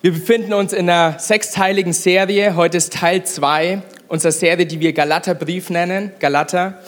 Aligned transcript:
Wir 0.00 0.12
befinden 0.12 0.52
uns 0.52 0.72
in 0.72 0.88
einer 0.88 1.18
sechsteiligen 1.18 1.92
Serie. 1.92 2.54
Heute 2.54 2.76
ist 2.76 2.92
Teil 2.92 3.24
2 3.24 3.82
unserer 4.06 4.30
Serie, 4.30 4.64
die 4.64 4.78
wir 4.78 4.92
Galaterbrief 4.92 5.70
nennen. 5.70 6.12
Galater. 6.20 6.78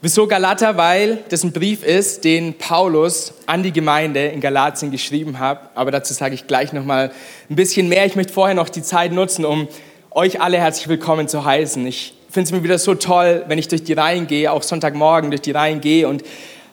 Wieso 0.00 0.26
Galater? 0.26 0.78
Weil 0.78 1.18
das 1.28 1.44
ein 1.44 1.52
Brief 1.52 1.84
ist, 1.84 2.24
den 2.24 2.54
Paulus 2.54 3.34
an 3.44 3.62
die 3.62 3.70
Gemeinde 3.70 4.28
in 4.28 4.40
Galatien 4.40 4.90
geschrieben 4.90 5.38
hat. 5.38 5.72
Aber 5.74 5.90
dazu 5.90 6.14
sage 6.14 6.34
ich 6.34 6.46
gleich 6.46 6.72
noch 6.72 6.86
mal 6.86 7.12
ein 7.50 7.54
bisschen 7.54 7.90
mehr. 7.90 8.06
Ich 8.06 8.16
möchte 8.16 8.32
vorher 8.32 8.54
noch 8.54 8.70
die 8.70 8.82
Zeit 8.82 9.12
nutzen, 9.12 9.44
um 9.44 9.68
euch 10.10 10.40
alle 10.40 10.56
herzlich 10.56 10.88
willkommen 10.88 11.28
zu 11.28 11.44
heißen. 11.44 11.86
Ich 11.86 12.14
finde 12.30 12.46
es 12.46 12.52
mir 12.52 12.62
wieder 12.62 12.78
so 12.78 12.94
toll, 12.94 13.44
wenn 13.46 13.58
ich 13.58 13.68
durch 13.68 13.84
die 13.84 13.92
Reihen 13.92 14.26
gehe, 14.26 14.50
auch 14.50 14.62
Sonntagmorgen 14.62 15.30
durch 15.30 15.42
die 15.42 15.50
Reihen 15.50 15.82
gehe 15.82 16.08
und 16.08 16.22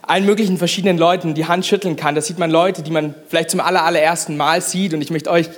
allen 0.03 0.25
möglichen 0.25 0.57
verschiedenen 0.57 0.97
Leuten 0.97 1.33
die 1.33 1.47
Hand 1.47 1.65
schütteln 1.65 1.97
kann. 1.97 2.15
Da 2.15 2.21
sieht 2.21 2.39
man 2.39 2.49
Leute, 2.49 2.81
die 2.81 2.91
man 2.91 3.13
vielleicht 3.27 3.49
zum 3.49 3.59
allerersten 3.59 4.37
Mal 4.37 4.61
sieht. 4.61 4.93
Und 4.93 5.01
ich 5.01 5.09
möchte 5.09 5.29
euch 5.29 5.49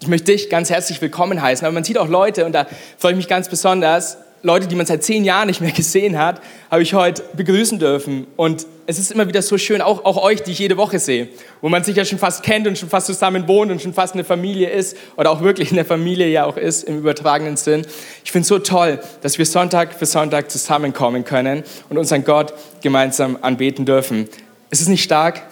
ich 0.00 0.08
möchte 0.08 0.32
dich 0.32 0.48
ganz 0.48 0.70
herzlich 0.70 1.00
willkommen 1.00 1.42
heißen. 1.42 1.66
Aber 1.66 1.74
man 1.74 1.84
sieht 1.84 1.98
auch 1.98 2.08
Leute, 2.08 2.44
und 2.44 2.52
da 2.52 2.66
freue 2.98 3.12
ich 3.12 3.16
mich 3.16 3.28
ganz 3.28 3.48
besonders, 3.48 4.18
Leute, 4.42 4.68
die 4.68 4.76
man 4.76 4.86
seit 4.86 5.02
zehn 5.02 5.24
Jahren 5.24 5.48
nicht 5.48 5.60
mehr 5.60 5.72
gesehen 5.72 6.16
hat, 6.16 6.40
habe 6.70 6.82
ich 6.82 6.94
heute 6.94 7.24
begrüßen 7.34 7.80
dürfen. 7.80 8.28
Und 8.36 8.66
es 8.86 8.98
ist 8.98 9.10
immer 9.10 9.26
wieder 9.26 9.42
so 9.42 9.58
schön, 9.58 9.82
auch, 9.82 10.04
auch 10.04 10.22
euch, 10.22 10.44
die 10.44 10.52
ich 10.52 10.60
jede 10.60 10.76
Woche 10.76 11.00
sehe, 11.00 11.28
wo 11.60 11.68
man 11.68 11.82
sich 11.82 11.96
ja 11.96 12.04
schon 12.04 12.18
fast 12.18 12.44
kennt 12.44 12.66
und 12.68 12.78
schon 12.78 12.88
fast 12.88 13.06
zusammen 13.06 13.48
wohnt 13.48 13.72
und 13.72 13.82
schon 13.82 13.92
fast 13.92 14.14
eine 14.14 14.22
Familie 14.22 14.70
ist 14.70 14.96
oder 15.16 15.30
auch 15.30 15.42
wirklich 15.42 15.72
eine 15.72 15.84
Familie 15.84 16.28
ja 16.28 16.44
auch 16.44 16.56
ist 16.56 16.84
im 16.84 16.98
übertragenen 16.98 17.56
Sinn. 17.56 17.84
Ich 18.24 18.30
finde 18.30 18.42
es 18.42 18.48
so 18.48 18.60
toll, 18.60 19.00
dass 19.22 19.38
wir 19.38 19.44
Sonntag 19.44 19.92
für 19.92 20.06
Sonntag 20.06 20.50
zusammenkommen 20.50 21.24
können 21.24 21.64
und 21.90 21.98
unseren 21.98 22.24
Gott 22.24 22.54
gemeinsam 22.80 23.36
anbeten 23.42 23.84
dürfen. 23.84 24.28
Ist 24.70 24.80
es 24.80 24.88
nicht 24.88 25.02
stark? 25.02 25.42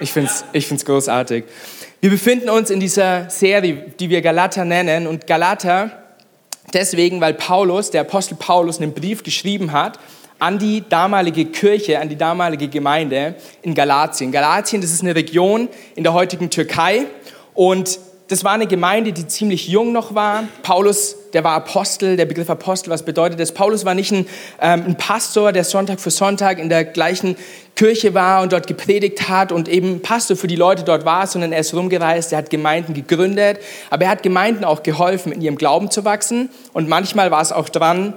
Ich 0.00 0.12
finde 0.12 0.30
es 0.30 0.44
ich 0.52 0.66
find's 0.66 0.84
großartig. 0.84 1.44
Wir 2.00 2.10
befinden 2.10 2.50
uns 2.50 2.68
in 2.68 2.78
dieser 2.78 3.30
Serie, 3.30 3.86
die 3.98 4.10
wir 4.10 4.20
Galater 4.20 4.66
nennen. 4.66 5.06
Und 5.06 5.26
Galater 5.26 5.90
deswegen, 6.74 7.22
weil 7.22 7.32
Paulus, 7.32 7.90
der 7.90 8.02
Apostel 8.02 8.36
Paulus, 8.36 8.80
einen 8.80 8.92
Brief 8.92 9.22
geschrieben 9.22 9.72
hat 9.72 9.98
an 10.38 10.58
die 10.58 10.84
damalige 10.86 11.46
Kirche, 11.46 11.98
an 11.98 12.10
die 12.10 12.16
damalige 12.16 12.68
Gemeinde 12.68 13.36
in 13.62 13.74
Galatien. 13.74 14.30
Galatien, 14.30 14.82
das 14.82 14.92
ist 14.92 15.00
eine 15.00 15.14
Region 15.14 15.70
in 15.94 16.04
der 16.04 16.12
heutigen 16.12 16.50
Türkei. 16.50 17.06
Und 17.54 17.98
das 18.28 18.42
war 18.42 18.52
eine 18.52 18.66
Gemeinde, 18.66 19.12
die 19.12 19.28
ziemlich 19.28 19.68
jung 19.68 19.92
noch 19.92 20.14
war. 20.14 20.44
Paulus, 20.62 21.16
der 21.32 21.44
war 21.44 21.52
Apostel, 21.52 22.16
der 22.16 22.26
Begriff 22.26 22.50
Apostel, 22.50 22.90
was 22.90 23.04
bedeutet 23.04 23.38
das? 23.38 23.52
Paulus 23.52 23.84
war 23.84 23.94
nicht 23.94 24.10
ein, 24.10 24.26
ähm, 24.60 24.84
ein, 24.86 24.96
Pastor, 24.96 25.52
der 25.52 25.62
Sonntag 25.62 26.00
für 26.00 26.10
Sonntag 26.10 26.58
in 26.58 26.68
der 26.68 26.84
gleichen 26.84 27.36
Kirche 27.76 28.14
war 28.14 28.42
und 28.42 28.52
dort 28.52 28.66
gepredigt 28.66 29.28
hat 29.28 29.52
und 29.52 29.68
eben 29.68 30.02
Pastor 30.02 30.36
für 30.36 30.48
die 30.48 30.56
Leute 30.56 30.82
dort 30.82 31.04
war, 31.04 31.26
sondern 31.26 31.52
er 31.52 31.60
ist 31.60 31.72
rumgereist, 31.72 32.32
er 32.32 32.38
hat 32.38 32.50
Gemeinden 32.50 32.94
gegründet, 32.94 33.60
aber 33.90 34.06
er 34.06 34.10
hat 34.10 34.22
Gemeinden 34.24 34.64
auch 34.64 34.82
geholfen, 34.82 35.30
in 35.30 35.40
ihrem 35.40 35.56
Glauben 35.56 35.90
zu 35.90 36.04
wachsen. 36.04 36.50
Und 36.72 36.88
manchmal 36.88 37.30
war 37.30 37.42
es 37.42 37.52
auch 37.52 37.68
dran, 37.68 38.14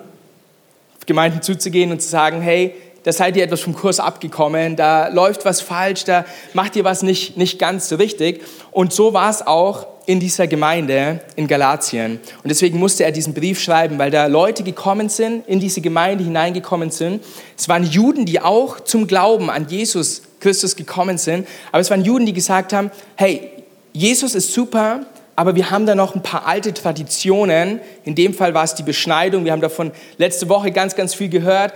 Gemeinden 1.06 1.42
zuzugehen 1.42 1.92
und 1.92 2.02
zu 2.02 2.08
sagen, 2.08 2.40
hey, 2.40 2.76
da 3.04 3.12
seid 3.12 3.38
ihr 3.38 3.44
etwas 3.44 3.62
vom 3.62 3.74
Kurs 3.74 4.00
abgekommen, 4.00 4.76
da 4.76 5.08
läuft 5.08 5.46
was 5.46 5.62
falsch, 5.62 6.04
da 6.04 6.26
macht 6.54 6.76
ihr 6.76 6.84
was 6.84 7.04
nicht, 7.04 7.38
nicht 7.38 7.60
ganz 7.60 7.92
richtig. 7.94 8.42
Und 8.72 8.94
so 8.94 9.14
war 9.14 9.30
es 9.30 9.46
auch 9.46 9.88
in 10.06 10.20
dieser 10.20 10.48
Gemeinde 10.48 11.20
in 11.36 11.48
Galatien. 11.48 12.20
Und 12.44 12.50
deswegen 12.50 12.80
musste 12.80 13.04
er 13.04 13.12
diesen 13.12 13.36
Brief 13.36 13.62
schreiben, 13.62 14.00
weil 14.00 14.10
da 14.10 14.26
Leute 14.26 14.64
gekommen 14.64 15.08
sind, 15.08 15.48
in 15.48 15.60
diese 15.60 15.82
Gemeinde 15.82 16.24
hineingekommen 16.24 16.90
sind. 16.90 17.24
Es 17.56 17.70
waren 17.70 17.84
Juden, 17.84 18.26
die 18.26 18.42
auch 18.42 18.80
zum 18.80 19.06
Glauben 19.06 19.52
an 19.52 19.68
Jesus 19.70 20.24
Christus 20.40 20.76
gekommen 20.76 21.20
sind. 21.20 21.48
Aber 21.72 21.82
es 21.82 21.92
waren 21.92 22.04
Juden, 22.04 22.26
die 22.26 22.34
gesagt 22.34 22.74
haben, 22.74 22.90
hey, 23.18 23.52
Jesus 23.94 24.34
ist 24.34 24.52
super, 24.52 25.02
aber 25.36 25.56
wir 25.56 25.70
haben 25.70 25.86
da 25.86 25.96
noch 25.96 26.16
ein 26.16 26.24
paar 26.24 26.48
alte 26.48 26.74
Traditionen. 26.74 27.80
In 28.04 28.16
dem 28.16 28.34
Fall 28.34 28.54
war 28.54 28.64
es 28.64 28.76
die 28.76 28.84
Beschneidung. 28.84 29.46
Wir 29.46 29.52
haben 29.52 29.62
davon 29.62 29.92
letzte 30.18 30.50
Woche 30.50 30.72
ganz, 30.72 30.96
ganz 30.96 31.14
viel 31.14 31.30
gehört 31.30 31.74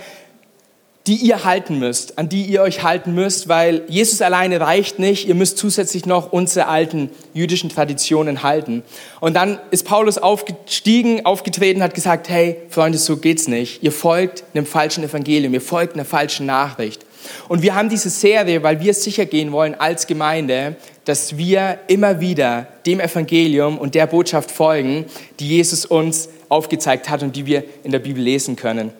die 1.05 1.15
ihr 1.15 1.43
halten 1.43 1.79
müsst, 1.79 2.17
an 2.17 2.29
die 2.29 2.43
ihr 2.43 2.61
euch 2.61 2.81
halten 2.81 3.13
müsst, 3.13 3.49
weil 3.49 3.83
Jesus 3.89 4.21
alleine 4.21 4.61
reicht 4.61 4.99
nicht. 4.99 5.27
Ihr 5.27 5.35
müsst 5.35 5.57
zusätzlich 5.57 6.05
noch 6.05 6.31
unsere 6.31 6.67
alten 6.67 7.09
jüdischen 7.33 7.69
Traditionen 7.69 8.41
halten. 8.41 8.83
Und 9.19 9.35
dann 9.35 9.59
ist 9.71 9.85
Paulus 9.85 10.17
aufgestiegen, 10.17 11.25
aufgetreten, 11.25 11.83
hat 11.83 11.93
gesagt, 11.93 12.29
hey 12.29 12.61
Freunde, 12.69 12.97
so 12.97 13.17
geht's 13.17 13.49
nicht. 13.49 13.83
Ihr 13.83 13.91
folgt 13.91 14.45
einem 14.53 14.65
falschen 14.65 15.03
Evangelium, 15.03 15.53
ihr 15.53 15.61
folgt 15.61 15.95
einer 15.95 16.05
falschen 16.05 16.45
Nachricht. 16.45 17.05
Und 17.49 17.61
wir 17.61 17.75
haben 17.75 17.89
diese 17.89 18.09
Serie, 18.09 18.63
weil 18.63 18.79
wir 18.81 18.93
sicher 18.93 19.25
gehen 19.25 19.51
wollen 19.51 19.75
als 19.75 20.07
Gemeinde, 20.07 20.75
dass 21.05 21.37
wir 21.37 21.79
immer 21.87 22.21
wieder 22.21 22.67
dem 22.85 22.99
Evangelium 22.99 23.77
und 23.77 23.95
der 23.95 24.07
Botschaft 24.07 24.51
folgen, 24.51 25.05
die 25.39 25.49
Jesus 25.49 25.85
uns 25.85 26.29
aufgezeigt 26.47 27.09
hat 27.09 27.23
und 27.23 27.35
die 27.35 27.45
wir 27.45 27.63
in 27.83 27.91
der 27.91 27.99
Bibel 27.99 28.23
lesen 28.23 28.55
können. 28.55 28.93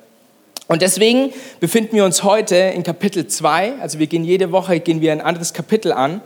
Und 0.67 0.81
deswegen 0.81 1.33
befinden 1.59 1.95
wir 1.95 2.05
uns 2.05 2.23
heute 2.23 2.55
in 2.55 2.83
Kapitel 2.83 3.27
2. 3.27 3.73
Also 3.81 3.99
wir 3.99 4.07
gehen 4.07 4.23
jede 4.23 4.51
Woche 4.51 4.79
gehen 4.79 5.01
wir 5.01 5.11
ein 5.11 5.21
anderes 5.21 5.53
Kapitel 5.53 5.91
an. 5.91 6.21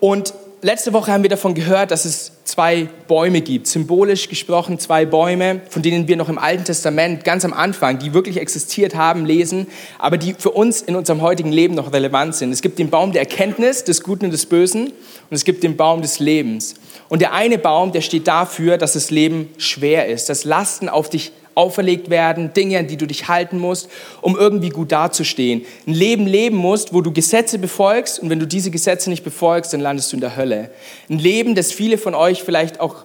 Und 0.00 0.32
letzte 0.62 0.92
Woche 0.94 1.12
haben 1.12 1.22
wir 1.22 1.30
davon 1.30 1.54
gehört, 1.54 1.90
dass 1.90 2.06
es 2.06 2.32
zwei 2.44 2.88
Bäume 3.06 3.42
gibt. 3.42 3.66
Symbolisch 3.66 4.28
gesprochen 4.28 4.78
zwei 4.78 5.04
Bäume, 5.04 5.60
von 5.68 5.82
denen 5.82 6.08
wir 6.08 6.16
noch 6.16 6.30
im 6.30 6.38
Alten 6.38 6.64
Testament 6.64 7.22
ganz 7.24 7.44
am 7.44 7.52
Anfang, 7.52 7.98
die 7.98 8.14
wirklich 8.14 8.38
existiert 8.38 8.94
haben, 8.94 9.26
lesen, 9.26 9.66
aber 9.98 10.16
die 10.16 10.34
für 10.34 10.50
uns 10.50 10.80
in 10.80 10.96
unserem 10.96 11.20
heutigen 11.20 11.52
Leben 11.52 11.74
noch 11.74 11.92
relevant 11.92 12.34
sind. 12.34 12.52
Es 12.52 12.62
gibt 12.62 12.78
den 12.78 12.88
Baum 12.88 13.12
der 13.12 13.22
Erkenntnis 13.22 13.84
des 13.84 14.02
Guten 14.02 14.26
und 14.26 14.30
des 14.30 14.46
Bösen 14.46 14.86
und 14.86 15.34
es 15.34 15.44
gibt 15.44 15.62
den 15.62 15.76
Baum 15.76 16.00
des 16.00 16.18
Lebens. 16.18 16.74
Und 17.08 17.20
der 17.20 17.34
eine 17.34 17.58
Baum, 17.58 17.92
der 17.92 18.00
steht 18.00 18.26
dafür, 18.26 18.78
dass 18.78 18.94
das 18.94 19.10
Leben 19.10 19.50
schwer 19.58 20.06
ist, 20.06 20.30
dass 20.30 20.44
Lasten 20.44 20.88
auf 20.88 21.10
dich 21.10 21.32
auferlegt 21.56 22.10
werden, 22.10 22.52
Dinge, 22.52 22.78
an 22.78 22.86
die 22.86 22.96
du 22.96 23.06
dich 23.06 23.28
halten 23.28 23.58
musst, 23.58 23.88
um 24.20 24.36
irgendwie 24.36 24.68
gut 24.68 24.92
dazustehen. 24.92 25.64
Ein 25.86 25.94
Leben 25.94 26.26
leben 26.26 26.56
musst, 26.56 26.92
wo 26.92 27.00
du 27.00 27.12
Gesetze 27.12 27.58
befolgst 27.58 28.20
und 28.20 28.30
wenn 28.30 28.38
du 28.38 28.46
diese 28.46 28.70
Gesetze 28.70 29.10
nicht 29.10 29.24
befolgst, 29.24 29.72
dann 29.72 29.80
landest 29.80 30.12
du 30.12 30.16
in 30.16 30.20
der 30.20 30.36
Hölle. 30.36 30.70
Ein 31.08 31.18
Leben, 31.18 31.54
das 31.54 31.72
viele 31.72 31.98
von 31.98 32.14
euch 32.14 32.42
vielleicht 32.42 32.78
auch 32.78 33.04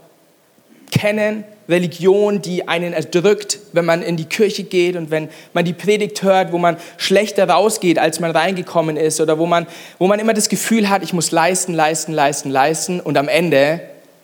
kennen, 0.91 1.45
Religion, 1.69 2.41
die 2.41 2.67
einen 2.67 2.91
erdrückt, 2.91 3.59
wenn 3.71 3.85
man 3.85 4.01
in 4.01 4.17
die 4.17 4.25
Kirche 4.25 4.63
geht 4.63 4.97
und 4.97 5.09
wenn 5.09 5.29
man 5.53 5.63
die 5.63 5.73
Predigt 5.73 6.21
hört, 6.21 6.51
wo 6.51 6.57
man 6.57 6.75
schlechter 6.97 7.47
rausgeht, 7.49 7.97
als 7.97 8.19
man 8.19 8.31
reingekommen 8.31 8.97
ist 8.97 9.21
oder 9.21 9.39
wo 9.39 9.45
man, 9.45 9.65
wo 9.97 10.07
man 10.07 10.19
immer 10.19 10.33
das 10.33 10.49
Gefühl 10.49 10.89
hat, 10.89 11.01
ich 11.01 11.13
muss 11.13 11.31
leisten, 11.31 11.73
leisten, 11.73 12.11
leisten, 12.11 12.49
leisten 12.49 12.99
und 12.99 13.17
am 13.17 13.29
Ende 13.29 13.79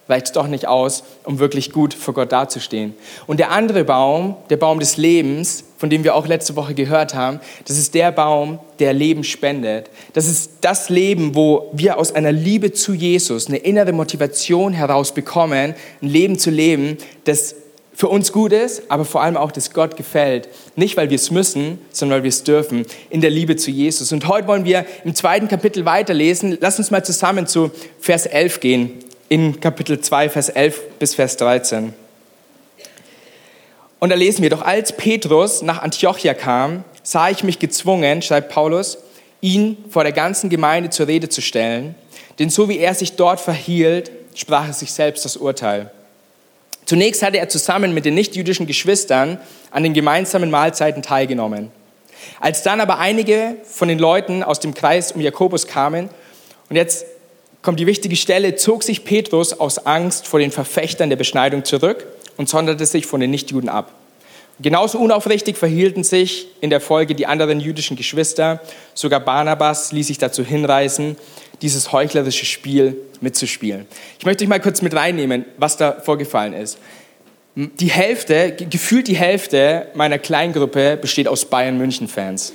reicht 0.10 0.28
es 0.28 0.32
doch 0.32 0.48
nicht 0.48 0.68
aus, 0.68 1.04
um 1.24 1.40
wirklich 1.40 1.72
gut 1.72 1.94
vor 1.94 2.14
Gott 2.14 2.32
dazustehen. 2.32 2.94
Und 3.26 3.40
der 3.40 3.52
andere 3.52 3.84
Baum, 3.84 4.38
der 4.50 4.58
Baum 4.58 4.80
des 4.80 4.98
Lebens, 4.98 5.64
von 5.78 5.90
dem 5.90 6.04
wir 6.04 6.16
auch 6.16 6.28
letzte 6.28 6.56
Woche 6.56 6.74
gehört 6.74 7.14
haben, 7.14 7.40
das 7.66 7.78
ist 7.78 7.94
der 7.94 8.12
Baum, 8.12 8.60
der 8.80 8.94
Leben 8.94 9.24
spendet. 9.24 9.90
Das 10.14 10.28
ist 10.28 10.52
das 10.62 10.90
Leben, 10.90 11.36
wo 11.36 11.70
wir 11.74 11.98
aus 11.98 12.14
einer 12.14 12.32
Liebe 12.32 12.72
zu 12.72 12.94
Jesus 12.94 13.48
eine 13.48 13.58
innere 13.58 13.92
Motivation 13.92 14.74
heraus 14.74 15.14
bekommen, 15.14 15.76
ein 16.02 16.08
Leben 16.08 16.40
zu 16.40 16.50
leben, 16.50 16.98
das 17.26 17.56
für 17.94 18.10
uns 18.10 18.32
gut 18.32 18.54
ist, 18.54 18.84
aber 18.92 19.06
vor 19.06 19.24
allem 19.24 19.38
auch, 19.38 19.52
dass 19.52 19.74
Gott 19.74 19.98
gefällt. 19.98 20.50
Nicht, 20.76 20.98
weil 20.98 21.10
wir 21.10 21.16
es 21.16 21.32
müssen, 21.32 21.80
sondern 21.92 22.18
weil 22.18 22.24
wir 22.24 22.30
es 22.30 22.44
dürfen, 22.44 22.86
in 23.10 23.22
der 23.22 23.32
Liebe 23.32 23.56
zu 23.56 23.72
Jesus. 23.72 24.12
Und 24.12 24.28
heute 24.28 24.48
wollen 24.48 24.66
wir 24.66 24.86
im 25.04 25.16
zweiten 25.16 25.48
Kapitel 25.48 25.84
weiterlesen. 25.84 26.60
Lass 26.62 26.78
uns 26.78 26.92
mal 26.92 27.04
zusammen 27.04 27.48
zu 27.48 27.72
Vers 28.00 28.28
11 28.28 28.60
gehen 28.60 28.92
in 29.30 29.60
Kapitel 29.60 30.00
2, 30.00 30.30
Vers 30.30 30.50
11 30.50 31.00
bis 31.00 31.16
Vers 31.16 31.38
13. 31.38 31.94
Und 34.00 34.10
da 34.10 34.16
lesen 34.16 34.44
wir, 34.44 34.50
doch 34.50 34.62
als 34.62 34.96
Petrus 34.96 35.62
nach 35.62 35.82
Antiochia 35.82 36.34
kam, 36.34 36.84
sah 37.04 37.30
ich 37.30 37.44
mich 37.44 37.60
gezwungen, 37.60 38.22
schreibt 38.22 38.50
Paulus, 38.50 39.00
ihn 39.42 39.78
vor 39.90 40.04
der 40.04 40.14
ganzen 40.14 40.50
Gemeinde 40.50 40.90
zur 40.90 41.08
Rede 41.08 41.30
zu 41.30 41.42
stellen, 41.42 41.96
denn 42.40 42.50
so 42.50 42.70
wie 42.70 42.78
er 42.78 42.94
sich 42.94 43.16
dort 43.16 43.40
verhielt, 43.40 44.12
sprach 44.36 44.68
er 44.68 44.74
sich 44.74 44.92
selbst 44.92 45.26
das 45.26 45.38
Urteil. 45.38 45.92
Zunächst 46.86 47.22
hatte 47.22 47.38
er 47.38 47.50
zusammen 47.50 47.94
mit 47.94 48.06
den 48.06 48.14
nichtjüdischen 48.14 48.68
Geschwistern 48.68 49.40
an 49.72 49.84
den 49.84 49.94
gemeinsamen 49.94 50.50
Mahlzeiten 50.50 51.04
teilgenommen. 51.04 51.72
Als 52.40 52.64
dann 52.64 52.80
aber 52.80 53.00
einige 53.00 53.58
von 53.64 53.90
den 53.90 54.00
Leuten 54.00 54.42
aus 54.44 54.60
dem 54.60 54.74
Kreis 54.74 55.12
um 55.12 55.22
Jakobus 55.22 55.68
kamen, 55.68 56.10
und 56.70 56.76
jetzt 56.76 57.06
kommt 57.62 57.80
die 57.80 57.88
wichtige 57.88 58.16
Stelle, 58.16 58.56
zog 58.56 58.84
sich 58.84 59.04
Petrus 59.04 59.54
aus 59.60 59.86
Angst 59.86 60.28
vor 60.28 60.40
den 60.40 60.52
Verfechtern 60.52 61.10
der 61.10 61.18
Beschneidung 61.18 61.66
zurück 61.66 62.06
und 62.38 62.48
sonderte 62.50 62.86
sich 62.86 63.06
von 63.06 63.20
den 63.20 63.32
Nichtjuden 63.32 63.70
ab. 63.70 63.94
Genauso 64.60 64.98
unaufrichtig 64.98 65.56
verhielten 65.56 66.04
sich 66.04 66.48
in 66.62 66.72
der 66.72 66.82
Folge 66.82 67.14
die 67.14 67.28
anderen 67.28 67.60
jüdischen 67.60 67.96
Geschwister. 67.96 68.60
Sogar 68.96 69.20
Barnabas 69.20 69.92
ließ 69.92 70.08
sich 70.08 70.18
dazu 70.18 70.44
hinreißen, 70.44 71.16
dieses 71.62 71.92
heuchlerische 71.92 72.46
Spiel 72.46 72.98
mitzuspielen. 73.22 73.86
Ich 74.18 74.26
möchte 74.26 74.44
euch 74.44 74.50
mal 74.50 74.60
kurz 74.60 74.82
mit 74.82 74.96
reinnehmen, 74.96 75.46
was 75.58 75.78
da 75.78 75.94
vorgefallen 76.04 76.54
ist. 76.54 76.80
Die 77.56 77.90
Hälfte, 77.90 78.56
gefühlt 78.70 79.08
die 79.08 79.16
Hälfte 79.16 79.88
meiner 79.94 80.20
Kleingruppe 80.20 80.98
besteht 80.98 81.28
aus 81.28 81.46
Bayern 81.46 81.78
München 81.78 82.08
Fans. 82.08 82.54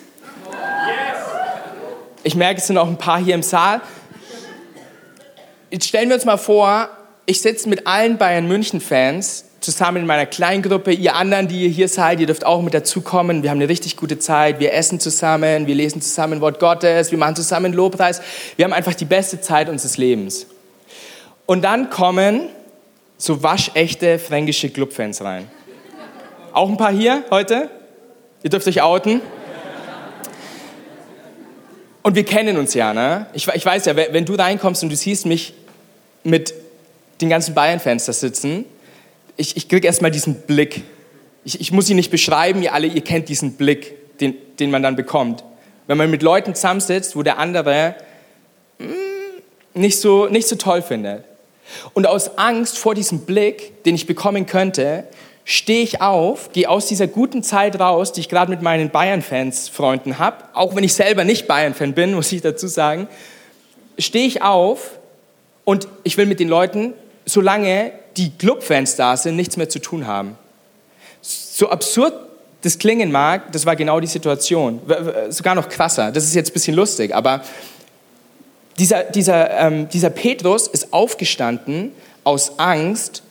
Ich 2.24 2.36
merke, 2.36 2.60
es 2.60 2.68
sind 2.68 2.78
auch 2.78 2.86
ein 2.86 2.98
paar 2.98 3.18
hier 3.22 3.34
im 3.34 3.42
Saal. 3.42 3.80
Jetzt 5.72 5.88
stellen 5.88 6.10
wir 6.10 6.16
uns 6.16 6.26
mal 6.26 6.36
vor, 6.36 6.90
ich 7.24 7.40
sitze 7.40 7.66
mit 7.66 7.86
allen 7.86 8.18
Bayern 8.18 8.46
München-Fans 8.46 9.46
zusammen 9.60 10.02
in 10.02 10.06
meiner 10.06 10.26
Kleingruppe. 10.26 10.92
Ihr 10.92 11.14
anderen, 11.14 11.48
die 11.48 11.62
ihr 11.62 11.70
hier 11.70 11.88
seid, 11.88 12.20
ihr 12.20 12.26
dürft 12.26 12.44
auch 12.44 12.60
mit 12.60 12.74
dazukommen. 12.74 13.42
Wir 13.42 13.48
haben 13.48 13.56
eine 13.56 13.70
richtig 13.70 13.96
gute 13.96 14.18
Zeit. 14.18 14.60
Wir 14.60 14.74
essen 14.74 15.00
zusammen, 15.00 15.66
wir 15.66 15.74
lesen 15.74 16.02
zusammen 16.02 16.42
Wort 16.42 16.60
Gottes, 16.60 17.10
wir 17.10 17.16
machen 17.16 17.36
zusammen 17.36 17.72
Lobpreis. 17.72 18.20
Wir 18.56 18.66
haben 18.66 18.74
einfach 18.74 18.92
die 18.92 19.06
beste 19.06 19.40
Zeit 19.40 19.70
unseres 19.70 19.96
Lebens. 19.96 20.46
Und 21.46 21.62
dann 21.62 21.88
kommen 21.88 22.50
so 23.16 23.42
waschechte 23.42 24.18
fränkische 24.18 24.68
Clubfans 24.68 25.24
rein. 25.24 25.50
Auch 26.52 26.68
ein 26.68 26.76
paar 26.76 26.92
hier 26.92 27.24
heute? 27.30 27.70
Ihr 28.42 28.50
dürft 28.50 28.68
euch 28.68 28.82
outen. 28.82 29.22
Und 32.02 32.14
wir 32.14 32.24
kennen 32.24 32.58
uns 32.58 32.74
ja, 32.74 32.92
ne? 32.92 33.26
Ich, 33.32 33.48
ich 33.48 33.64
weiß 33.64 33.86
ja, 33.86 33.96
wenn 33.96 34.26
du 34.26 34.34
reinkommst 34.34 34.82
und 34.82 34.90
du 34.90 34.96
siehst 34.96 35.24
mich 35.24 35.54
mit 36.24 36.54
den 37.20 37.28
ganzen 37.28 37.54
Bayern-Fans 37.54 38.06
da 38.06 38.12
sitzen, 38.12 38.64
ich, 39.36 39.56
ich 39.56 39.68
kriege 39.68 39.86
erstmal 39.86 40.10
diesen 40.10 40.42
Blick. 40.42 40.82
Ich, 41.44 41.60
ich, 41.60 41.72
muss 41.72 41.88
ihn 41.88 41.96
nicht 41.96 42.10
beschreiben, 42.10 42.62
ihr 42.62 42.74
alle, 42.74 42.86
ihr 42.86 43.00
kennt 43.02 43.28
diesen 43.28 43.54
Blick, 43.54 44.18
den, 44.18 44.34
den 44.58 44.70
man 44.70 44.82
dann 44.82 44.96
bekommt. 44.96 45.42
Wenn 45.86 45.98
man 45.98 46.10
mit 46.10 46.22
Leuten 46.22 46.54
zusammensitzt, 46.54 47.16
wo 47.16 47.22
der 47.22 47.38
andere 47.38 47.94
hm, 48.78 48.88
nicht, 49.74 49.98
so, 49.98 50.26
nicht 50.26 50.46
so 50.46 50.56
toll 50.56 50.82
findet. 50.82 51.24
Und 51.94 52.06
aus 52.06 52.38
Angst 52.38 52.78
vor 52.78 52.94
diesem 52.94 53.20
Blick, 53.20 53.82
den 53.84 53.94
ich 53.94 54.06
bekommen 54.06 54.46
könnte, 54.46 55.04
stehe 55.44 55.82
ich 55.82 56.00
auf, 56.00 56.52
gehe 56.52 56.68
aus 56.68 56.86
dieser 56.86 57.06
guten 57.06 57.42
Zeit 57.42 57.80
raus, 57.80 58.12
die 58.12 58.20
ich 58.20 58.28
gerade 58.28 58.50
mit 58.50 58.62
meinen 58.62 58.90
Bayern-Fans 58.90 59.68
Freunden 59.68 60.18
habe, 60.18 60.44
auch 60.52 60.76
wenn 60.76 60.84
ich 60.84 60.94
selber 60.94 61.24
nicht 61.24 61.48
Bayern-Fan 61.48 61.94
bin, 61.94 62.14
muss 62.14 62.30
ich 62.32 62.42
dazu 62.42 62.68
sagen, 62.68 63.08
stehe 63.98 64.26
ich 64.26 64.42
auf 64.42 64.98
und 65.64 65.88
ich 66.02 66.16
will 66.16 66.26
mit 66.26 66.40
den 66.40 66.48
Leuten, 66.48 66.94
solange 67.24 67.92
die 68.16 68.30
Clubfans 68.30 68.96
da 68.96 69.16
sind, 69.16 69.36
nichts 69.36 69.56
mehr 69.56 69.68
zu 69.68 69.78
tun 69.78 70.06
haben. 70.06 70.36
So 71.20 71.70
absurd 71.70 72.14
das 72.62 72.78
klingen 72.78 73.10
mag, 73.10 73.52
das 73.52 73.66
war 73.66 73.76
genau 73.76 74.00
die 74.00 74.06
Situation. 74.06 74.80
Sogar 75.30 75.54
noch 75.54 75.68
krasser. 75.68 76.12
Das 76.12 76.24
ist 76.24 76.34
jetzt 76.34 76.50
ein 76.50 76.54
bisschen 76.54 76.76
lustig, 76.76 77.14
aber 77.14 77.42
dieser, 78.78 79.02
dieser, 79.02 79.50
ähm, 79.58 79.88
dieser 79.88 80.10
Petrus 80.10 80.68
ist 80.68 80.92
aufgestanden 80.92 81.92
aus 82.24 82.58
Angst 82.58 83.22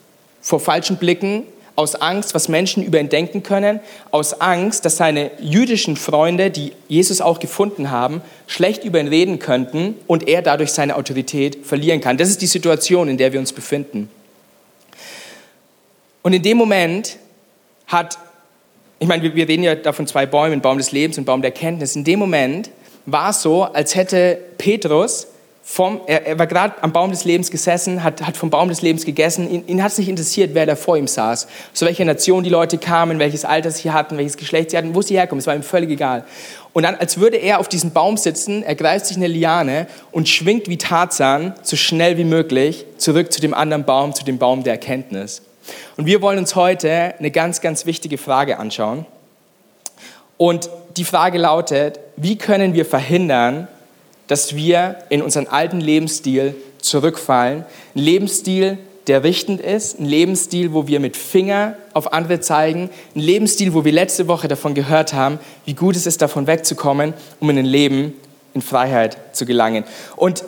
vor 0.41 0.59
falschen 0.59 0.97
Blicken, 0.97 1.43
aus 1.75 1.95
Angst, 1.95 2.35
was 2.35 2.47
Menschen 2.47 2.83
über 2.83 2.99
ihn 2.99 3.09
denken 3.09 3.43
können, 3.43 3.79
aus 4.11 4.39
Angst, 4.41 4.85
dass 4.85 4.97
seine 4.97 5.31
jüdischen 5.39 5.95
Freunde, 5.95 6.51
die 6.51 6.73
Jesus 6.87 7.21
auch 7.21 7.39
gefunden 7.39 7.91
haben, 7.91 8.21
schlecht 8.47 8.83
über 8.83 8.99
ihn 8.99 9.07
reden 9.07 9.39
könnten 9.39 9.95
und 10.07 10.27
er 10.27 10.41
dadurch 10.41 10.73
seine 10.73 10.95
Autorität 10.95 11.65
verlieren 11.65 12.01
kann. 12.01 12.17
Das 12.17 12.29
ist 12.29 12.41
die 12.41 12.47
Situation, 12.47 13.07
in 13.07 13.17
der 13.17 13.33
wir 13.33 13.39
uns 13.39 13.53
befinden. 13.53 14.09
Und 16.21 16.33
in 16.33 16.43
dem 16.43 16.57
Moment 16.57 17.17
hat, 17.87 18.17
ich 18.99 19.07
meine, 19.07 19.23
wir 19.33 19.47
reden 19.47 19.63
ja 19.63 19.75
da 19.75 19.93
von 19.93 20.05
zwei 20.05 20.25
Bäumen, 20.25 20.61
Baum 20.61 20.77
des 20.77 20.91
Lebens 20.91 21.17
und 21.17 21.25
Baum 21.25 21.41
der 21.41 21.51
Kenntnis. 21.51 21.95
In 21.95 22.03
dem 22.03 22.19
Moment 22.19 22.69
war 23.05 23.31
es 23.31 23.41
so, 23.41 23.63
als 23.63 23.95
hätte 23.95 24.37
Petrus 24.57 25.27
vom, 25.63 26.01
er, 26.07 26.25
er, 26.25 26.39
war 26.39 26.47
gerade 26.47 26.73
am 26.81 26.91
Baum 26.91 27.11
des 27.11 27.23
Lebens 27.23 27.51
gesessen, 27.51 28.03
hat, 28.03 28.25
hat 28.25 28.35
vom 28.35 28.49
Baum 28.49 28.69
des 28.69 28.81
Lebens 28.81 29.05
gegessen. 29.05 29.49
Ihn, 29.49 29.63
ihn 29.67 29.83
hat 29.83 29.91
es 29.91 29.97
nicht 29.99 30.09
interessiert, 30.09 30.51
wer 30.53 30.65
da 30.65 30.75
vor 30.75 30.97
ihm 30.97 31.07
saß. 31.07 31.47
Zu 31.73 31.85
welcher 31.85 32.03
Nation 32.03 32.43
die 32.43 32.49
Leute 32.49 32.77
kamen, 32.77 33.19
welches 33.19 33.45
Alter 33.45 33.69
sie 33.71 33.91
hatten, 33.91 34.17
welches 34.17 34.37
Geschlecht 34.37 34.71
sie 34.71 34.77
hatten, 34.77 34.95
wo 34.95 35.01
sie 35.01 35.15
herkommen. 35.15 35.39
Es 35.39 35.47
war 35.47 35.55
ihm 35.55 35.63
völlig 35.63 35.91
egal. 35.91 36.25
Und 36.73 36.83
dann, 36.83 36.95
als 36.95 37.19
würde 37.19 37.37
er 37.37 37.59
auf 37.59 37.69
diesem 37.69 37.91
Baum 37.91 38.17
sitzen, 38.17 38.63
ergreift 38.63 39.05
sich 39.05 39.17
eine 39.17 39.27
Liane 39.27 39.87
und 40.11 40.27
schwingt 40.27 40.67
wie 40.67 40.77
Tarzan 40.77 41.53
so 41.61 41.75
schnell 41.75 42.17
wie 42.17 42.23
möglich 42.23 42.85
zurück 42.97 43.31
zu 43.31 43.39
dem 43.39 43.53
anderen 43.53 43.83
Baum, 43.83 44.15
zu 44.15 44.25
dem 44.25 44.39
Baum 44.39 44.63
der 44.63 44.73
Erkenntnis. 44.73 45.41
Und 45.95 46.05
wir 46.05 46.21
wollen 46.21 46.39
uns 46.39 46.55
heute 46.55 47.13
eine 47.19 47.29
ganz, 47.29 47.61
ganz 47.61 47.85
wichtige 47.85 48.17
Frage 48.17 48.57
anschauen. 48.57 49.05
Und 50.37 50.69
die 50.97 51.03
Frage 51.03 51.37
lautet, 51.37 51.99
wie 52.17 52.37
können 52.37 52.73
wir 52.73 52.85
verhindern, 52.85 53.67
dass 54.31 54.55
wir 54.55 54.95
in 55.09 55.21
unseren 55.21 55.47
alten 55.47 55.81
Lebensstil 55.81 56.55
zurückfallen? 56.79 57.65
Ein 57.93 58.01
Lebensstil, 58.01 58.77
der 59.07 59.25
richtend 59.25 59.59
ist, 59.59 59.99
ein 59.99 60.05
Lebensstil, 60.05 60.71
wo 60.71 60.87
wir 60.87 61.01
mit 61.01 61.17
Finger 61.17 61.75
auf 61.93 62.13
andere 62.13 62.39
zeigen, 62.39 62.89
ein 63.13 63.19
Lebensstil, 63.19 63.73
wo 63.73 63.83
wir 63.83 63.91
letzte 63.91 64.29
Woche 64.29 64.47
davon 64.47 64.73
gehört 64.73 65.11
haben, 65.11 65.37
wie 65.65 65.73
gut 65.73 65.97
es 65.97 66.05
ist, 66.05 66.21
davon 66.21 66.47
wegzukommen, 66.47 67.13
um 67.41 67.49
in 67.49 67.57
ein 67.57 67.65
Leben 67.65 68.13
in 68.53 68.61
Freiheit 68.61 69.17
zu 69.35 69.45
gelangen. 69.45 69.83
Und 70.15 70.45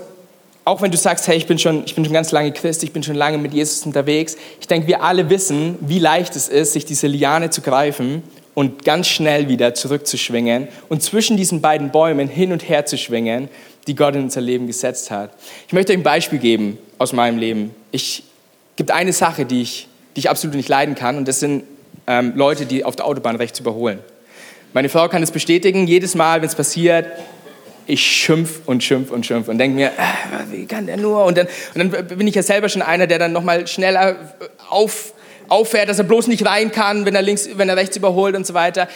auch 0.64 0.82
wenn 0.82 0.92
du 0.92 0.98
sagst, 0.98 1.28
hey, 1.28 1.36
ich 1.36 1.46
bin, 1.46 1.60
schon, 1.60 1.84
ich 1.86 1.94
bin 1.94 2.06
schon 2.06 2.14
ganz 2.14 2.32
lange 2.32 2.54
Christ, 2.54 2.84
ich 2.84 2.94
bin 2.94 3.04
schon 3.04 3.16
lange 3.16 3.38
mit 3.38 3.54
Jesus 3.54 3.86
unterwegs, 3.86 4.38
ich 4.62 4.68
denke, 4.68 4.88
wir 4.88 5.04
alle 5.04 5.30
wissen, 5.30 5.78
wie 5.82 6.00
leicht 6.00 6.38
es 6.38 6.48
ist, 6.48 6.72
sich 6.72 6.86
diese 6.86 7.08
Liane 7.08 7.50
zu 7.50 7.60
greifen 7.60 8.24
und 8.54 8.86
ganz 8.86 9.08
schnell 9.08 9.50
wieder 9.50 9.74
zurückzuschwingen 9.74 10.68
und 10.90 11.02
zwischen 11.02 11.38
diesen 11.38 11.62
beiden 11.62 11.92
Bäumen 11.92 12.28
hin 12.28 12.52
und 12.52 12.68
her 12.68 12.86
zu 12.86 12.98
schwingen, 12.98 13.50
die 13.88 13.96
Gott 13.96 14.16
in 14.16 14.24
unser 14.24 14.42
Leben 14.42 14.68
gesetzt 14.68 15.12
hat. 15.12 15.32
Ich 15.68 15.74
möchte 15.74 15.92
euch 15.92 16.00
ein 16.00 16.04
Beispiel 16.04 16.40
geben 16.40 16.78
aus 16.98 17.14
meinem 17.14 17.38
Leben. 17.38 17.76
Ich 17.92 18.24
gibt 18.76 18.92
eine 18.92 19.14
Sache, 19.14 19.46
die 19.46 19.62
ich, 19.62 19.88
die 20.16 20.20
ich 20.20 20.30
absolut 20.30 20.56
nicht 20.56 20.70
leiden 20.70 20.96
kann, 20.96 21.18
und 21.18 21.28
das 21.28 21.40
sind 21.40 21.64
ähm, 22.08 22.34
Leute, 22.36 22.66
die 22.66 22.86
auf 22.86 22.96
der 22.96 23.06
Autobahn 23.06 23.36
rechts 23.36 23.60
überholen. 23.60 24.00
Meine 24.74 24.90
Frau 24.90 25.08
kann 25.08 25.22
es 25.22 25.32
bestätigen, 25.32 25.88
jedes 25.88 26.16
Mal, 26.16 26.42
wenn 26.42 26.48
es 26.48 26.56
passiert, 26.56 27.06
ich 27.86 28.02
schimpf 28.02 28.62
und 28.66 28.84
schimpf 28.84 29.12
und 29.12 29.26
schimpf 29.26 29.48
und 29.48 29.58
denke 29.58 29.76
mir, 29.76 29.88
äh, 29.88 30.52
wie 30.52 30.66
kann 30.66 30.88
der 30.88 30.98
nur? 30.98 31.26
Und 31.26 31.38
dann, 31.38 31.48
und 31.76 31.94
dann 31.94 32.08
bin 32.08 32.28
ich 32.28 32.36
ja 32.36 32.44
selber 32.44 32.70
schon 32.70 32.82
einer, 32.82 33.08
der 33.08 33.20
dann 33.20 33.34
nochmal 33.34 33.68
schneller 33.68 34.12
äh, 34.12 34.16
auf, 34.70 35.14
auffährt, 35.54 35.90
dass 35.90 36.00
er 36.00 36.04
bloß 36.04 36.28
nicht 36.28 36.46
rein 36.46 36.72
kann, 36.72 37.06
wenn 37.06 37.16
er, 37.16 37.22
links, 37.22 37.50
wenn 37.56 37.70
er 37.70 37.78
rechts 37.78 37.96
überholt 37.96 38.36
und 38.36 38.46
so 38.46 38.54
weiter. 38.54 38.88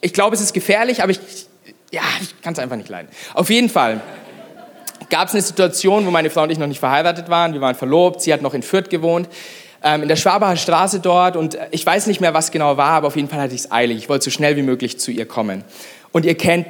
Ich 0.00 0.12
glaube, 0.12 0.34
es 0.34 0.40
ist 0.40 0.52
gefährlich, 0.52 1.02
aber 1.02 1.12
ich, 1.12 1.20
ja, 1.90 2.02
ich 2.20 2.40
kann 2.42 2.54
es 2.54 2.58
einfach 2.58 2.76
nicht 2.76 2.88
leiden. 2.88 3.08
Auf 3.34 3.50
jeden 3.50 3.68
Fall 3.68 4.00
gab 5.10 5.28
es 5.28 5.34
eine 5.34 5.42
Situation, 5.42 6.06
wo 6.06 6.10
meine 6.10 6.30
Frau 6.30 6.44
und 6.44 6.50
ich 6.50 6.58
noch 6.58 6.66
nicht 6.66 6.80
verheiratet 6.80 7.28
waren. 7.28 7.52
Wir 7.52 7.60
waren 7.60 7.74
verlobt, 7.74 8.22
sie 8.22 8.32
hat 8.32 8.42
noch 8.42 8.54
in 8.54 8.62
Fürth 8.62 8.88
gewohnt 8.88 9.28
ähm, 9.82 10.02
in 10.02 10.08
der 10.08 10.16
Schwabacher 10.16 10.56
Straße 10.56 11.00
dort 11.00 11.36
und 11.36 11.58
ich 11.70 11.84
weiß 11.84 12.06
nicht 12.06 12.20
mehr, 12.20 12.34
was 12.34 12.50
genau 12.50 12.76
war, 12.76 12.90
aber 12.90 13.08
auf 13.08 13.16
jeden 13.16 13.28
Fall 13.28 13.40
hatte 13.40 13.54
ich 13.54 13.62
es 13.62 13.72
eilig. 13.72 13.98
Ich 13.98 14.08
wollte 14.08 14.24
so 14.24 14.30
schnell 14.30 14.56
wie 14.56 14.62
möglich 14.62 14.98
zu 14.98 15.10
ihr 15.10 15.26
kommen. 15.26 15.64
Und 16.12 16.24
ihr 16.24 16.36
kennt 16.36 16.66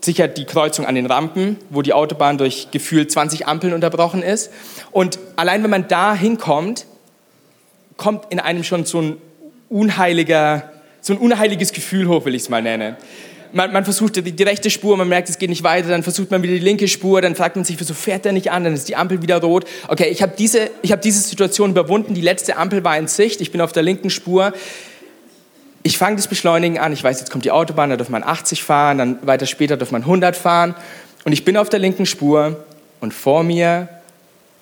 sicher 0.00 0.28
die 0.28 0.44
Kreuzung 0.44 0.86
an 0.86 0.94
den 0.94 1.06
Rampen, 1.06 1.56
wo 1.70 1.82
die 1.82 1.92
Autobahn 1.92 2.38
durch 2.38 2.68
gefühlt 2.70 3.10
20 3.10 3.46
Ampeln 3.46 3.72
unterbrochen 3.72 4.22
ist. 4.22 4.50
Und 4.92 5.18
allein 5.36 5.62
wenn 5.62 5.70
man 5.70 5.88
da 5.88 6.14
hinkommt, 6.14 6.86
kommt 7.96 8.24
in 8.30 8.40
einem 8.40 8.64
schon 8.64 8.84
so 8.84 9.00
ein 9.00 9.16
unheiliger, 9.68 10.70
so 11.00 11.12
ein 11.12 11.18
unheiliges 11.18 11.72
Gefühl 11.72 12.08
hoch, 12.08 12.24
will 12.24 12.34
ich 12.34 12.42
es 12.42 12.48
mal 12.48 12.62
nennen. 12.62 12.96
Man, 13.52 13.72
man, 13.72 13.84
versucht 13.84 14.16
die, 14.16 14.32
die, 14.32 14.42
rechte 14.42 14.70
Spur, 14.70 14.96
man 14.96 15.08
merkt, 15.08 15.28
es 15.28 15.38
geht 15.38 15.48
nicht 15.48 15.62
weiter, 15.62 15.88
dann 15.88 16.02
versucht 16.02 16.30
man 16.30 16.42
wieder 16.42 16.54
die 16.54 16.60
linke 16.60 16.88
Spur, 16.88 17.22
dann 17.22 17.34
fragt 17.34 17.56
man 17.56 17.64
sich, 17.64 17.78
wieso 17.78 17.94
fährt 17.94 18.24
der 18.24 18.32
nicht 18.32 18.50
an, 18.50 18.64
dann 18.64 18.74
ist 18.74 18.88
die 18.88 18.96
Ampel 18.96 19.22
wieder 19.22 19.40
rot. 19.40 19.64
Okay, 19.88 20.08
ich 20.08 20.20
habe 20.20 20.34
diese, 20.36 20.70
hab 20.84 21.00
diese 21.00 21.20
Situation 21.20 21.70
überwunden, 21.70 22.12
die 22.14 22.20
letzte 22.20 22.56
Ampel 22.56 22.84
war 22.84 22.98
in 22.98 23.06
Sicht, 23.06 23.40
ich 23.40 23.52
bin 23.52 23.60
auf 23.60 23.72
der 23.72 23.82
linken 23.82 24.10
Spur. 24.10 24.52
Ich 25.84 25.96
fange 25.96 26.16
das 26.16 26.26
Beschleunigen 26.26 26.78
an, 26.78 26.92
ich 26.92 27.02
weiß, 27.02 27.20
jetzt 27.20 27.30
kommt 27.30 27.44
die 27.44 27.52
Autobahn, 27.52 27.90
da 27.90 27.96
darf 27.96 28.08
man 28.08 28.24
80 28.24 28.62
fahren, 28.64 28.98
dann 28.98 29.26
weiter 29.26 29.46
später 29.46 29.76
darf 29.76 29.92
man 29.92 30.02
100 30.02 30.36
fahren. 30.36 30.74
Und 31.24 31.32
ich 31.32 31.44
bin 31.44 31.56
auf 31.56 31.68
der 31.68 31.78
linken 31.78 32.06
Spur 32.06 32.64
und 33.00 33.14
vor 33.14 33.44
mir 33.44 33.88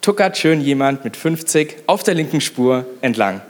tuckert 0.05 0.37
schön 0.37 0.61
jemand 0.61 1.03
mit 1.03 1.17
50 1.17 1.85
auf 1.87 2.03
der 2.03 2.13
linken 2.13 2.43
Spur 2.43 2.85
entlang. 3.01 3.41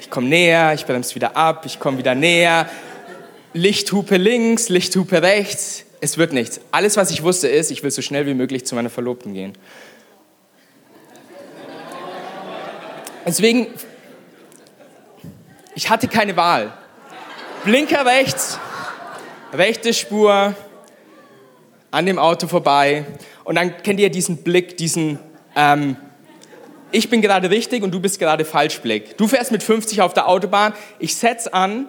Ich 0.00 0.08
komme 0.10 0.28
näher, 0.28 0.74
ich 0.74 0.86
bremse 0.86 1.16
wieder 1.16 1.36
ab, 1.36 1.66
ich 1.66 1.80
komme 1.80 1.98
wieder 1.98 2.14
näher, 2.14 2.70
Lichthupe 3.52 4.16
links, 4.16 4.68
Lichthupe 4.68 5.22
rechts, 5.22 5.84
es 6.00 6.18
wird 6.18 6.32
nichts. 6.32 6.60
Alles, 6.70 6.96
was 6.96 7.10
ich 7.10 7.24
wusste, 7.24 7.48
ist, 7.48 7.72
ich 7.72 7.82
will 7.82 7.90
so 7.90 8.00
schnell 8.00 8.26
wie 8.26 8.34
möglich 8.34 8.64
zu 8.64 8.76
meiner 8.76 8.90
Verlobten 8.90 9.34
gehen. 9.34 9.54
Deswegen 13.26 13.66
ich 15.74 15.90
hatte 15.90 16.06
keine 16.06 16.36
Wahl. 16.36 16.72
Blinker 17.64 18.06
rechts, 18.06 18.60
rechte 19.52 19.92
Spur, 19.92 20.54
an 21.90 22.06
dem 22.06 22.18
Auto 22.18 22.46
vorbei. 22.46 23.04
Und 23.46 23.54
dann 23.54 23.80
kennt 23.84 24.00
ihr 24.00 24.10
diesen 24.10 24.38
Blick, 24.38 24.76
diesen, 24.76 25.20
ähm, 25.54 25.96
ich 26.90 27.08
bin 27.08 27.22
gerade 27.22 27.48
richtig 27.48 27.84
und 27.84 27.92
du 27.92 28.00
bist 28.00 28.18
gerade 28.18 28.44
falsch 28.44 28.80
Blick. 28.80 29.16
Du 29.18 29.28
fährst 29.28 29.52
mit 29.52 29.62
50 29.62 30.02
auf 30.02 30.12
der 30.14 30.26
Autobahn, 30.26 30.72
ich 30.98 31.14
setz 31.14 31.46
an 31.46 31.86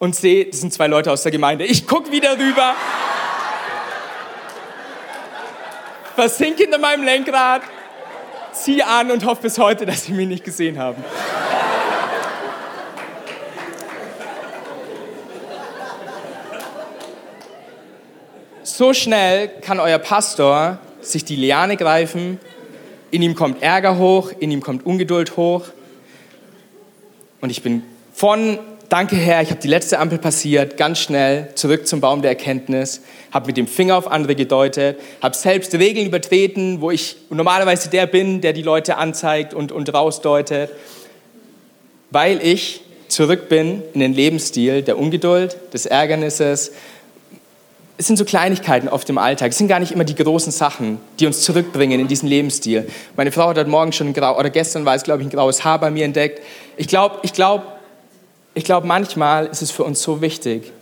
und 0.00 0.16
sehe, 0.16 0.46
das 0.46 0.60
sind 0.60 0.72
zwei 0.72 0.88
Leute 0.88 1.12
aus 1.12 1.22
der 1.22 1.30
Gemeinde. 1.30 1.66
Ich 1.66 1.86
guck 1.86 2.10
wieder 2.10 2.36
rüber, 2.36 2.74
versinke 6.16 6.64
hinter 6.64 6.78
meinem 6.78 7.04
Lenkrad, 7.04 7.62
ziehe 8.50 8.84
an 8.84 9.12
und 9.12 9.24
hoffe 9.24 9.42
bis 9.42 9.56
heute, 9.56 9.86
dass 9.86 10.06
sie 10.06 10.12
mich 10.14 10.26
nicht 10.26 10.42
gesehen 10.42 10.80
haben. 10.80 11.04
So 18.62 18.92
schnell 18.92 19.48
kann 19.60 19.80
euer 19.80 19.98
Pastor 19.98 20.78
sich 21.00 21.24
die 21.24 21.36
Liane 21.36 21.76
greifen, 21.76 22.38
in 23.10 23.22
ihm 23.22 23.34
kommt 23.34 23.62
Ärger 23.62 23.98
hoch, 23.98 24.32
in 24.38 24.50
ihm 24.50 24.60
kommt 24.60 24.86
Ungeduld 24.86 25.36
hoch. 25.36 25.64
Und 27.40 27.50
ich 27.50 27.62
bin 27.62 27.82
von 28.12 28.58
Danke 28.90 29.14
Herr, 29.14 29.40
ich 29.40 29.50
habe 29.50 29.60
die 29.60 29.68
letzte 29.68 30.00
Ampel 30.00 30.18
passiert, 30.18 30.76
ganz 30.76 30.98
schnell 30.98 31.50
zurück 31.54 31.86
zum 31.86 32.00
Baum 32.00 32.22
der 32.22 32.32
Erkenntnis, 32.32 33.02
habe 33.30 33.46
mit 33.46 33.56
dem 33.56 33.68
Finger 33.68 33.96
auf 33.96 34.10
andere 34.10 34.34
gedeutet, 34.34 34.98
habe 35.22 35.36
selbst 35.36 35.72
Regeln 35.74 36.08
übertreten, 36.08 36.80
wo 36.80 36.90
ich 36.90 37.16
normalerweise 37.30 37.88
der 37.88 38.06
bin, 38.06 38.40
der 38.40 38.52
die 38.52 38.62
Leute 38.62 38.96
anzeigt 38.96 39.54
und, 39.54 39.70
und 39.70 39.94
rausdeutet, 39.94 40.70
weil 42.10 42.44
ich 42.44 42.80
zurück 43.06 43.48
bin 43.48 43.84
in 43.94 44.00
den 44.00 44.12
Lebensstil 44.12 44.82
der 44.82 44.98
Ungeduld, 44.98 45.56
des 45.72 45.86
Ärgernisses. 45.86 46.72
Es 48.00 48.06
sind 48.06 48.16
so 48.16 48.24
Kleinigkeiten 48.24 48.88
oft 48.88 49.10
im 49.10 49.18
Alltag. 49.18 49.50
Es 49.50 49.58
sind 49.58 49.68
gar 49.68 49.78
nicht 49.78 49.92
immer 49.92 50.04
die 50.04 50.14
großen 50.14 50.52
Sachen, 50.52 50.98
die 51.18 51.26
uns 51.26 51.42
zurückbringen 51.42 52.00
in 52.00 52.08
diesen 52.08 52.30
Lebensstil. 52.30 52.88
Meine 53.14 53.30
Frau 53.30 53.48
hat 53.48 53.58
heute 53.58 53.68
Morgen 53.68 53.92
schon 53.92 54.14
grau, 54.14 54.38
oder 54.38 54.48
gestern 54.48 54.86
war 54.86 54.94
es, 54.94 55.02
glaube 55.02 55.20
ich, 55.20 55.28
ein 55.28 55.30
graues 55.30 55.64
Haar 55.64 55.78
bei 55.78 55.90
mir 55.90 56.06
entdeckt. 56.06 56.42
Ich 56.78 56.88
glaube, 56.88 57.18
ich 57.20 57.34
glaube, 57.34 57.66
ich 58.54 58.64
glaube, 58.64 58.86
manchmal 58.86 59.48
ist 59.48 59.60
es 59.60 59.70
für 59.70 59.84
uns 59.84 60.00
so 60.00 60.22
wichtig, 60.22 60.72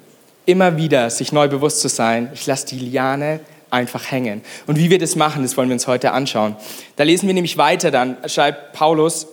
immer 0.46 0.76
wieder 0.76 1.10
sich 1.10 1.32
neu 1.32 1.48
bewusst 1.48 1.80
zu 1.80 1.88
sein, 1.88 2.30
ich 2.34 2.46
lasse 2.46 2.66
die 2.66 2.78
Liane 2.78 3.40
einfach 3.68 4.12
hängen. 4.12 4.42
Und 4.68 4.78
wie 4.78 4.88
wir 4.88 5.00
das 5.00 5.16
machen, 5.16 5.42
das 5.42 5.56
wollen 5.56 5.70
wir 5.70 5.74
uns 5.74 5.88
heute 5.88 6.12
anschauen. 6.12 6.54
Da 6.94 7.02
lesen 7.02 7.26
wir 7.26 7.34
nämlich 7.34 7.58
weiter 7.58 7.90
dann, 7.90 8.16
schreibt 8.26 8.74
Paulus 8.74 9.26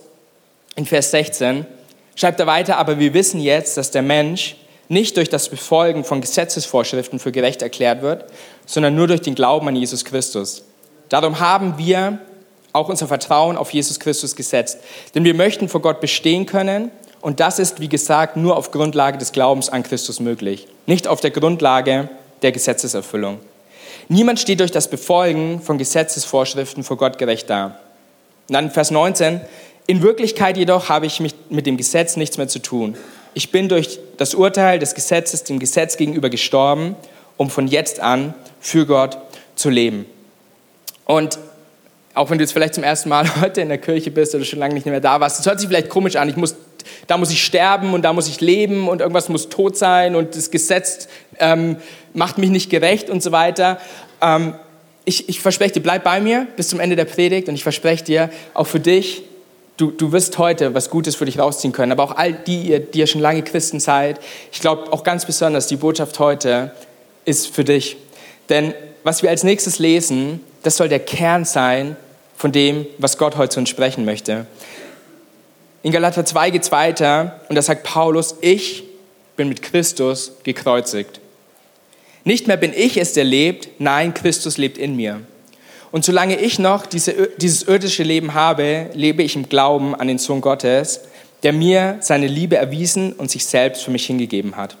in 0.74 0.86
Vers 0.86 1.12
16, 1.12 1.64
schreibt 2.16 2.40
er 2.40 2.48
weiter, 2.48 2.78
aber 2.78 2.98
wir 2.98 3.14
wissen 3.14 3.38
jetzt, 3.38 3.76
dass 3.76 3.92
der 3.92 4.02
Mensch 4.02 4.56
nicht 4.88 5.16
durch 5.16 5.28
das 5.28 5.48
Befolgen 5.48 6.04
von 6.04 6.20
Gesetzesvorschriften 6.20 7.18
für 7.18 7.32
gerecht 7.32 7.62
erklärt 7.62 8.02
wird, 8.02 8.24
sondern 8.66 8.94
nur 8.94 9.08
durch 9.08 9.20
den 9.20 9.34
Glauben 9.34 9.68
an 9.68 9.76
Jesus 9.76 10.04
Christus. 10.04 10.64
Darum 11.08 11.40
haben 11.40 11.78
wir 11.78 12.20
auch 12.72 12.88
unser 12.88 13.08
Vertrauen 13.08 13.56
auf 13.56 13.70
Jesus 13.70 13.98
Christus 13.98 14.36
gesetzt. 14.36 14.78
Denn 15.14 15.24
wir 15.24 15.34
möchten 15.34 15.68
vor 15.68 15.80
Gott 15.80 16.00
bestehen 16.00 16.46
können 16.46 16.90
und 17.20 17.40
das 17.40 17.58
ist, 17.58 17.80
wie 17.80 17.88
gesagt, 17.88 18.36
nur 18.36 18.56
auf 18.56 18.70
Grundlage 18.70 19.18
des 19.18 19.32
Glaubens 19.32 19.68
an 19.68 19.82
Christus 19.82 20.20
möglich, 20.20 20.68
nicht 20.86 21.08
auf 21.08 21.20
der 21.20 21.30
Grundlage 21.30 22.08
der 22.42 22.52
Gesetzeserfüllung. 22.52 23.40
Niemand 24.08 24.38
steht 24.38 24.60
durch 24.60 24.70
das 24.70 24.88
Befolgen 24.88 25.60
von 25.60 25.78
Gesetzesvorschriften 25.78 26.84
vor 26.84 26.96
Gott 26.96 27.18
gerecht 27.18 27.50
da. 27.50 27.80
Und 28.48 28.52
dann 28.52 28.70
Vers 28.70 28.92
19, 28.92 29.40
in 29.88 30.02
Wirklichkeit 30.02 30.56
jedoch 30.56 30.88
habe 30.88 31.06
ich 31.06 31.18
mich 31.18 31.34
mit 31.48 31.66
dem 31.66 31.76
Gesetz 31.76 32.16
nichts 32.16 32.38
mehr 32.38 32.46
zu 32.48 32.60
tun. 32.60 32.96
Ich 33.36 33.52
bin 33.52 33.68
durch 33.68 33.98
das 34.16 34.34
Urteil 34.34 34.78
des 34.78 34.94
Gesetzes 34.94 35.44
dem 35.44 35.58
Gesetz 35.58 35.98
gegenüber 35.98 36.30
gestorben, 36.30 36.96
um 37.36 37.50
von 37.50 37.68
jetzt 37.68 38.00
an 38.00 38.32
für 38.60 38.86
Gott 38.86 39.18
zu 39.56 39.68
leben. 39.68 40.06
Und 41.04 41.38
auch 42.14 42.30
wenn 42.30 42.38
du 42.38 42.44
jetzt 42.44 42.52
vielleicht 42.52 42.72
zum 42.72 42.82
ersten 42.82 43.10
Mal 43.10 43.26
heute 43.42 43.60
in 43.60 43.68
der 43.68 43.76
Kirche 43.76 44.10
bist 44.10 44.34
oder 44.34 44.46
schon 44.46 44.58
lange 44.58 44.72
nicht 44.72 44.86
mehr 44.86 45.00
da 45.00 45.20
warst, 45.20 45.38
es 45.38 45.44
hört 45.44 45.60
sich 45.60 45.68
vielleicht 45.68 45.90
komisch 45.90 46.16
an, 46.16 46.30
ich 46.30 46.36
muss 46.36 46.56
da 47.08 47.18
muss 47.18 47.30
ich 47.30 47.44
sterben 47.44 47.92
und 47.92 48.00
da 48.06 48.14
muss 48.14 48.26
ich 48.26 48.40
leben 48.40 48.88
und 48.88 49.02
irgendwas 49.02 49.28
muss 49.28 49.50
tot 49.50 49.76
sein 49.76 50.16
und 50.16 50.34
das 50.34 50.50
Gesetz 50.50 51.06
ähm, 51.38 51.76
macht 52.14 52.38
mich 52.38 52.48
nicht 52.48 52.70
gerecht 52.70 53.10
und 53.10 53.22
so 53.22 53.32
weiter. 53.32 53.78
Ähm, 54.22 54.54
ich, 55.04 55.28
ich 55.28 55.40
verspreche 55.40 55.74
dir, 55.74 55.82
bleib 55.82 56.04
bei 56.04 56.22
mir 56.22 56.46
bis 56.56 56.68
zum 56.68 56.80
Ende 56.80 56.96
der 56.96 57.04
Predigt 57.04 57.50
und 57.50 57.54
ich 57.54 57.64
verspreche 57.64 58.02
dir, 58.02 58.30
auch 58.54 58.66
für 58.66 58.80
dich, 58.80 59.24
du, 59.76 59.90
du 59.90 60.12
wirst 60.12 60.38
heute 60.38 60.74
was 60.74 60.90
Gutes 60.90 61.16
für 61.16 61.24
dich 61.24 61.38
rausziehen 61.38 61.72
können. 61.72 61.92
Aber 61.92 62.04
auch 62.04 62.16
all 62.16 62.32
die, 62.32 62.80
die 62.92 62.98
ihr 62.98 63.06
schon 63.06 63.20
lange 63.20 63.42
Christen 63.42 63.80
seid, 63.80 64.20
ich 64.52 64.60
glaube 64.60 64.92
auch 64.92 65.04
ganz 65.04 65.24
besonders, 65.24 65.66
die 65.66 65.76
Botschaft 65.76 66.18
heute 66.18 66.72
ist 67.24 67.48
für 67.48 67.64
dich. 67.64 67.96
Denn 68.48 68.74
was 69.02 69.22
wir 69.22 69.30
als 69.30 69.44
nächstes 69.44 69.78
lesen, 69.78 70.40
das 70.62 70.76
soll 70.76 70.88
der 70.88 71.00
Kern 71.00 71.44
sein 71.44 71.96
von 72.36 72.52
dem, 72.52 72.86
was 72.98 73.18
Gott 73.18 73.36
heute 73.36 73.50
zu 73.50 73.60
uns 73.60 73.68
sprechen 73.68 74.04
möchte. 74.04 74.46
In 75.82 75.92
Galater 75.92 76.24
2 76.24 76.50
geht 76.50 76.62
es 76.62 76.72
weiter 76.72 77.40
und 77.48 77.54
da 77.54 77.62
sagt 77.62 77.84
Paulus, 77.84 78.36
ich 78.40 78.84
bin 79.36 79.48
mit 79.48 79.62
Christus 79.62 80.32
gekreuzigt. 80.42 81.20
Nicht 82.24 82.48
mehr 82.48 82.56
bin 82.56 82.72
ich 82.74 82.96
es, 82.96 83.12
der 83.12 83.22
lebt, 83.22 83.68
nein, 83.78 84.12
Christus 84.12 84.58
lebt 84.58 84.78
in 84.78 84.96
mir. 84.96 85.20
Und 85.92 86.04
solange 86.04 86.38
ich 86.38 86.58
noch 86.58 86.86
diese, 86.86 87.30
dieses 87.36 87.62
irdische 87.62 88.02
Leben 88.02 88.34
habe, 88.34 88.90
lebe 88.94 89.22
ich 89.22 89.36
im 89.36 89.48
Glauben 89.48 89.94
an 89.94 90.08
den 90.08 90.18
Sohn 90.18 90.40
Gottes, 90.40 91.00
der 91.42 91.52
mir 91.52 91.98
seine 92.00 92.26
Liebe 92.26 92.56
erwiesen 92.56 93.12
und 93.12 93.30
sich 93.30 93.46
selbst 93.46 93.84
für 93.84 93.90
mich 93.90 94.06
hingegeben 94.06 94.56
hat. 94.56 94.76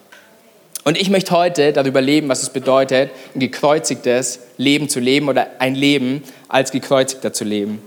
Und 0.84 0.96
ich 0.96 1.10
möchte 1.10 1.32
heute 1.32 1.72
darüber 1.72 2.00
leben, 2.00 2.28
was 2.28 2.42
es 2.42 2.50
bedeutet, 2.50 3.10
ein 3.34 3.40
gekreuzigtes 3.40 4.38
Leben 4.56 4.88
zu 4.88 5.00
leben 5.00 5.28
oder 5.28 5.48
ein 5.58 5.74
Leben 5.74 6.22
als 6.48 6.70
gekreuzigter 6.70 7.32
zu 7.32 7.44
leben. 7.44 7.82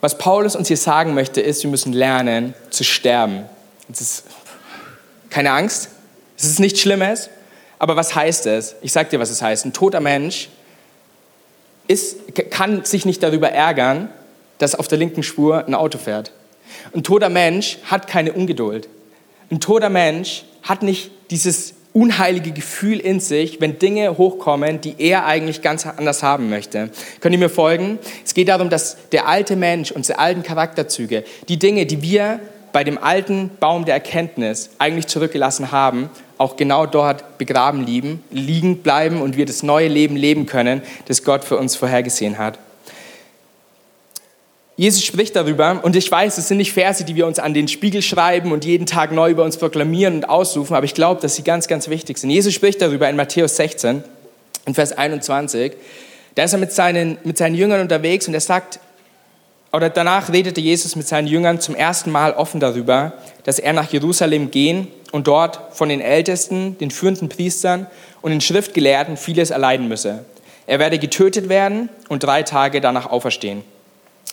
Was 0.00 0.18
Paulus 0.18 0.56
uns 0.56 0.68
hier 0.68 0.76
sagen 0.76 1.14
möchte, 1.14 1.40
ist, 1.40 1.62
wir 1.62 1.70
müssen 1.70 1.92
lernen 1.92 2.54
zu 2.70 2.84
sterben. 2.84 3.44
Das 3.88 4.00
ist 4.00 4.24
keine 5.30 5.52
Angst, 5.52 5.88
es 6.36 6.44
ist 6.44 6.60
nichts 6.60 6.80
Schlimmes, 6.80 7.30
aber 7.78 7.96
was 7.96 8.14
heißt 8.14 8.46
es? 8.46 8.74
Ich 8.82 8.92
sage 8.92 9.08
dir, 9.10 9.20
was 9.20 9.30
es 9.30 9.40
heißt. 9.40 9.64
Ein 9.64 9.72
toter 9.72 10.00
Mensch 10.00 10.48
ist, 11.88 12.50
kann 12.50 12.84
sich 12.84 13.06
nicht 13.06 13.22
darüber 13.22 13.50
ärgern, 13.50 14.08
dass 14.58 14.74
auf 14.74 14.88
der 14.88 14.98
linken 14.98 15.22
Spur 15.22 15.66
ein 15.66 15.74
Auto 15.74 15.98
fährt. 15.98 16.32
Ein 16.94 17.02
toter 17.02 17.28
Mensch 17.28 17.78
hat 17.84 18.06
keine 18.06 18.32
Ungeduld. 18.32 18.88
Ein 19.50 19.60
toter 19.60 19.90
Mensch 19.90 20.44
hat 20.62 20.82
nicht 20.82 21.10
dieses 21.30 21.74
unheilige 21.92 22.50
Gefühl 22.50 23.00
in 23.00 23.20
sich, 23.20 23.60
wenn 23.60 23.78
Dinge 23.78 24.18
hochkommen, 24.18 24.82
die 24.82 24.96
er 24.98 25.24
eigentlich 25.24 25.62
ganz 25.62 25.86
anders 25.86 26.22
haben 26.22 26.50
möchte. 26.50 26.90
Könnt 27.20 27.34
ihr 27.34 27.38
mir 27.38 27.48
folgen? 27.48 27.98
Es 28.22 28.34
geht 28.34 28.48
darum, 28.48 28.68
dass 28.68 29.08
der 29.12 29.26
alte 29.26 29.56
Mensch, 29.56 29.92
unsere 29.92 30.18
alten 30.18 30.42
Charakterzüge, 30.42 31.24
die 31.48 31.58
Dinge, 31.58 31.86
die 31.86 32.02
wir 32.02 32.40
bei 32.76 32.84
dem 32.84 33.02
alten 33.02 33.52
Baum 33.58 33.86
der 33.86 33.94
Erkenntnis 33.94 34.68
eigentlich 34.76 35.06
zurückgelassen 35.06 35.72
haben, 35.72 36.10
auch 36.36 36.58
genau 36.58 36.84
dort 36.84 37.38
begraben 37.38 37.86
liegen, 37.86 38.22
liegen 38.30 38.82
bleiben 38.82 39.22
und 39.22 39.38
wir 39.38 39.46
das 39.46 39.62
neue 39.62 39.88
Leben 39.88 40.14
leben 40.14 40.44
können, 40.44 40.82
das 41.06 41.24
Gott 41.24 41.42
für 41.42 41.56
uns 41.56 41.74
vorhergesehen 41.74 42.36
hat. 42.36 42.58
Jesus 44.76 45.02
spricht 45.02 45.36
darüber 45.36 45.80
und 45.84 45.96
ich 45.96 46.12
weiß, 46.12 46.36
es 46.36 46.48
sind 46.48 46.58
nicht 46.58 46.74
Verse, 46.74 47.02
die 47.02 47.16
wir 47.16 47.26
uns 47.26 47.38
an 47.38 47.54
den 47.54 47.66
Spiegel 47.66 48.02
schreiben 48.02 48.52
und 48.52 48.66
jeden 48.66 48.84
Tag 48.84 49.10
neu 49.10 49.30
über 49.30 49.44
uns 49.44 49.56
proklamieren 49.56 50.16
und 50.16 50.28
ausrufen, 50.28 50.76
aber 50.76 50.84
ich 50.84 50.92
glaube, 50.92 51.22
dass 51.22 51.34
sie 51.34 51.44
ganz, 51.44 51.68
ganz 51.68 51.88
wichtig 51.88 52.18
sind. 52.18 52.28
Jesus 52.28 52.52
spricht 52.52 52.82
darüber 52.82 53.08
in 53.08 53.16
Matthäus 53.16 53.56
16, 53.56 54.04
in 54.66 54.74
Vers 54.74 54.92
21. 54.92 55.72
Da 56.34 56.44
ist 56.44 56.52
er 56.52 56.58
mit 56.58 56.72
seinen, 56.72 57.16
mit 57.24 57.38
seinen 57.38 57.54
Jüngern 57.54 57.80
unterwegs 57.80 58.28
und 58.28 58.34
er 58.34 58.40
sagt, 58.40 58.80
oder 59.76 59.90
danach 59.90 60.32
redete 60.32 60.58
Jesus 60.62 60.96
mit 60.96 61.06
seinen 61.06 61.26
Jüngern 61.26 61.60
zum 61.60 61.74
ersten 61.74 62.10
Mal 62.10 62.32
offen 62.32 62.60
darüber, 62.60 63.12
dass 63.44 63.58
er 63.58 63.74
nach 63.74 63.92
Jerusalem 63.92 64.50
gehen 64.50 64.88
und 65.12 65.26
dort 65.26 65.60
von 65.72 65.90
den 65.90 66.00
Ältesten, 66.00 66.78
den 66.78 66.90
führenden 66.90 67.28
Priestern 67.28 67.86
und 68.22 68.30
den 68.30 68.40
Schriftgelehrten 68.40 69.18
vieles 69.18 69.50
erleiden 69.50 69.86
müsse. 69.86 70.24
Er 70.66 70.78
werde 70.78 70.98
getötet 70.98 71.50
werden 71.50 71.90
und 72.08 72.22
drei 72.22 72.42
Tage 72.42 72.80
danach 72.80 73.10
auferstehen. 73.10 73.64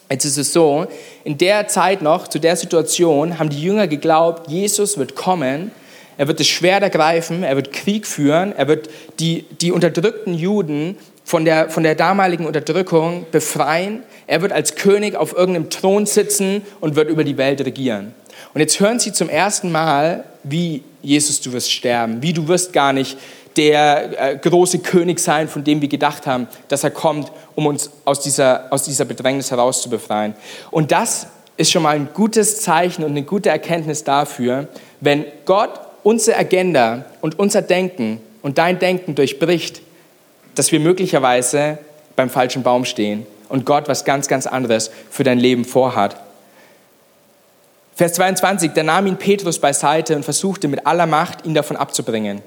Jetzt 0.10 0.24
ist 0.24 0.38
es 0.38 0.54
so, 0.54 0.88
in 1.26 1.38
der 1.38 1.68
Zeit 1.68 2.02
noch, 2.02 2.30
zu 2.30 2.40
der 2.40 2.56
Situation, 2.56 3.38
haben 3.38 3.50
die 3.50 3.62
Jünger 3.62 3.88
geglaubt, 3.88 4.50
Jesus 4.50 4.98
wird 4.98 5.14
kommen, 5.14 5.74
er 6.18 6.30
wird 6.30 6.40
das 6.40 6.48
Schwert 6.48 6.84
ergreifen, 6.84 7.44
er 7.44 7.58
wird 7.58 7.74
Krieg 7.74 8.08
führen, 8.08 8.56
er 8.56 8.70
wird 8.70 8.90
die, 9.20 9.44
die 9.60 9.74
unterdrückten 9.74 10.36
Juden 10.36 10.98
von 11.24 11.46
der, 11.46 11.70
von 11.70 11.84
der 11.84 11.96
damaligen 11.96 12.46
Unterdrückung 12.46 13.26
befreien, 13.32 14.04
er 14.28 14.42
wird 14.42 14.52
als 14.52 14.76
König 14.76 15.16
auf 15.16 15.34
irgendeinem 15.34 15.70
Thron 15.70 16.06
sitzen 16.06 16.62
und 16.82 16.96
wird 16.96 17.10
über 17.10 17.24
die 17.24 17.38
Welt 17.38 17.62
regieren. 17.62 18.14
Und 18.54 18.62
jetzt 18.62 18.80
hören 18.80 19.00
sie 19.00 19.14
zum 19.14 19.30
ersten 19.30 19.72
Mal, 19.72 20.26
wie 20.44 20.84
Jesus, 21.02 21.42
du 21.42 21.54
wirst 21.54 21.72
sterben, 21.72 22.22
wie 22.22 22.34
du 22.34 22.48
wirst 22.48 22.74
gar 22.74 22.94
nicht 22.94 23.18
der 23.58 24.32
äh, 24.32 24.38
große 24.38 24.80
König 24.80 25.20
sein, 25.20 25.48
von 25.48 25.64
dem 25.64 25.82
wir 25.82 25.88
gedacht 25.88 26.26
haben, 26.26 26.48
dass 26.68 26.84
er 26.84 26.92
kommt, 26.92 27.32
um 27.56 27.68
uns 27.68 27.92
aus 28.06 28.22
dieser, 28.22 28.68
aus 28.72 28.84
dieser 28.84 29.06
Bedrängnis 29.06 29.52
herauszubefreien. 29.52 30.34
Und 30.72 30.92
das 30.92 31.28
ist 31.58 31.72
schon 31.72 31.84
mal 31.84 31.96
ein 31.96 32.10
gutes 32.14 32.62
Zeichen 32.62 33.04
und 33.04 33.12
eine 33.12 33.24
gute 33.24 33.50
Erkenntnis 33.50 34.04
dafür, 34.04 34.68
wenn 35.02 35.26
Gott 35.46 35.80
unsere 36.02 36.38
Agenda 36.38 37.06
und 37.22 37.38
unser 37.38 37.62
Denken 37.62 38.22
und 38.42 38.58
dein 38.58 38.80
Denken 38.80 39.16
durchbricht, 39.16 39.82
dass 40.56 40.72
wir 40.72 40.80
möglicherweise 40.80 41.78
beim 42.16 42.30
falschen 42.30 42.64
Baum 42.64 42.86
stehen 42.86 43.26
und 43.50 43.66
Gott 43.66 43.88
was 43.88 44.06
ganz, 44.06 44.28
ganz 44.28 44.48
anderes 44.48 44.92
für 45.10 45.24
dein 45.24 45.40
Leben 45.40 45.66
vorhat. 45.66 46.18
Vers 47.96 48.14
22, 48.14 48.72
da 48.72 48.84
nahm 48.84 49.06
ihn 49.06 49.18
Petrus 49.18 49.60
beiseite 49.60 50.16
und 50.16 50.24
versuchte 50.24 50.68
mit 50.68 50.88
aller 50.88 51.06
Macht, 51.06 51.46
ihn 51.46 51.54
davon 51.54 51.78
abzubringen. 51.78 52.42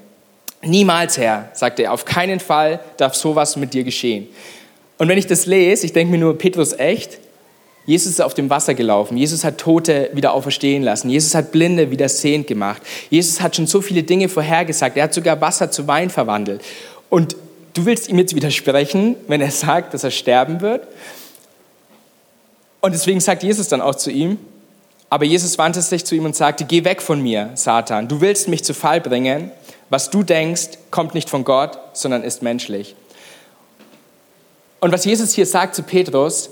Niemals, 0.61 1.17
Herr, 1.17 1.49
sagte 1.53 1.83
er, 1.83 1.93
auf 1.93 2.03
keinen 2.03 2.39
Fall 2.39 2.79
darf 2.97 3.15
sowas 3.15 3.55
mit 3.55 3.73
dir 3.73 3.83
geschehen. 3.83 4.27
Und 4.97 5.07
wenn 5.07 5.17
ich 5.17 5.27
das 5.27 5.45
lese, 5.45 5.85
ich 5.85 5.93
denke 5.93 6.11
mir 6.11 6.17
nur, 6.17 6.37
Petrus, 6.37 6.73
echt? 6.73 7.19
Jesus 7.85 8.13
ist 8.13 8.21
auf 8.21 8.33
dem 8.33 8.49
Wasser 8.49 8.73
gelaufen. 8.73 9.15
Jesus 9.15 9.45
hat 9.45 9.59
Tote 9.59 10.09
wieder 10.11 10.33
auferstehen 10.33 10.83
lassen. 10.83 11.09
Jesus 11.09 11.33
hat 11.35 11.53
Blinde 11.53 11.89
wieder 11.89 12.09
sehend 12.09 12.47
gemacht. 12.47 12.81
Jesus 13.09 13.39
hat 13.39 13.55
schon 13.55 13.67
so 13.67 13.79
viele 13.79 14.03
Dinge 14.03 14.27
vorhergesagt. 14.27 14.97
Er 14.97 15.03
hat 15.03 15.13
sogar 15.13 15.39
Wasser 15.39 15.71
zu 15.71 15.87
Wein 15.87 16.09
verwandelt. 16.09 16.61
Und 17.09 17.37
du 17.77 17.85
willst 17.85 18.09
ihm 18.09 18.17
jetzt 18.17 18.35
widersprechen, 18.35 19.15
wenn 19.27 19.39
er 19.39 19.51
sagt, 19.51 19.93
dass 19.93 20.03
er 20.03 20.11
sterben 20.11 20.61
wird? 20.61 20.87
Und 22.81 22.93
deswegen 22.93 23.19
sagt 23.19 23.43
Jesus 23.43 23.67
dann 23.67 23.81
auch 23.81 23.95
zu 23.95 24.09
ihm, 24.09 24.39
aber 25.09 25.25
Jesus 25.25 25.57
wandte 25.57 25.81
sich 25.81 26.03
zu 26.03 26.15
ihm 26.15 26.25
und 26.25 26.35
sagte, 26.35 26.65
geh 26.65 26.83
weg 26.83 27.01
von 27.01 27.21
mir, 27.21 27.51
Satan, 27.55 28.07
du 28.07 28.19
willst 28.19 28.47
mich 28.47 28.63
zu 28.63 28.73
Fall 28.73 28.99
bringen. 28.99 29.51
Was 29.89 30.09
du 30.09 30.23
denkst, 30.23 30.79
kommt 30.91 31.13
nicht 31.13 31.29
von 31.29 31.45
Gott, 31.45 31.77
sondern 31.93 32.23
ist 32.23 32.41
menschlich. 32.41 32.95
Und 34.79 34.91
was 34.91 35.05
Jesus 35.05 35.33
hier 35.33 35.45
sagt 35.45 35.75
zu 35.75 35.83
Petrus, 35.83 36.49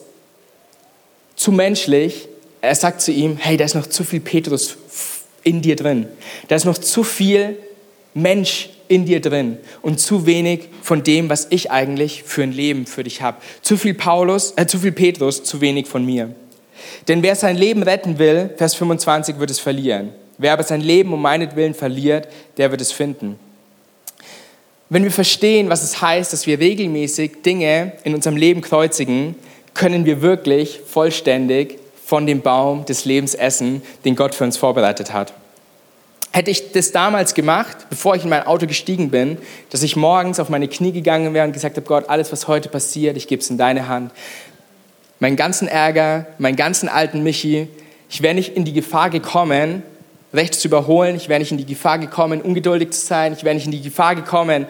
zu 1.36 1.52
menschlich, 1.52 2.30
er 2.62 2.76
sagt 2.76 3.02
zu 3.02 3.12
ihm, 3.12 3.38
hey, 3.38 3.58
da 3.58 3.66
ist 3.66 3.76
noch 3.76 3.88
zu 3.88 4.04
viel 4.04 4.22
Petrus 4.22 4.78
in 5.44 5.62
dir 5.62 5.76
drin. 5.76 6.08
Da 6.48 6.56
ist 6.56 6.66
noch 6.66 6.78
zu 6.78 7.04
viel 7.04 7.58
Mensch 8.14 8.70
in 8.88 9.06
dir 9.06 9.22
drin 9.22 9.58
und 9.82 10.00
zu 10.00 10.26
wenig 10.26 10.70
von 10.82 11.04
dem, 11.04 11.30
was 11.30 11.48
ich 11.50 11.72
eigentlich 11.72 12.24
für 12.24 12.44
ein 12.44 12.52
Leben 12.52 12.86
für 12.86 13.04
dich 13.04 13.22
habe. 13.22 13.38
Zu 13.62 13.78
viel 13.78 13.94
Paulus, 13.94 14.54
äh, 14.56 14.68
zu 14.68 14.80
viel 14.80 14.92
Petrus, 14.92 15.44
zu 15.44 15.62
wenig 15.62 15.88
von 15.88 16.06
mir. 16.06 16.34
Denn 17.08 17.24
wer 17.24 17.36
sein 17.36 17.58
Leben 17.58 17.84
retten 17.84 18.20
will, 18.20 18.50
Vers 18.58 18.76
25, 18.76 19.40
wird 19.40 19.52
es 19.52 19.60
verlieren. 19.60 20.10
Wer 20.38 20.54
aber 20.54 20.64
sein 20.64 20.82
Leben 20.82 21.14
um 21.14 21.22
meinetwillen 21.22 21.74
verliert, 21.74 22.28
der 22.58 22.72
wird 22.72 22.82
es 22.82 22.92
finden. 22.92 23.40
Wenn 24.90 25.04
wir 25.04 25.12
verstehen, 25.12 25.70
was 25.70 25.84
es 25.84 26.02
heißt, 26.02 26.32
dass 26.32 26.46
wir 26.46 26.60
regelmäßig 26.60 27.42
Dinge 27.44 27.94
in 28.04 28.14
unserem 28.14 28.38
Leben 28.38 28.62
kreuzigen, 28.62 29.36
können 29.74 30.06
wir 30.06 30.22
wirklich 30.22 30.82
vollständig 30.86 31.80
von 32.06 32.28
dem 32.28 32.42
Baum 32.42 32.86
des 32.86 33.06
Lebens 33.06 33.34
essen, 33.34 33.82
den 34.04 34.16
Gott 34.16 34.36
für 34.36 34.44
uns 34.44 34.58
vorbereitet 34.58 35.12
hat. 35.12 35.34
Hätte 36.36 36.52
ich 36.52 36.74
das 36.74 36.92
damals 36.92 37.34
gemacht, 37.34 37.88
bevor 37.90 38.14
ich 38.18 38.26
in 38.26 38.30
mein 38.30 38.46
Auto 38.46 38.68
gestiegen 38.68 39.10
bin, 39.10 39.38
dass 39.70 39.84
ich 39.84 39.96
morgens 39.96 40.38
auf 40.38 40.50
meine 40.50 40.68
Knie 40.68 40.92
gegangen 40.92 41.34
wäre 41.34 41.48
und 41.48 41.54
gesagt 41.54 41.78
habe, 41.78 41.88
Gott, 41.88 42.10
alles, 42.10 42.30
was 42.34 42.50
heute 42.50 42.68
passiert, 42.68 43.16
ich 43.16 43.30
gebe 43.30 43.42
es 43.42 43.50
in 43.50 43.58
deine 43.58 43.88
Hand. 43.88 44.12
Meinen 45.22 45.38
ganzen 45.38 45.70
Ärger, 45.70 46.26
meinen 46.38 46.58
ganzen 46.58 46.90
alten 46.90 47.24
Michi, 47.24 47.70
ich 48.10 48.22
wäre 48.22 48.34
nicht 48.34 48.54
in 48.54 48.66
die 48.66 48.74
Gefahr 48.74 49.10
gekommen, 49.10 49.82
rechts 50.34 50.60
zu 50.60 50.68
überholen, 50.68 51.16
ich 51.16 51.30
wäre 51.30 51.40
nicht 51.40 51.54
in 51.54 51.58
die 51.58 51.66
Gefahr 51.66 52.00
gekommen, 52.00 52.42
ungeduldig 52.42 52.92
zu 52.92 53.06
sein, 53.06 53.32
ich 53.32 53.46
wäre 53.46 53.56
nicht 53.56 53.68
in 53.68 53.72
die 53.72 53.82
Gefahr 53.82 54.14
gekommen, 54.14 54.66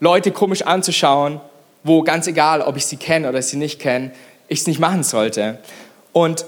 Leute 0.00 0.32
komisch 0.32 0.60
anzuschauen, 0.60 1.40
wo 1.82 2.02
ganz 2.02 2.26
egal, 2.26 2.60
ob 2.60 2.76
ich 2.76 2.84
sie 2.84 2.98
kenne 2.98 3.30
oder 3.30 3.40
sie 3.40 3.56
nicht 3.56 3.80
kenne, 3.80 4.10
ich 4.48 4.60
es 4.60 4.66
nicht 4.66 4.80
machen 4.80 5.02
sollte. 5.02 5.60
Und 6.12 6.44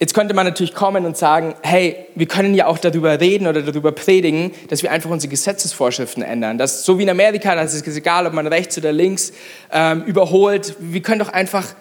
Jetzt 0.00 0.12
könnte 0.12 0.34
man 0.34 0.44
natürlich 0.44 0.74
kommen 0.74 1.06
und 1.06 1.16
sagen, 1.16 1.54
hey, 1.62 2.06
wir 2.14 2.26
können 2.26 2.54
ja 2.54 2.66
auch 2.66 2.78
darüber 2.78 3.20
reden 3.20 3.46
oder 3.46 3.62
darüber 3.62 3.92
predigen, 3.92 4.50
dass 4.68 4.82
wir 4.82 4.90
einfach 4.90 5.08
unsere 5.08 5.30
Gesetzesvorschriften 5.30 6.22
ändern. 6.22 6.58
Dass 6.58 6.84
so 6.84 6.98
wie 6.98 7.04
in 7.04 7.10
Amerika, 7.10 7.54
das 7.54 7.74
ist 7.74 7.86
egal, 7.86 8.26
ob 8.26 8.32
man 8.32 8.46
rechts 8.46 8.76
oder 8.76 8.92
links 8.92 9.32
ähm, 9.70 10.02
überholt. 10.02 10.74
Wir 10.80 11.00
können 11.00 11.20
doch 11.20 11.28
einfach 11.28 11.74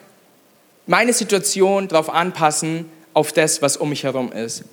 meine 0.85 1.11
Situation 1.13 1.87
darauf 1.87 2.13
anpassen, 2.13 2.85
auf 3.13 3.31
das, 3.31 3.61
was 3.61 3.77
um 3.77 3.89
mich 3.89 4.03
herum 4.03 4.31
ist. 4.31 4.63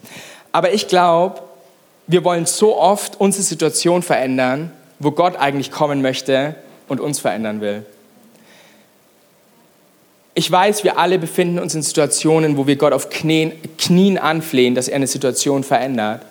Aber 0.52 0.72
ich 0.72 0.88
glaube, 0.88 1.40
wir 2.06 2.24
wollen 2.24 2.46
so 2.46 2.76
oft 2.76 3.20
unsere 3.20 3.44
Situation 3.44 4.02
verändern, 4.02 4.72
wo 4.98 5.12
Gott 5.12 5.36
eigentlich 5.36 5.70
kommen 5.70 6.02
möchte 6.02 6.56
und 6.88 7.00
uns 7.00 7.20
verändern 7.20 7.60
will. 7.60 7.84
Ich 10.40 10.50
weiß, 10.50 10.84
wir 10.84 10.96
alle 10.96 11.18
befinden 11.18 11.58
uns 11.58 11.74
in 11.74 11.82
Situationen, 11.82 12.56
wo 12.56 12.66
wir 12.66 12.76
Gott 12.76 12.94
auf 12.94 13.10
Knien, 13.10 13.52
Knien 13.76 14.16
anflehen, 14.16 14.74
dass 14.74 14.88
er 14.88 14.96
eine 14.96 15.06
Situation 15.06 15.62
verändert. 15.62 16.22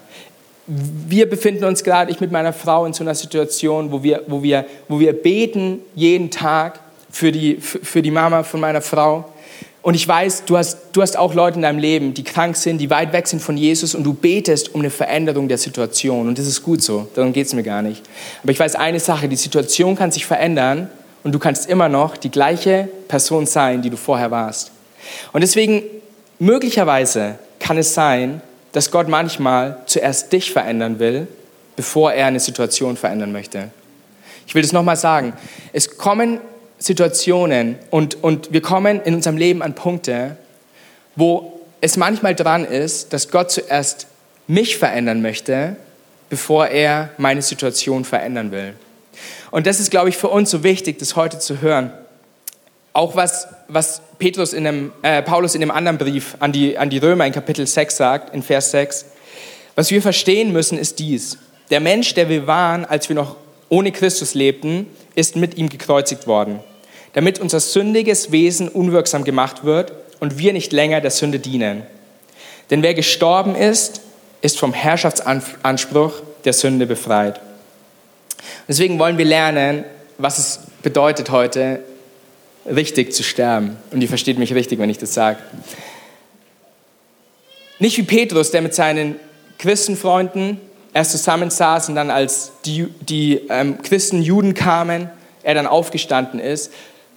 Wir 0.66 1.30
befinden 1.30 1.64
uns 1.66 1.84
gerade, 1.84 2.12
ich 2.12 2.20
mit 2.20 2.32
meiner 2.32 2.52
Frau, 2.52 2.88
in 2.88 2.94
so 2.94 3.04
einer 3.04 3.14
Situation, 3.14 3.92
wo 3.92 4.02
wir, 4.02 4.24
wo 4.26 4.42
wir, 4.42 4.66
wo 4.88 5.00
wir 5.00 5.14
beten 5.14 5.82
jeden 5.94 6.32
Tag 6.32 6.80
für 7.12 7.32
die, 7.32 7.58
für 7.58 8.02
die 8.02 8.10
Mama 8.10 8.42
von 8.42 8.60
meiner 8.60 8.82
Frau. 8.82 9.26
Und 9.84 9.94
ich 9.94 10.08
weiß, 10.08 10.46
du 10.46 10.58
hast, 10.58 10.80
du 10.94 11.04
hast 11.04 11.16
auch 11.16 11.36
Leute 11.36 11.58
in 11.58 11.62
deinem 11.62 11.78
Leben, 11.78 12.16
die 12.16 12.24
krank 12.24 12.56
sind, 12.56 12.80
die 12.80 12.90
weit 12.90 13.14
weg 13.14 13.28
sind 13.28 13.44
von 13.44 13.58
Jesus 13.58 13.94
und 13.94 14.04
du 14.04 14.16
betest 14.16 14.74
um 14.74 14.82
eine 14.82 14.90
Veränderung 14.90 15.48
der 15.48 15.60
Situation. 15.60 16.28
Und 16.28 16.40
das 16.40 16.48
ist 16.48 16.64
gut 16.64 16.82
so, 16.82 17.08
darum 17.14 17.32
geht 17.32 17.46
es 17.46 17.54
mir 17.54 17.62
gar 17.62 17.84
nicht. 17.84 18.02
Aber 18.42 18.52
ich 18.52 18.60
weiß 18.60 18.74
eine 18.74 19.00
Sache, 19.00 19.30
die 19.30 19.36
Situation 19.36 19.96
kann 19.96 20.12
sich 20.12 20.26
verändern 20.26 20.90
und 21.24 21.34
du 21.34 21.40
kannst 21.40 21.70
immer 21.70 21.90
noch 21.90 22.18
die 22.18 22.32
gleiche 22.32 22.90
Person 23.08 23.46
sein, 23.46 23.82
die 23.82 23.90
du 23.90 23.98
vorher 23.98 24.32
warst. 24.32 24.72
Und 25.34 25.42
deswegen, 25.42 25.84
möglicherweise 26.40 27.40
kann 27.60 27.78
es 27.78 27.94
sein, 27.94 28.42
dass 28.72 28.92
Gott 28.92 29.08
manchmal 29.08 29.78
zuerst 29.86 30.32
dich 30.32 30.52
verändern 30.52 31.00
will, 31.00 31.28
bevor 31.76 32.14
er 32.14 32.28
eine 32.28 32.40
Situation 32.40 32.98
verändern 32.98 33.32
möchte. 33.32 33.72
Ich 34.48 34.56
will 34.56 34.62
das 34.62 34.72
nochmal 34.72 34.96
sagen. 34.96 35.34
Es 35.74 35.98
kommen 35.98 36.40
Situationen 36.78 37.78
und, 37.90 38.24
und 38.24 38.54
wir 38.54 38.62
kommen 38.62 39.02
in 39.04 39.16
unserem 39.16 39.38
Leben 39.38 39.62
an 39.62 39.76
Punkte, 39.76 40.38
wo 41.16 41.60
es 41.82 41.98
manchmal 41.98 42.36
dran 42.36 42.66
ist, 42.66 43.14
dass 43.14 43.30
Gott 43.30 43.52
zuerst 43.52 44.08
mich 44.48 44.78
verändern 44.78 45.22
möchte, 45.22 45.76
bevor 46.30 46.68
er 46.68 47.10
meine 47.18 47.42
Situation 47.42 48.06
verändern 48.06 48.52
will. 48.52 48.74
Und 49.52 49.68
das 49.68 49.80
ist, 49.80 49.92
glaube 49.92 50.10
ich, 50.10 50.18
für 50.18 50.30
uns 50.30 50.52
so 50.52 50.64
wichtig, 50.64 51.00
das 51.00 51.16
heute 51.16 51.40
zu 51.40 51.62
hören. 51.62 51.92
Auch 52.94 53.16
was, 53.16 53.48
was 53.68 54.02
Petrus 54.18 54.54
in 54.54 54.68
einem, 54.68 54.92
äh, 55.02 55.22
Paulus 55.22 55.56
in 55.56 55.62
einem 55.62 55.72
anderen 55.72 55.98
Brief 55.98 56.36
an 56.40 56.52
die, 56.52 56.78
an 56.78 56.90
die 56.90 56.98
Römer 56.98 57.26
in 57.26 57.34
Kapitel 57.34 57.66
6 57.66 57.96
sagt, 57.96 58.34
in 58.34 58.44
Vers 58.44 58.72
6. 58.72 59.06
Was 59.76 59.92
wir 59.92 60.02
verstehen 60.02 60.52
müssen, 60.52 60.78
ist 60.78 61.00
dies. 61.00 61.38
Der 61.70 61.80
Mensch, 61.80 62.14
der 62.14 62.30
wir 62.30 62.48
waren, 62.48 62.86
als 62.86 63.10
wir 63.10 63.16
noch 63.16 63.36
ohne 63.70 63.92
Christus 63.92 64.34
lebten, 64.34 64.88
ist 65.16 65.36
mit 65.36 65.58
ihm 65.58 65.70
gekreuzigt 65.70 66.28
worden, 66.28 66.60
damit 67.14 67.40
unser 67.40 67.60
sündiges 67.60 68.32
Wesen 68.32 68.68
unwirksam 68.68 69.24
gemacht 69.24 69.64
wird 69.64 69.94
und 70.20 70.38
wir 70.38 70.54
nicht 70.54 70.74
länger 70.74 71.02
der 71.02 71.12
Sünde 71.12 71.40
dienen. 71.40 71.84
Denn 72.70 72.84
wer 72.84 72.94
gestorben 72.94 73.56
ist, 73.56 74.02
ist 74.42 74.60
vom 74.60 74.74
Herrschaftsanspruch 74.74 76.22
der 76.46 76.54
Sünde 76.54 76.86
befreit. 76.86 77.40
Deswegen 78.70 79.00
wollen 79.00 79.18
wir 79.18 79.26
lernen, 79.26 79.84
was 80.20 80.38
es 80.38 80.60
bedeutet 80.84 81.32
heute, 81.32 81.80
richtig 82.68 83.14
zu 83.14 83.24
sterben. 83.24 83.76
Und 83.92 84.02
ihr 84.02 84.08
versteht 84.08 84.38
mich 84.38 84.54
richtig, 84.54 84.78
wenn 84.78 84.92
ich 84.92 85.00
das 85.00 85.16
sage. 85.16 85.40
Nicht 87.80 87.98
wie 87.98 88.04
Petrus, 88.04 88.52
der 88.52 88.62
mit 88.62 88.76
seinen 88.76 89.16
Christenfreunden 89.58 90.62
erst 90.94 91.12
zusammensaß 91.12 91.90
und 91.90 91.96
dann 91.96 92.12
als 92.12 92.52
die, 92.64 92.88
die 93.02 93.42
ähm, 93.50 93.82
Christen, 93.82 94.22
Juden 94.22 94.54
kamen, 94.54 95.10
er 95.42 95.56
dann 95.56 95.66
aufgestanden 95.66 96.40
ist, 96.40 96.72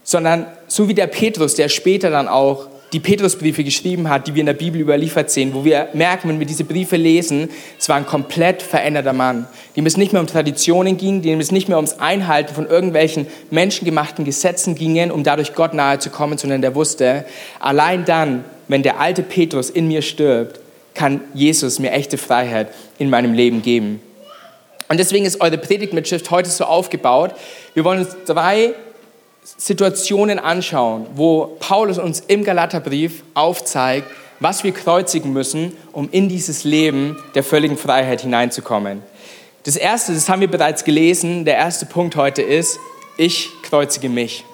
sondern 0.05 0.47
so 0.69 0.89
wie 0.89 0.95
der 0.95 1.07
Petrus, 1.07 1.55
der 1.55 1.69
später 1.69 2.11
dann 2.11 2.29
auch 2.29 2.69
die 2.93 3.01
Petrusbriefe 3.01 3.65
geschrieben 3.65 4.11
hat, 4.11 4.27
die 4.27 4.35
wir 4.35 4.41
in 4.41 4.47
der 4.47 4.53
Bibel 4.53 4.81
überliefert 4.81 5.31
sehen, 5.31 5.55
wo 5.55 5.65
wir 5.65 5.89
merken, 5.95 6.29
wenn 6.29 6.39
wir 6.39 6.47
diese 6.47 6.65
Briefe 6.65 6.97
lesen, 6.97 7.49
es 7.79 7.89
war 7.89 7.97
ein 7.97 8.05
komplett 8.05 8.61
veränderter 8.61 9.15
Mann, 9.15 9.47
dem 9.77 9.87
es 9.87 9.97
nicht 9.97 10.13
mehr 10.13 10.21
um 10.21 10.27
Traditionen 10.27 10.99
ging, 10.99 11.23
dem 11.23 11.41
es 11.41 11.53
nicht 11.53 11.69
mehr 11.69 11.79
ums 11.79 11.99
Einhalten 11.99 12.55
von 12.55 12.67
irgendwelchen 12.67 13.27
menschengemachten 13.51 14.25
Gesetzen 14.25 14.75
ging, 14.75 15.11
um 15.11 15.25
dadurch 15.25 15.55
Gott 15.55 15.73
nahe 15.73 15.99
zu 15.99 16.11
kommen, 16.11 16.37
sondern 16.37 16.61
der 16.61 16.75
wusste, 16.75 17.25
allein 17.61 18.05
dann, 18.05 18.45
wenn 18.69 18.83
der 18.83 19.01
alte 19.01 19.23
Petrus 19.23 19.71
in 19.71 19.89
mir 19.89 20.03
stirbt, 20.03 20.61
kann 20.95 21.23
Jesus 21.33 21.79
mir 21.79 21.93
echte 21.93 22.19
Freiheit 22.19 22.69
in 22.99 23.09
meinem 23.09 23.33
Leben 23.33 23.63
geben. 23.63 24.03
Und 24.89 24.99
deswegen 24.99 25.25
ist 25.25 25.41
eure 25.41 25.57
Predigtmitschrift 25.57 26.31
heute 26.31 26.51
so 26.51 26.65
aufgebaut. 26.65 27.35
Wir 27.73 27.85
wollen 27.85 28.01
uns 28.01 28.15
drei 28.27 28.75
Situationen 29.43 30.39
anschauen, 30.39 31.07
wo 31.15 31.57
Paulus 31.59 31.99
uns 31.99 32.21
im 32.21 32.45
Galaterbrief 32.45 33.25
aufzeigt, 33.35 34.07
was 34.39 34.63
wir 34.65 34.73
kreuzigen 34.73 35.33
müssen, 35.33 35.73
um 35.93 36.09
in 36.11 36.29
dieses 36.29 36.65
Leben 36.65 37.17
der 37.35 37.43
völligen 37.43 37.77
Freiheit 37.77 38.23
hineinzukommen. 38.23 39.03
Das 39.65 39.77
erste, 39.77 40.13
das 40.15 40.29
haben 40.29 40.41
wir 40.41 40.51
bereits 40.51 40.85
gelesen, 40.85 41.45
der 41.45 41.57
erste 41.57 41.87
Punkt 41.87 42.17
heute 42.17 42.43
ist, 42.43 42.79
ich 43.17 43.51
kreuzige 43.63 44.09
mich. 44.09 44.45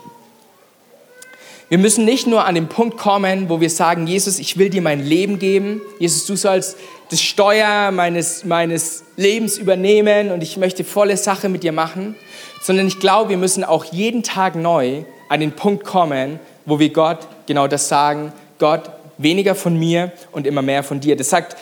Wir 1.70 1.78
müssen 1.78 2.06
nicht 2.06 2.26
nur 2.26 2.46
an 2.46 2.54
den 2.54 2.68
Punkt 2.68 2.96
kommen, 2.96 3.50
wo 3.50 3.60
wir 3.60 3.68
sagen, 3.68 4.06
Jesus, 4.06 4.38
ich 4.38 4.56
will 4.56 4.70
dir 4.70 4.80
mein 4.80 5.04
Leben 5.04 5.38
geben. 5.38 5.82
Jesus, 5.98 6.24
du 6.24 6.34
sollst 6.34 6.78
das 7.10 7.20
Steuer 7.20 7.90
meines, 7.90 8.44
meines 8.44 9.04
Lebens 9.16 9.58
übernehmen 9.58 10.30
und 10.30 10.42
ich 10.42 10.56
möchte 10.56 10.82
volle 10.82 11.18
Sache 11.18 11.50
mit 11.50 11.62
dir 11.62 11.72
machen 11.72 12.16
sondern 12.62 12.86
ich 12.86 13.00
glaube, 13.00 13.30
wir 13.30 13.36
müssen 13.36 13.64
auch 13.64 13.84
jeden 13.84 14.22
Tag 14.22 14.54
neu 14.54 15.04
an 15.28 15.40
den 15.40 15.52
Punkt 15.52 15.84
kommen, 15.84 16.40
wo 16.64 16.78
wir 16.78 16.92
Gott 16.92 17.26
genau 17.46 17.66
das 17.66 17.88
sagen, 17.88 18.32
Gott, 18.58 18.90
weniger 19.18 19.54
von 19.54 19.76
mir 19.76 20.12
und 20.32 20.46
immer 20.46 20.62
mehr 20.62 20.82
von 20.82 21.00
dir. 21.00 21.16
Das 21.16 21.30
sagt 21.30 21.56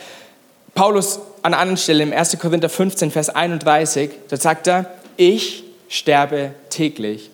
Paulus 0.75 1.19
an 1.41 1.53
einer 1.53 1.61
anderen 1.61 1.77
Stelle 1.77 2.03
im 2.03 2.13
1. 2.13 2.37
Korinther 2.39 2.69
15, 2.69 3.11
Vers 3.11 3.29
31, 3.29 4.11
da 4.29 4.37
sagt 4.37 4.67
er, 4.67 4.85
ich 5.15 5.63
sterbe 5.89 6.51
täglich, 6.69 7.29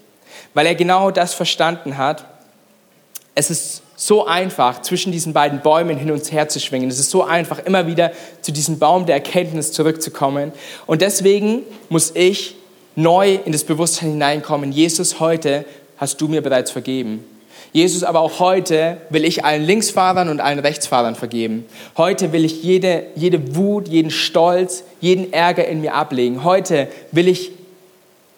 weil 0.53 0.65
er 0.65 0.75
genau 0.75 1.11
das 1.11 1.33
verstanden 1.33 1.97
hat. 1.97 2.25
Es 3.35 3.49
ist 3.49 3.81
so 3.95 4.25
einfach, 4.25 4.81
zwischen 4.81 5.11
diesen 5.11 5.33
beiden 5.33 5.61
Bäumen 5.61 5.97
hin 5.97 6.11
und 6.11 6.31
her 6.31 6.49
zu 6.49 6.59
schwingen. 6.59 6.89
Es 6.89 6.99
ist 6.99 7.09
so 7.09 7.23
einfach, 7.23 7.59
immer 7.59 7.87
wieder 7.87 8.11
zu 8.41 8.51
diesem 8.51 8.79
Baum 8.79 9.05
der 9.05 9.15
Erkenntnis 9.15 9.71
zurückzukommen. 9.71 10.51
Und 10.85 11.01
deswegen 11.01 11.63
muss 11.89 12.11
ich 12.15 12.55
neu 12.95 13.39
in 13.45 13.51
das 13.51 13.63
Bewusstsein 13.63 14.11
hineinkommen, 14.11 14.71
Jesus, 14.71 15.19
heute 15.19 15.65
hast 15.97 16.19
du 16.21 16.27
mir 16.27 16.41
bereits 16.41 16.71
vergeben. 16.71 17.23
Jesus, 17.71 18.03
aber 18.03 18.19
auch 18.19 18.39
heute 18.39 18.97
will 19.09 19.25
ich 19.25 19.43
allen 19.45 19.63
Linksfahrern 19.63 20.29
und 20.29 20.39
allen 20.39 20.59
Rechtsfahrern 20.59 21.15
vergeben. 21.15 21.65
Heute 21.97 22.31
will 22.31 22.45
ich 22.45 22.61
jede, 22.61 23.07
jede 23.15 23.55
Wut, 23.55 23.87
jeden 23.87 24.11
Stolz, 24.11 24.83
jeden 25.01 25.33
Ärger 25.33 25.67
in 25.67 25.81
mir 25.81 25.95
ablegen. 25.95 26.43
Heute 26.43 26.87
will 27.11 27.27
ich 27.27 27.51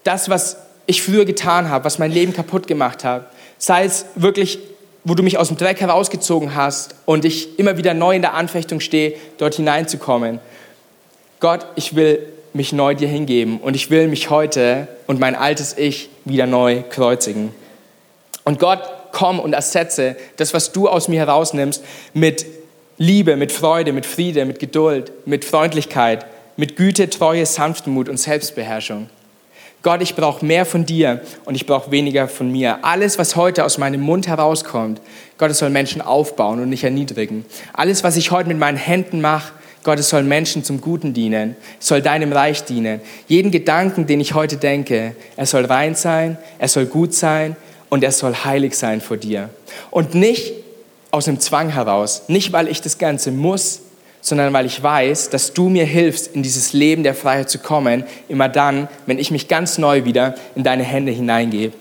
das, 0.06 0.30
was 0.30 0.58
ich 0.86 1.02
früher 1.02 1.26
getan 1.26 1.70
habe, 1.70 1.84
was 1.84 2.00
mein 2.00 2.12
Leben 2.12 2.34
kaputt 2.34 2.68
gemacht 2.68 3.04
hat, 3.04 3.30
sei 3.58 3.84
es 3.84 4.06
wirklich, 4.16 4.60
wo 5.04 5.16
du 5.16 5.24
mich 5.24 5.38
aus 5.38 5.50
dem 5.50 5.58
Dreck 5.58 5.82
herausgezogen 5.82 6.56
hast 6.56 6.96
und 7.06 7.26
ich 7.26 7.60
immer 7.60 7.78
wieder 7.78 7.94
neu 7.94 8.16
in 8.16 8.22
der 8.22 8.36
Anfechtung 8.36 8.80
stehe, 8.80 9.16
dort 9.38 9.56
hineinzukommen. 9.56 10.40
Gott, 11.42 11.66
ich 11.76 11.96
will 11.96 12.20
mich 12.56 12.72
neu 12.72 12.96
dir 12.96 13.10
hingeben 13.10 13.60
und 13.60 13.76
ich 13.76 13.90
will 13.90 14.08
mich 14.08 14.30
heute 14.30 14.88
und 15.08 15.20
mein 15.20 15.36
altes 15.36 15.78
Ich 15.78 16.10
wieder 16.24 16.48
neu 16.48 16.84
kreuzigen. 16.90 17.52
Und 18.46 18.60
Gott, 18.60 18.80
komm 19.12 19.40
und 19.40 19.54
ersetze 19.54 20.16
das, 20.38 20.54
was 20.54 20.72
du 20.72 20.88
aus 20.88 21.10
mir 21.10 21.20
herausnimmst, 21.20 21.84
mit 22.14 22.46
Liebe, 22.98 23.36
mit 23.36 23.52
Freude, 23.52 23.92
mit 23.92 24.06
Friede, 24.06 24.46
mit 24.46 24.60
Geduld, 24.60 25.12
mit 25.26 25.44
Freundlichkeit, 25.44 26.26
mit 26.56 26.78
Güte, 26.78 27.10
Treue, 27.10 27.46
Sanftmut 27.46 28.08
und 28.08 28.18
Selbstbeherrschung. 28.18 29.10
Gott, 29.84 30.02
ich 30.02 30.16
brauche 30.16 30.44
mehr 30.44 30.66
von 30.66 30.86
dir 30.86 31.22
und 31.44 31.56
ich 31.56 31.66
brauche 31.66 31.92
weniger 31.92 32.30
von 32.30 32.50
mir. 32.50 32.86
Alles, 32.86 33.20
was 33.20 33.36
heute 33.36 33.66
aus 33.66 33.78
meinem 33.78 34.02
Mund 34.02 34.28
herauskommt, 34.28 35.02
Gott, 35.38 35.52
es 35.52 35.60
soll 35.60 35.70
Menschen 35.70 36.02
aufbauen 36.02 36.62
und 36.62 36.70
nicht 36.70 36.86
erniedrigen. 36.86 37.46
Alles, 37.74 38.04
was 38.04 38.16
ich 38.16 38.32
heute 38.32 38.48
mit 38.48 38.58
meinen 38.58 38.78
Händen 38.78 39.20
mache, 39.20 39.52
Gott, 39.86 40.00
es 40.00 40.10
soll 40.10 40.24
Menschen 40.24 40.66
zum 40.66 40.82
Guten 40.82 41.14
dienen, 41.14 41.56
es 41.80 41.88
soll 41.88 42.02
deinem 42.02 42.34
Reich 42.34 42.66
dienen. 42.66 43.00
Jeden 43.30 43.52
Gedanken, 43.52 44.06
den 44.06 44.20
ich 44.20 44.34
heute 44.34 44.58
denke, 44.58 45.16
er 45.38 45.46
soll 45.46 45.64
rein 45.64 45.96
sein, 45.96 46.38
er 46.60 46.68
soll 46.68 46.88
gut 46.88 47.14
sein, 47.14 47.56
und 47.90 48.04
er 48.04 48.12
soll 48.12 48.36
heilig 48.36 48.76
sein 48.76 49.00
vor 49.00 49.18
dir. 49.18 49.50
Und 49.92 50.16
nicht 50.16 50.54
aus 51.12 51.28
einem 51.28 51.40
Zwang 51.40 51.70
heraus, 51.70 52.24
nicht 52.28 52.52
weil 52.52 52.68
ich 52.68 52.82
das 52.82 52.98
Ganze 52.98 53.32
muss, 53.32 53.82
sondern 54.22 54.52
weil 54.54 54.66
ich 54.66 54.82
weiß, 54.82 55.30
dass 55.30 55.54
du 55.54 55.70
mir 55.70 55.86
hilfst, 55.86 56.36
in 56.36 56.44
dieses 56.44 56.74
Leben 56.74 57.04
der 57.04 57.14
Freiheit 57.14 57.50
zu 57.50 57.60
kommen, 57.60 58.04
immer 58.28 58.50
dann, 58.50 58.90
wenn 59.06 59.20
ich 59.20 59.32
mich 59.32 59.48
ganz 59.48 59.78
neu 59.78 60.04
wieder 60.04 60.36
in 60.56 60.64
deine 60.64 60.84
Hände 60.84 61.12
hineingebe. 61.12 61.74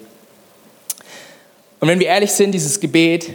Und 1.80 1.88
wenn 1.88 1.98
wir 1.98 2.06
ehrlich 2.06 2.32
sind, 2.32 2.52
dieses 2.52 2.80
Gebet, 2.80 3.30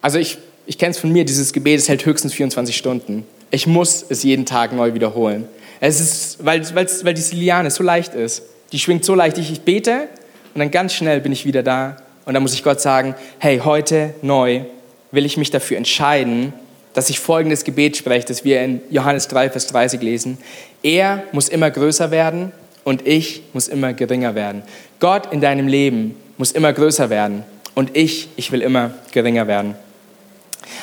also 0.00 0.18
ich, 0.18 0.38
ich 0.66 0.78
kenne 0.78 0.92
es 0.92 0.98
von 0.98 1.10
mir, 1.10 1.24
dieses 1.24 1.52
Gebet, 1.52 1.80
es 1.80 1.88
hält 1.88 2.04
höchstens 2.04 2.34
24 2.34 2.76
Stunden. 2.76 3.26
Ich 3.50 3.66
muss 3.66 4.04
es 4.08 4.22
jeden 4.22 4.46
Tag 4.46 4.72
neu 4.72 4.94
wiederholen. 4.94 5.48
Es 5.80 6.00
ist, 6.00 6.44
weil, 6.44 6.62
weil 6.74 7.14
diese 7.14 7.34
Liane 7.34 7.70
so 7.70 7.82
leicht 7.82 8.14
ist. 8.14 8.42
Die 8.72 8.78
schwingt 8.78 9.04
so 9.04 9.14
leicht. 9.14 9.38
Ich, 9.38 9.50
ich 9.50 9.62
bete 9.62 10.08
und 10.54 10.60
dann 10.60 10.70
ganz 10.70 10.94
schnell 10.94 11.20
bin 11.20 11.32
ich 11.32 11.44
wieder 11.46 11.62
da 11.62 11.96
und 12.26 12.34
da 12.34 12.40
muss 12.40 12.54
ich 12.54 12.62
Gott 12.62 12.80
sagen, 12.80 13.14
hey, 13.38 13.60
heute 13.64 14.14
neu 14.22 14.62
will 15.10 15.26
ich 15.26 15.36
mich 15.36 15.50
dafür 15.50 15.76
entscheiden, 15.76 16.52
dass 16.94 17.10
ich 17.10 17.18
folgendes 17.20 17.64
Gebet 17.64 17.96
spreche, 17.96 18.26
das 18.26 18.44
wir 18.44 18.62
in 18.62 18.80
Johannes 18.90 19.28
3, 19.28 19.50
Vers 19.50 19.66
30 19.68 20.02
lesen. 20.02 20.38
Er 20.82 21.22
muss 21.32 21.48
immer 21.48 21.70
größer 21.70 22.10
werden 22.10 22.52
und 22.84 23.06
ich 23.06 23.42
muss 23.52 23.68
immer 23.68 23.92
geringer 23.92 24.34
werden. 24.34 24.62
Gott 24.98 25.32
in 25.32 25.40
deinem 25.40 25.68
Leben 25.68 26.16
muss 26.36 26.52
immer 26.52 26.72
größer 26.72 27.10
werden 27.10 27.44
und 27.74 27.96
ich, 27.96 28.28
ich 28.36 28.52
will 28.52 28.62
immer 28.62 28.92
geringer 29.12 29.46
werden. 29.46 29.74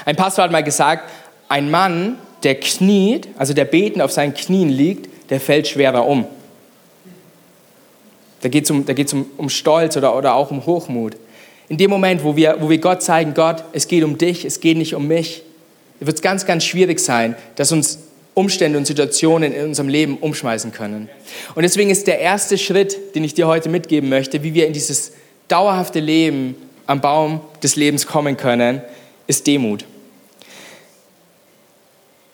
Ein 0.06 0.16
Pastor 0.16 0.44
hat 0.44 0.52
mal 0.52 0.64
gesagt, 0.64 1.10
ein 1.50 1.70
Mann, 1.70 2.18
der 2.44 2.56
kniet, 2.56 3.28
also 3.38 3.54
der 3.54 3.66
beten 3.66 4.02
auf 4.02 4.12
seinen 4.12 4.34
Knien 4.34 4.70
liegt, 4.70 5.10
der 5.30 5.40
fällt 5.40 5.68
schwerer 5.68 6.06
um. 6.06 6.26
Da 8.42 8.50
geht 8.50 8.66
es 8.66 8.72
um, 8.72 8.86
um, 8.86 9.26
um 9.38 9.50
Stolz 9.50 9.98
oder, 9.98 10.16
oder 10.16 10.36
auch 10.36 10.52
um 10.52 10.66
Hochmut. 10.66 11.16
In 11.70 11.78
dem 11.78 11.90
Moment, 11.90 12.24
wo 12.24 12.36
wir, 12.36 12.58
wo 12.60 12.70
wir 12.70 12.78
Gott 12.78 13.02
zeigen, 13.04 13.34
Gott, 13.34 13.64
es 13.74 13.88
geht 13.88 14.04
um 14.04 14.18
dich, 14.18 14.46
es 14.46 14.60
geht 14.60 14.78
nicht 14.78 14.96
um 14.96 15.08
mich, 15.08 15.44
wird 16.00 16.16
es 16.16 16.22
ganz, 16.22 16.46
ganz 16.46 16.64
schwierig 16.64 17.00
sein, 17.00 17.36
dass 17.56 17.72
uns 17.72 18.00
Umstände 18.36 18.78
und 18.78 18.86
Situationen 18.86 19.52
in 19.52 19.66
unserem 19.66 19.90
Leben 19.90 20.18
umschmeißen 20.18 20.72
können. 20.72 21.10
Und 21.56 21.64
deswegen 21.64 21.90
ist 21.90 22.06
der 22.06 22.20
erste 22.20 22.58
Schritt, 22.58 23.16
den 23.16 23.24
ich 23.24 23.34
dir 23.34 23.48
heute 23.48 23.68
mitgeben 23.68 24.10
möchte, 24.10 24.44
wie 24.44 24.54
wir 24.54 24.68
in 24.68 24.74
dieses 24.74 25.14
dauerhafte 25.48 26.00
Leben 26.00 26.56
am 26.86 27.02
Baum 27.02 27.42
des 27.64 27.76
Lebens 27.76 28.06
kommen 28.06 28.38
können, 28.38 28.82
ist 29.26 29.48
Demut. 29.48 29.86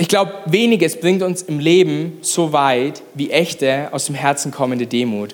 Ich 0.03 0.09
glaube, 0.09 0.33
weniges 0.47 0.99
bringt 0.99 1.23
uns 1.23 1.43
im 1.43 1.59
Leben 1.59 2.17
so 2.23 2.51
weit 2.51 3.01
wie 3.13 3.31
echte, 3.31 3.87
aus 3.93 4.07
dem 4.07 4.15
Herzen 4.15 4.51
kommende 4.51 4.85
Demut. 4.85 5.33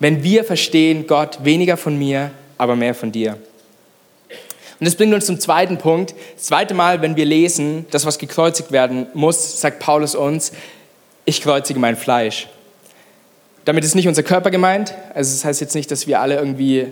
Wenn 0.00 0.22
wir 0.22 0.44
verstehen, 0.44 1.06
Gott, 1.06 1.38
weniger 1.44 1.78
von 1.78 1.98
mir, 1.98 2.30
aber 2.58 2.76
mehr 2.76 2.94
von 2.94 3.10
dir. 3.10 3.38
Und 4.78 4.84
das 4.84 4.96
bringt 4.96 5.14
uns 5.14 5.24
zum 5.24 5.40
zweiten 5.40 5.78
Punkt. 5.78 6.14
Das 6.36 6.44
zweite 6.44 6.74
Mal, 6.74 7.00
wenn 7.00 7.16
wir 7.16 7.24
lesen, 7.24 7.86
das, 7.90 8.04
was 8.04 8.18
gekreuzigt 8.18 8.70
werden 8.70 9.06
muss, 9.14 9.58
sagt 9.62 9.78
Paulus 9.78 10.14
uns, 10.14 10.52
ich 11.24 11.40
kreuzige 11.40 11.80
mein 11.80 11.96
Fleisch. 11.96 12.48
Damit 13.64 13.82
ist 13.82 13.94
nicht 13.94 14.08
unser 14.08 14.22
Körper 14.22 14.50
gemeint. 14.50 14.92
Also 15.14 15.34
das 15.34 15.42
heißt 15.46 15.62
jetzt 15.62 15.74
nicht, 15.74 15.90
dass 15.90 16.06
wir 16.06 16.20
alle 16.20 16.36
irgendwie 16.36 16.88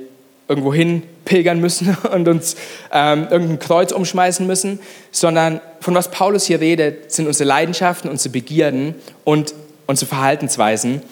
irgendwo 0.51 0.75
hin 0.75 1.05
pilgern 1.25 1.61
müssen 1.61 1.97
und 2.13 2.29
uns 2.29 2.57
ähm, 2.93 3.29
irgendein 3.31 3.61
Kreuz 3.61 3.93
umschmeißen 3.93 4.47
müssen, 4.47 4.81
sondern 5.13 5.61
von 5.81 5.95
was 5.95 6.11
Paulus 6.11 6.45
hier 6.45 6.61
redet, 6.61 7.13
sind 7.13 7.29
unsere 7.29 7.49
Leidenschaften, 7.49 8.11
unsere 8.11 8.33
Begierden 8.33 8.97
und 9.25 9.55
unsere 9.87 10.09
Verhaltensweisen. 10.09 11.03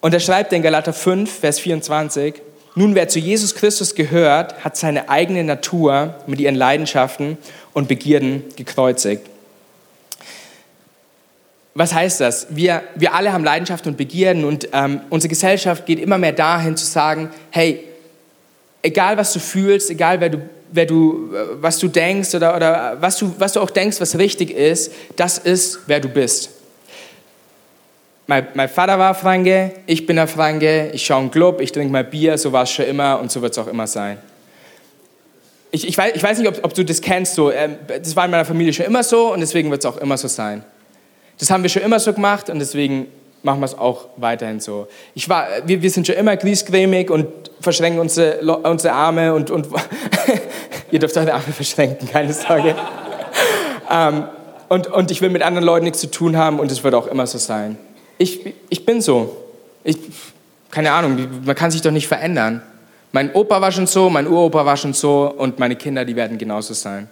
Und 0.00 0.12
er 0.12 0.20
schreibt 0.20 0.52
in 0.52 0.62
Galater 0.62 0.92
5, 0.92 1.32
Vers 1.40 1.60
24, 1.60 2.34
nun, 2.74 2.94
wer 2.94 3.08
zu 3.08 3.18
Jesus 3.18 3.54
Christus 3.54 3.94
gehört, 3.94 4.64
hat 4.64 4.76
seine 4.76 5.08
eigene 5.08 5.42
Natur 5.42 6.14
mit 6.26 6.40
ihren 6.40 6.54
Leidenschaften 6.54 7.38
und 7.72 7.88
Begierden 7.88 8.44
gekreuzigt. 8.56 9.22
Was 11.74 11.94
heißt 11.94 12.20
das? 12.20 12.48
Wir, 12.50 12.82
wir 12.96 13.14
alle 13.14 13.32
haben 13.32 13.44
Leidenschaften 13.44 13.92
und 13.92 13.96
Begierden 13.96 14.44
und 14.44 14.68
ähm, 14.72 15.00
unsere 15.10 15.28
Gesellschaft 15.28 15.86
geht 15.86 16.00
immer 16.00 16.18
mehr 16.18 16.32
dahin 16.32 16.76
zu 16.76 16.84
sagen, 16.84 17.30
hey, 17.50 17.87
egal 18.82 19.16
was 19.16 19.32
du 19.32 19.40
fühlst, 19.40 19.90
egal 19.90 20.20
wer 20.20 20.30
du, 20.30 20.38
wer 20.70 20.86
du, 20.86 21.30
äh, 21.34 21.62
was 21.62 21.78
du 21.78 21.88
denkst 21.88 22.34
oder, 22.34 22.56
oder 22.56 22.96
was, 23.00 23.16
du, 23.18 23.34
was 23.38 23.52
du 23.52 23.60
auch 23.60 23.70
denkst, 23.70 24.00
was 24.00 24.18
richtig 24.18 24.50
ist, 24.50 24.92
das 25.16 25.38
ist, 25.38 25.80
wer 25.86 26.00
du 26.00 26.08
bist 26.08 26.50
mein, 28.28 28.46
mein, 28.52 28.68
Vater 28.68 28.98
war 28.98 29.14
Franke, 29.14 29.72
ich 29.86 30.04
bin 30.06 30.18
ein 30.18 30.28
Franke, 30.28 30.90
ich 30.92 31.04
schaue 31.04 31.20
einen 31.20 31.30
Club, 31.30 31.62
ich 31.62 31.72
trinke 31.72 31.90
mal 31.90 32.04
Bier, 32.04 32.36
so 32.36 32.52
war 32.52 32.64
es 32.64 32.70
schon 32.70 32.84
immer 32.84 33.18
und 33.18 33.32
so 33.32 33.40
wird 33.40 33.52
es 33.52 33.58
auch 33.58 33.66
immer 33.66 33.86
sein. 33.86 34.18
Ich, 35.70 35.88
ich, 35.88 35.96
weiß, 35.96 36.12
ich 36.14 36.22
weiß 36.22 36.38
nicht, 36.38 36.48
ob, 36.48 36.62
ob, 36.62 36.74
du 36.74 36.84
das 36.84 37.00
kennst, 37.00 37.34
so, 37.34 37.50
ähm, 37.50 37.76
das 37.86 38.14
war 38.14 38.26
in 38.26 38.30
meiner 38.30 38.44
Familie 38.44 38.74
schon 38.74 38.84
immer 38.84 39.02
so 39.02 39.32
und 39.32 39.40
deswegen 39.40 39.70
wird 39.70 39.82
es 39.82 39.86
auch 39.86 39.96
immer 39.96 40.18
so 40.18 40.28
sein. 40.28 40.62
Das 41.38 41.50
haben 41.50 41.62
wir 41.62 41.70
schon 41.70 41.82
immer 41.82 41.98
so 42.00 42.12
gemacht 42.12 42.50
und 42.50 42.58
deswegen 42.58 43.06
machen 43.48 43.60
wir 43.60 43.66
es 43.66 43.78
auch 43.78 44.06
weiterhin 44.16 44.60
so. 44.60 44.86
Ich 45.14 45.28
war, 45.28 45.46
wir, 45.64 45.82
wir 45.82 45.90
sind 45.90 46.06
schon 46.06 46.16
immer 46.16 46.36
griesgrämig 46.36 47.10
und 47.10 47.26
verschränken 47.60 48.00
unsere, 48.00 48.38
unsere 48.62 48.94
Arme 48.94 49.34
und, 49.34 49.50
und 49.50 49.68
ihr 50.90 50.98
dürft 50.98 51.16
eure 51.16 51.34
Arme 51.34 51.52
verschränken, 51.52 52.08
keine 52.08 52.32
Sorge. 52.32 52.74
ähm, 53.90 54.24
und, 54.68 54.86
und 54.86 55.10
ich 55.10 55.20
will 55.20 55.30
mit 55.30 55.42
anderen 55.42 55.64
Leuten 55.64 55.84
nichts 55.84 56.00
zu 56.00 56.10
tun 56.10 56.36
haben 56.36 56.60
und 56.60 56.70
es 56.70 56.84
wird 56.84 56.94
auch 56.94 57.06
immer 57.06 57.26
so 57.26 57.38
sein 57.38 57.78
ich, 58.18 58.54
ich 58.68 58.84
bin 58.84 59.00
so. 59.00 59.36
Ich, 59.84 59.96
keine 60.70 60.92
Ahnung, 60.92 61.26
man 61.44 61.56
kann 61.56 61.70
sich 61.70 61.80
doch 61.80 61.92
nicht 61.92 62.08
verändern. 62.08 62.62
Mein 63.12 63.32
Opa 63.32 63.60
war 63.60 63.72
schon 63.72 63.86
so, 63.86 64.10
mein 64.10 64.26
Uropa 64.26 64.66
war 64.66 64.76
schon 64.76 64.92
so 64.92 65.32
und 65.38 65.58
meine 65.58 65.76
Kinder, 65.76 66.04
die 66.04 66.14
werden 66.14 66.36
genauso 66.36 66.74
sein. 66.74 67.08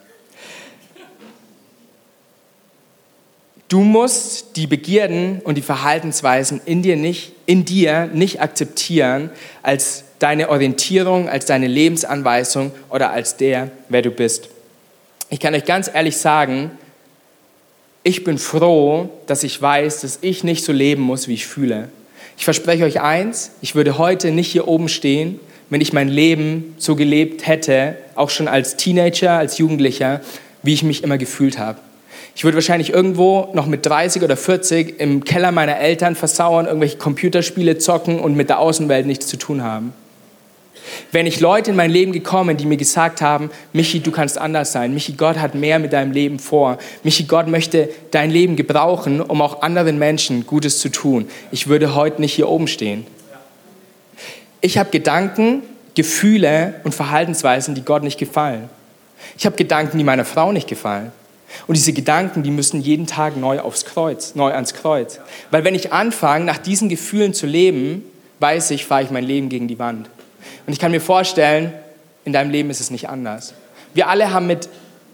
Du 3.68 3.80
musst 3.80 4.56
die 4.56 4.68
Begierden 4.68 5.40
und 5.42 5.56
die 5.56 5.62
Verhaltensweisen 5.62 6.60
in 6.66 6.82
dir 6.82 6.96
nicht, 6.96 7.32
in 7.46 7.64
dir 7.64 8.08
nicht 8.12 8.40
akzeptieren 8.40 9.30
als 9.62 10.04
deine 10.20 10.50
Orientierung, 10.50 11.28
als 11.28 11.46
deine 11.46 11.66
Lebensanweisung 11.66 12.70
oder 12.90 13.10
als 13.10 13.36
der, 13.36 13.70
wer 13.88 14.02
du 14.02 14.10
bist. 14.10 14.48
Ich 15.30 15.40
kann 15.40 15.54
euch 15.54 15.64
ganz 15.64 15.90
ehrlich 15.92 16.16
sagen, 16.16 16.70
ich 18.04 18.22
bin 18.22 18.38
froh, 18.38 19.08
dass 19.26 19.42
ich 19.42 19.60
weiß, 19.60 20.02
dass 20.02 20.20
ich 20.20 20.44
nicht 20.44 20.64
so 20.64 20.72
leben 20.72 21.02
muss, 21.02 21.26
wie 21.26 21.34
ich 21.34 21.46
fühle. 21.48 21.88
Ich 22.38 22.44
verspreche 22.44 22.84
euch 22.84 23.00
eins, 23.00 23.50
ich 23.62 23.74
würde 23.74 23.98
heute 23.98 24.30
nicht 24.30 24.52
hier 24.52 24.68
oben 24.68 24.88
stehen, 24.88 25.40
wenn 25.70 25.80
ich 25.80 25.92
mein 25.92 26.08
Leben 26.08 26.76
so 26.78 26.94
gelebt 26.94 27.48
hätte, 27.48 27.96
auch 28.14 28.30
schon 28.30 28.46
als 28.46 28.76
Teenager, 28.76 29.32
als 29.32 29.58
Jugendlicher, 29.58 30.20
wie 30.62 30.74
ich 30.74 30.84
mich 30.84 31.02
immer 31.02 31.18
gefühlt 31.18 31.58
habe. 31.58 31.80
Ich 32.36 32.44
würde 32.44 32.56
wahrscheinlich 32.58 32.92
irgendwo 32.92 33.48
noch 33.54 33.66
mit 33.66 33.86
30 33.86 34.22
oder 34.22 34.36
40 34.36 35.00
im 35.00 35.24
Keller 35.24 35.52
meiner 35.52 35.78
Eltern 35.78 36.14
versauern, 36.14 36.66
irgendwelche 36.66 36.98
Computerspiele 36.98 37.78
zocken 37.78 38.20
und 38.20 38.36
mit 38.36 38.50
der 38.50 38.58
Außenwelt 38.58 39.06
nichts 39.06 39.26
zu 39.26 39.38
tun 39.38 39.62
haben. 39.62 39.94
Wenn 41.12 41.26
ich 41.26 41.40
Leute 41.40 41.70
in 41.70 41.76
mein 41.76 41.90
Leben 41.90 42.12
gekommen, 42.12 42.58
die 42.58 42.66
mir 42.66 42.76
gesagt 42.76 43.22
haben, 43.22 43.50
Michi, 43.72 44.00
du 44.00 44.10
kannst 44.10 44.36
anders 44.36 44.70
sein. 44.70 44.92
Michi, 44.92 45.14
Gott 45.14 45.38
hat 45.38 45.54
mehr 45.54 45.78
mit 45.78 45.94
deinem 45.94 46.12
Leben 46.12 46.38
vor. 46.38 46.76
Michi, 47.02 47.24
Gott 47.24 47.48
möchte 47.48 47.88
dein 48.10 48.30
Leben 48.30 48.54
gebrauchen, 48.54 49.22
um 49.22 49.40
auch 49.40 49.62
anderen 49.62 49.98
Menschen 49.98 50.46
Gutes 50.46 50.78
zu 50.78 50.90
tun. 50.90 51.28
Ich 51.52 51.68
würde 51.68 51.94
heute 51.94 52.20
nicht 52.20 52.34
hier 52.34 52.50
oben 52.50 52.68
stehen. 52.68 53.06
Ich 54.60 54.76
habe 54.76 54.90
Gedanken, 54.90 55.62
Gefühle 55.94 56.74
und 56.84 56.94
Verhaltensweisen, 56.94 57.74
die 57.74 57.82
Gott 57.82 58.02
nicht 58.02 58.18
gefallen. 58.18 58.68
Ich 59.38 59.46
habe 59.46 59.56
Gedanken, 59.56 59.96
die 59.96 60.04
meiner 60.04 60.26
Frau 60.26 60.52
nicht 60.52 60.68
gefallen. 60.68 61.12
Und 61.66 61.76
diese 61.76 61.92
Gedanken, 61.92 62.42
die 62.42 62.50
müssen 62.50 62.80
jeden 62.80 63.06
Tag 63.06 63.36
neu 63.36 63.60
aufs 63.60 63.84
Kreuz, 63.84 64.34
neu 64.34 64.52
ans 64.52 64.74
Kreuz. 64.74 65.20
Weil 65.50 65.64
wenn 65.64 65.74
ich 65.74 65.92
anfange, 65.92 66.44
nach 66.44 66.58
diesen 66.58 66.88
Gefühlen 66.88 67.34
zu 67.34 67.46
leben, 67.46 68.04
weiß 68.40 68.70
ich, 68.72 68.84
fahre 68.84 69.02
ich 69.02 69.10
mein 69.10 69.24
Leben 69.24 69.48
gegen 69.48 69.68
die 69.68 69.78
Wand. 69.78 70.08
Und 70.66 70.72
ich 70.72 70.78
kann 70.78 70.90
mir 70.90 71.00
vorstellen, 71.00 71.72
in 72.24 72.32
deinem 72.32 72.50
Leben 72.50 72.70
ist 72.70 72.80
es 72.80 72.90
nicht 72.90 73.08
anders. 73.08 73.54
Wir 73.94 74.08
alle 74.08 74.32
haben 74.32 74.46
mit 74.46 74.68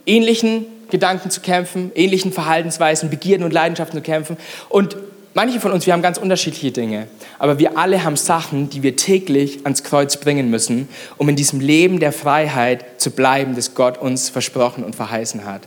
ähnlichen 0.07 0.67
Gedanken 0.91 1.31
zu 1.31 1.41
kämpfen, 1.41 1.93
ähnlichen 1.95 2.33
Verhaltensweisen, 2.33 3.11
Begierden 3.11 3.45
und 3.45 3.53
Leidenschaften 3.53 3.99
zu 3.99 4.03
kämpfen. 4.03 4.37
Und 4.69 4.97
manche 5.35 5.61
von 5.61 5.73
uns, 5.73 5.87
wir 5.87 5.93
haben 5.93 6.03
ganz 6.03 6.19
unterschiedliche 6.19 6.73
Dinge. 6.73 7.07
Aber 7.39 7.59
wir 7.59 7.79
alle 7.79 8.05
haben 8.05 8.17
Sachen, 8.17 8.71
die 8.71 8.83
wir 8.83 8.97
täglich 8.97 9.61
ans 9.65 9.85
Kreuz 9.85 10.17
bringen 10.17 10.51
müssen, 10.51 10.89
um 11.17 11.29
in 11.29 11.37
diesem 11.37 11.61
Leben 11.61 12.01
der 12.01 12.13
Freiheit 12.13 12.85
zu 13.01 13.11
bleiben, 13.11 13.55
das 13.55 13.75
Gott 13.75 13.99
uns 13.99 14.29
versprochen 14.29 14.85
und 14.85 14.97
verheißen 14.97 15.45
hat. 15.45 15.63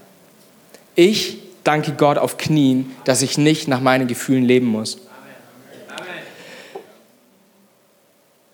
Ich 0.96 1.38
danke 1.64 1.92
Gott 1.92 2.18
auf 2.18 2.38
Knien, 2.38 2.92
dass 3.04 3.22
ich 3.22 3.38
nicht 3.38 3.68
nach 3.68 3.82
meinen 3.82 4.08
Gefühlen 4.08 4.46
leben 4.46 4.68
muss. 4.68 4.98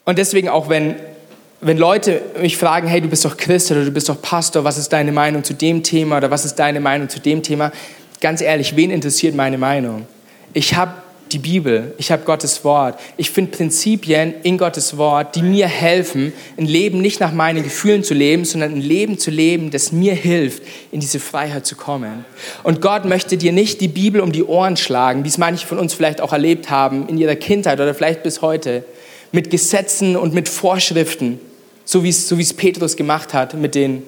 Und 0.03 0.17
deswegen 0.17 0.49
auch, 0.49 0.67
wenn, 0.67 0.95
wenn 1.61 1.77
Leute 1.77 2.21
mich 2.41 2.57
fragen, 2.57 2.87
hey, 2.87 3.01
du 3.01 3.07
bist 3.07 3.23
doch 3.23 3.37
Christ 3.37 3.71
oder 3.71 3.85
du 3.85 3.91
bist 3.91 4.09
doch 4.09 4.19
Pastor, 4.21 4.63
was 4.63 4.77
ist 4.77 4.89
deine 4.89 5.11
Meinung 5.11 5.43
zu 5.43 5.53
dem 5.53 5.83
Thema 5.83 6.17
oder 6.17 6.31
was 6.31 6.43
ist 6.43 6.55
deine 6.55 6.79
Meinung 6.79 7.07
zu 7.07 7.19
dem 7.19 7.43
Thema? 7.43 7.71
Ganz 8.19 8.41
ehrlich, 8.41 8.75
wen 8.75 8.89
interessiert 8.91 9.35
meine 9.35 9.57
Meinung? 9.57 10.07
Ich 10.53 10.75
habe 10.75 10.93
die 11.33 11.39
Bibel, 11.39 11.93
ich 11.97 12.11
habe 12.11 12.23
Gottes 12.23 12.63
Wort. 12.63 12.99
Ich 13.17 13.31
finde 13.31 13.51
Prinzipien 13.51 14.33
in 14.43 14.57
Gottes 14.57 14.97
Wort, 14.97 15.35
die 15.35 15.41
mir 15.41 15.67
helfen, 15.67 16.33
ein 16.57 16.65
Leben 16.65 17.01
nicht 17.01 17.19
nach 17.19 17.31
meinen 17.31 17.63
Gefühlen 17.63 18.03
zu 18.03 18.13
leben, 18.13 18.45
sondern 18.45 18.73
ein 18.73 18.81
Leben 18.81 19.17
zu 19.17 19.31
leben, 19.31 19.71
das 19.71 19.91
mir 19.91 20.13
hilft, 20.13 20.63
in 20.91 20.99
diese 20.99 21.19
Freiheit 21.19 21.65
zu 21.65 21.75
kommen. 21.75 22.25
Und 22.63 22.81
Gott 22.81 23.05
möchte 23.05 23.37
dir 23.37 23.51
nicht 23.51 23.81
die 23.81 23.87
Bibel 23.87 24.21
um 24.21 24.31
die 24.31 24.43
Ohren 24.43 24.77
schlagen, 24.77 25.23
wie 25.23 25.29
es 25.29 25.37
manche 25.37 25.65
von 25.65 25.79
uns 25.79 25.93
vielleicht 25.93 26.21
auch 26.21 26.33
erlebt 26.33 26.69
haben 26.69 27.07
in 27.07 27.17
ihrer 27.17 27.35
Kindheit 27.35 27.79
oder 27.79 27.93
vielleicht 27.93 28.23
bis 28.23 28.41
heute, 28.41 28.83
mit 29.31 29.49
Gesetzen 29.49 30.15
und 30.17 30.33
mit 30.33 30.49
Vorschriften, 30.49 31.39
so 31.85 32.03
wie 32.03 32.09
es, 32.09 32.27
so 32.27 32.37
es 32.37 32.53
Petrus 32.53 32.95
gemacht 32.95 33.33
hat 33.33 33.53
mit 33.53 33.75
den, 33.75 34.03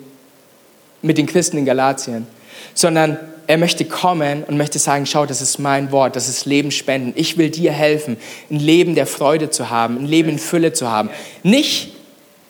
mit 1.01 1.17
den 1.17 1.25
Christen 1.25 1.57
in 1.57 1.65
Galatien, 1.65 2.27
sondern 2.73 3.17
er 3.47 3.57
möchte 3.57 3.85
kommen 3.85 4.43
und 4.43 4.57
möchte 4.57 4.79
sagen, 4.79 5.05
schau, 5.05 5.25
das 5.25 5.41
ist 5.41 5.59
mein 5.59 5.91
Wort, 5.91 6.15
das 6.15 6.29
ist 6.29 6.45
Leben 6.45 6.71
spenden. 6.71 7.13
Ich 7.15 7.37
will 7.37 7.49
dir 7.49 7.71
helfen, 7.71 8.17
ein 8.49 8.59
Leben 8.59 8.95
der 8.95 9.05
Freude 9.05 9.49
zu 9.49 9.69
haben, 9.69 9.97
ein 9.97 10.07
Leben 10.07 10.29
in 10.29 10.39
Fülle 10.39 10.73
zu 10.73 10.89
haben. 10.89 11.09
Nicht 11.43 11.91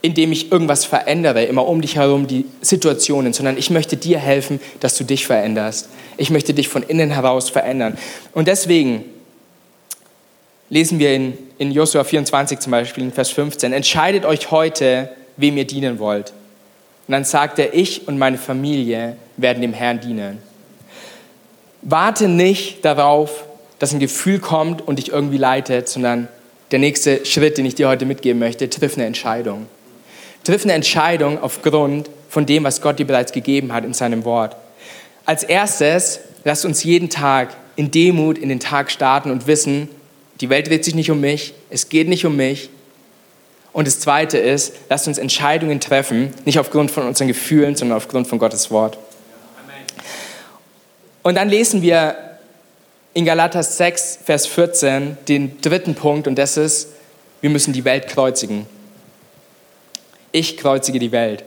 indem 0.04 0.34
ich 0.34 0.52
irgendwas 0.52 0.84
verändere, 0.84 1.46
immer 1.46 1.66
um 1.66 1.82
dich 1.82 1.96
herum 1.96 2.28
die 2.28 2.46
Situationen, 2.60 3.32
sondern 3.32 3.58
ich 3.58 3.70
möchte 3.70 3.96
dir 3.96 4.20
helfen, 4.20 4.60
dass 4.82 4.98
du 4.98 5.06
dich 5.06 5.26
veränderst. 5.26 5.88
Ich 6.18 6.30
möchte 6.30 6.54
dich 6.54 6.68
von 6.68 6.84
innen 6.84 7.10
heraus 7.10 7.50
verändern. 7.50 7.98
Und 8.34 8.50
deswegen 8.50 9.06
lesen 10.70 11.00
wir 11.00 11.13
in, 11.13 11.38
in 11.58 11.72
Josua 11.72 12.04
24 12.04 12.60
zum 12.60 12.72
Beispiel, 12.72 13.06
in 13.06 13.13
Vers 13.13 13.30
15, 13.30 13.72
entscheidet 13.72 14.26
euch 14.26 14.52
heute, 14.52 15.10
wem 15.38 15.56
ihr 15.56 15.66
dienen 15.66 16.00
wollt. 16.00 16.34
Und 17.08 17.13
dann 17.13 17.24
sagt 17.24 17.58
er, 17.58 17.74
ich 17.74 18.06
und 18.06 18.18
meine 18.18 18.38
Familie 18.38 19.16
werden 19.38 19.62
dem 19.62 19.74
Herrn 19.74 20.00
dienen. 20.00 20.39
Warte 21.82 22.28
nicht 22.28 22.86
darauf, 22.86 23.46
dass 23.80 23.93
ein 23.93 24.00
Gefühl 24.00 24.39
kommt 24.39 24.82
und 24.88 25.00
dich 25.00 25.12
irgendwie 25.12 25.38
leitet, 25.38 25.89
sondern 25.89 26.28
der 26.72 26.80
nächste 26.80 27.26
Schritt, 27.26 27.58
den 27.58 27.65
ich 27.65 27.76
dir 27.76 27.88
heute 27.88 28.06
mitgeben 28.06 28.39
möchte, 28.39 28.69
triff 28.69 28.96
eine 28.96 29.06
Entscheidung. 29.06 29.67
Triff 30.43 30.63
eine 30.63 30.74
Entscheidung 30.74 31.41
aufgrund 31.41 32.10
von 32.30 32.46
dem, 32.46 32.63
was 32.63 32.82
Gott 32.82 33.00
dir 33.00 33.06
bereits 33.06 33.32
gegeben 33.32 33.74
hat 33.74 33.86
in 33.86 33.93
seinem 33.93 34.26
Wort. 34.26 34.56
Als 35.26 35.43
erstes, 35.43 36.22
lass 36.43 36.65
uns 36.65 36.84
jeden 36.84 37.10
Tag 37.10 37.56
in 37.76 37.91
Demut 37.91 38.38
in 38.38 38.50
den 38.50 38.60
Tag 38.60 38.91
starten 38.91 39.32
und 39.32 39.48
wissen, 39.48 39.89
die 40.41 40.50
Welt 40.50 40.67
dreht 40.67 40.84
sich 40.84 40.96
nicht 40.96 41.12
um 41.12 41.22
mich, 41.22 41.54
es 41.69 41.89
geht 41.89 42.10
nicht 42.10 42.26
um 42.26 42.36
mich. 42.36 42.69
Und 43.72 43.88
das 43.88 44.00
Zweite 44.00 44.38
ist, 44.38 44.74
lasst 44.89 45.08
uns 45.08 45.17
Entscheidungen 45.17 45.80
treffen, 45.80 46.34
nicht 46.46 46.60
aufgrund 46.60 46.91
von 46.91 47.08
unseren 47.08 47.28
Gefühlen, 47.28 47.76
sondern 47.76 47.98
aufgrund 47.98 48.28
von 48.28 48.39
Gottes 48.39 48.69
Wort. 48.72 48.98
Und 51.24 51.36
dann 51.36 51.50
lesen 51.50 51.82
wir 51.82 52.16
in 53.14 53.26
Galater 53.26 53.64
6, 53.64 54.20
Vers 54.26 54.46
14 54.48 55.18
den 55.28 55.62
dritten 55.62 55.96
Punkt 55.96 56.28
und 56.28 56.36
das 56.36 56.58
ist, 56.58 56.90
wir 57.42 57.50
müssen 57.50 57.74
die 57.74 57.86
Welt 57.86 58.08
kreuzigen. 58.08 58.66
Ich 60.32 60.58
kreuzige 60.58 61.00
die 61.00 61.12
Welt. 61.12 61.44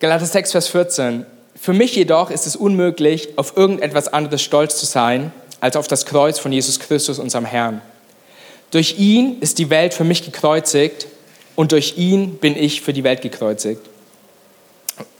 Galater 0.00 0.26
6, 0.26 0.52
Vers 0.52 0.68
14. 0.68 1.26
Für 1.54 1.72
mich 1.72 1.94
jedoch 1.94 2.30
ist 2.30 2.46
es 2.46 2.56
unmöglich, 2.56 3.28
auf 3.36 3.56
irgendetwas 3.56 4.08
anderes 4.08 4.42
stolz 4.42 4.76
zu 4.76 4.86
sein, 4.86 5.32
als 5.60 5.76
auf 5.76 5.86
das 5.86 6.06
Kreuz 6.06 6.38
von 6.38 6.52
Jesus 6.52 6.80
Christus, 6.80 7.18
unserem 7.18 7.44
Herrn. 7.44 7.80
Durch 8.70 8.98
ihn 8.98 9.38
ist 9.40 9.58
die 9.58 9.70
Welt 9.70 9.94
für 9.94 10.04
mich 10.04 10.24
gekreuzigt 10.24 11.06
und 11.54 11.72
durch 11.72 11.96
ihn 11.96 12.38
bin 12.38 12.56
ich 12.56 12.80
für 12.80 12.92
die 12.92 13.04
Welt 13.04 13.22
gekreuzigt. 13.22 13.80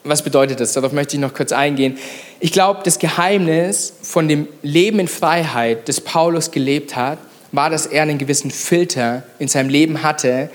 Was 0.04 0.22
bedeutet 0.22 0.60
das? 0.60 0.74
Darauf 0.74 0.92
möchte 0.92 1.16
ich 1.16 1.20
noch 1.20 1.32
kurz 1.34 1.52
eingehen. 1.52 1.96
Ich 2.40 2.52
glaube, 2.52 2.80
das 2.84 2.98
Geheimnis 2.98 3.94
von 4.02 4.28
dem 4.28 4.48
Leben 4.62 4.98
in 4.98 5.08
Freiheit, 5.08 5.88
das 5.88 6.00
Paulus 6.00 6.50
gelebt 6.50 6.94
hat, 6.94 7.18
war, 7.52 7.70
dass 7.70 7.86
er 7.86 8.02
einen 8.02 8.18
gewissen 8.18 8.50
Filter 8.50 9.22
in 9.38 9.48
seinem 9.48 9.68
Leben 9.68 10.02
hatte 10.02 10.50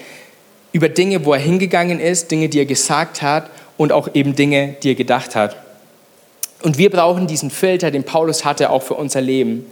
über 0.71 0.89
Dinge, 0.89 1.25
wo 1.25 1.34
er 1.34 1.39
hingegangen 1.39 1.99
ist, 1.99 2.29
Dinge, 2.29 2.49
die 2.49 2.60
er 2.60 2.65
gesagt 2.65 3.21
hat 3.21 3.49
und 3.77 3.91
auch 3.91 4.10
eben 4.13 4.36
Dinge, 4.36 4.75
die 4.84 4.91
er 4.91 4.95
gedacht 4.95 5.36
hat. 5.36 5.55
Und 6.62 6.77
wir 6.77 6.89
brauchen 6.89 7.25
diesen 7.25 7.49
Filter, 7.49 7.89
den 7.89 8.03
Paulus 8.03 8.45
hatte, 8.45 8.69
auch 8.69 8.84
für 8.84 8.95
unser 8.95 9.21
Leben. 9.21 9.65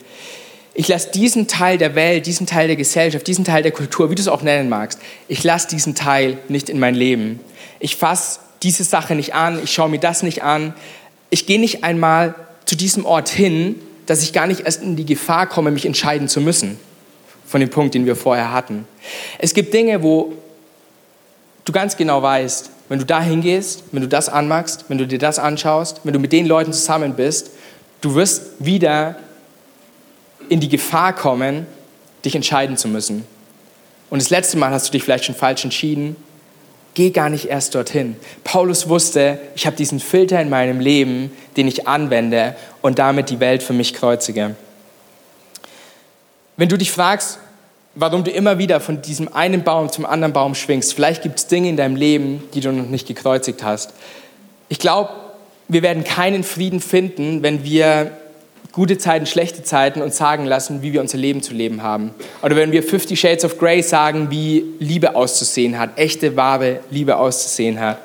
Ich 0.73 0.87
lasse 0.87 1.11
diesen 1.11 1.47
Teil 1.47 1.77
der 1.77 1.95
Welt, 1.95 2.25
diesen 2.25 2.47
Teil 2.47 2.67
der 2.67 2.75
Gesellschaft, 2.75 3.27
diesen 3.27 3.45
Teil 3.45 3.63
der 3.63 3.71
Kultur, 3.71 4.09
wie 4.09 4.15
du 4.15 4.21
es 4.21 4.27
auch 4.27 4.41
nennen 4.41 4.69
magst, 4.69 4.99
ich 5.27 5.43
lasse 5.43 5.67
diesen 5.67 5.95
Teil 5.95 6.37
nicht 6.47 6.69
in 6.69 6.79
mein 6.79 6.95
Leben. 6.95 7.39
Ich 7.79 7.95
fasse 7.95 8.39
diese 8.63 8.83
Sache 8.83 9.15
nicht 9.15 9.35
an, 9.35 9.61
ich 9.63 9.71
schaue 9.71 9.89
mir 9.89 9.99
das 9.99 10.23
nicht 10.23 10.43
an. 10.43 10.73
Ich 11.29 11.45
gehe 11.45 11.59
nicht 11.59 11.83
einmal 11.83 12.35
zu 12.65 12.75
diesem 12.75 13.05
Ort 13.05 13.29
hin, 13.29 13.75
dass 14.05 14.23
ich 14.23 14.33
gar 14.33 14.47
nicht 14.47 14.61
erst 14.61 14.81
in 14.81 14.95
die 14.95 15.05
Gefahr 15.05 15.47
komme, 15.47 15.71
mich 15.71 15.85
entscheiden 15.85 16.27
zu 16.27 16.41
müssen. 16.41 16.79
Von 17.45 17.61
dem 17.61 17.69
Punkt, 17.69 17.93
den 17.93 18.05
wir 18.05 18.15
vorher 18.15 18.51
hatten. 18.51 18.87
Es 19.37 19.53
gibt 19.53 19.73
Dinge, 19.73 20.03
wo 20.03 20.33
du 21.65 21.71
ganz 21.71 21.95
genau 21.95 22.21
weißt, 22.21 22.71
wenn 22.89 22.99
du 22.99 23.05
da 23.05 23.21
hingehst, 23.21 23.83
wenn 23.91 24.01
du 24.01 24.07
das 24.07 24.29
anmachst, 24.29 24.85
wenn 24.87 24.97
du 24.97 25.07
dir 25.07 25.19
das 25.19 25.39
anschaust, 25.39 26.01
wenn 26.03 26.13
du 26.13 26.19
mit 26.19 26.31
den 26.31 26.45
Leuten 26.45 26.73
zusammen 26.73 27.15
bist, 27.15 27.51
du 28.01 28.15
wirst 28.15 28.43
wieder 28.59 29.17
in 30.49 30.59
die 30.59 30.69
Gefahr 30.69 31.13
kommen, 31.13 31.65
dich 32.23 32.35
entscheiden 32.35 32.77
zu 32.77 32.87
müssen. 32.87 33.25
Und 34.09 34.21
das 34.21 34.29
letzte 34.29 34.57
Mal 34.57 34.71
hast 34.71 34.87
du 34.87 34.91
dich 34.91 35.03
vielleicht 35.03 35.25
schon 35.25 35.35
falsch 35.35 35.63
entschieden 35.65 36.15
geh 36.97 37.11
gar 37.11 37.29
nicht 37.29 37.45
erst 37.45 37.75
dorthin. 37.75 38.15
Paulus 38.43 38.89
wusste, 38.89 39.37
ich 39.55 39.67
habe 39.67 39.75
diesen 39.77 39.99
Filter 39.99 40.41
in 40.41 40.49
meinem 40.49 40.79
Leben, 40.79 41.31
den 41.55 41.67
ich 41.67 41.87
anwende 41.87 42.55
und 42.81 42.97
damit 42.97 43.29
die 43.29 43.39
Welt 43.39 43.61
für 43.61 43.73
mich 43.73 43.93
kreuzige. 43.93 44.55
Wenn 46.57 46.69
du 46.69 46.75
dich 46.75 46.91
fragst, 46.91 47.37
warum 47.93 48.23
du 48.23 48.31
immer 48.31 48.57
wieder 48.57 48.79
von 48.79 49.03
diesem 49.03 49.31
einen 49.31 49.63
Baum 49.63 49.91
zum 49.91 50.07
anderen 50.07 50.33
Baum 50.33 50.55
schwingst, 50.55 50.95
vielleicht 50.95 51.21
gibt 51.21 51.37
es 51.37 51.45
Dinge 51.45 51.69
in 51.69 51.77
deinem 51.77 51.95
Leben, 51.95 52.41
die 52.55 52.61
du 52.61 52.71
noch 52.71 52.89
nicht 52.89 53.07
gekreuzigt 53.07 53.61
hast. 53.61 53.93
Ich 54.67 54.79
glaube, 54.79 55.11
wir 55.67 55.83
werden 55.83 56.03
keinen 56.03 56.43
Frieden 56.43 56.81
finden, 56.81 57.43
wenn 57.43 57.63
wir 57.63 58.11
gute 58.71 58.97
Zeiten, 58.97 59.25
schlechte 59.25 59.63
Zeiten 59.63 60.01
uns 60.01 60.17
sagen 60.17 60.45
lassen, 60.45 60.81
wie 60.81 60.93
wir 60.93 61.01
unser 61.01 61.17
Leben 61.17 61.41
zu 61.41 61.53
leben 61.53 61.83
haben. 61.83 62.11
Oder 62.41 62.55
wenn 62.55 62.71
wir 62.71 62.83
Fifty 62.83 63.15
Shades 63.15 63.43
of 63.43 63.57
Grey 63.57 63.81
sagen, 63.81 64.29
wie 64.29 64.63
Liebe 64.79 65.15
auszusehen 65.15 65.79
hat, 65.79 65.97
echte, 65.97 66.35
wahre 66.35 66.79
Liebe 66.89 67.17
auszusehen 67.17 67.79
hat. 67.79 67.99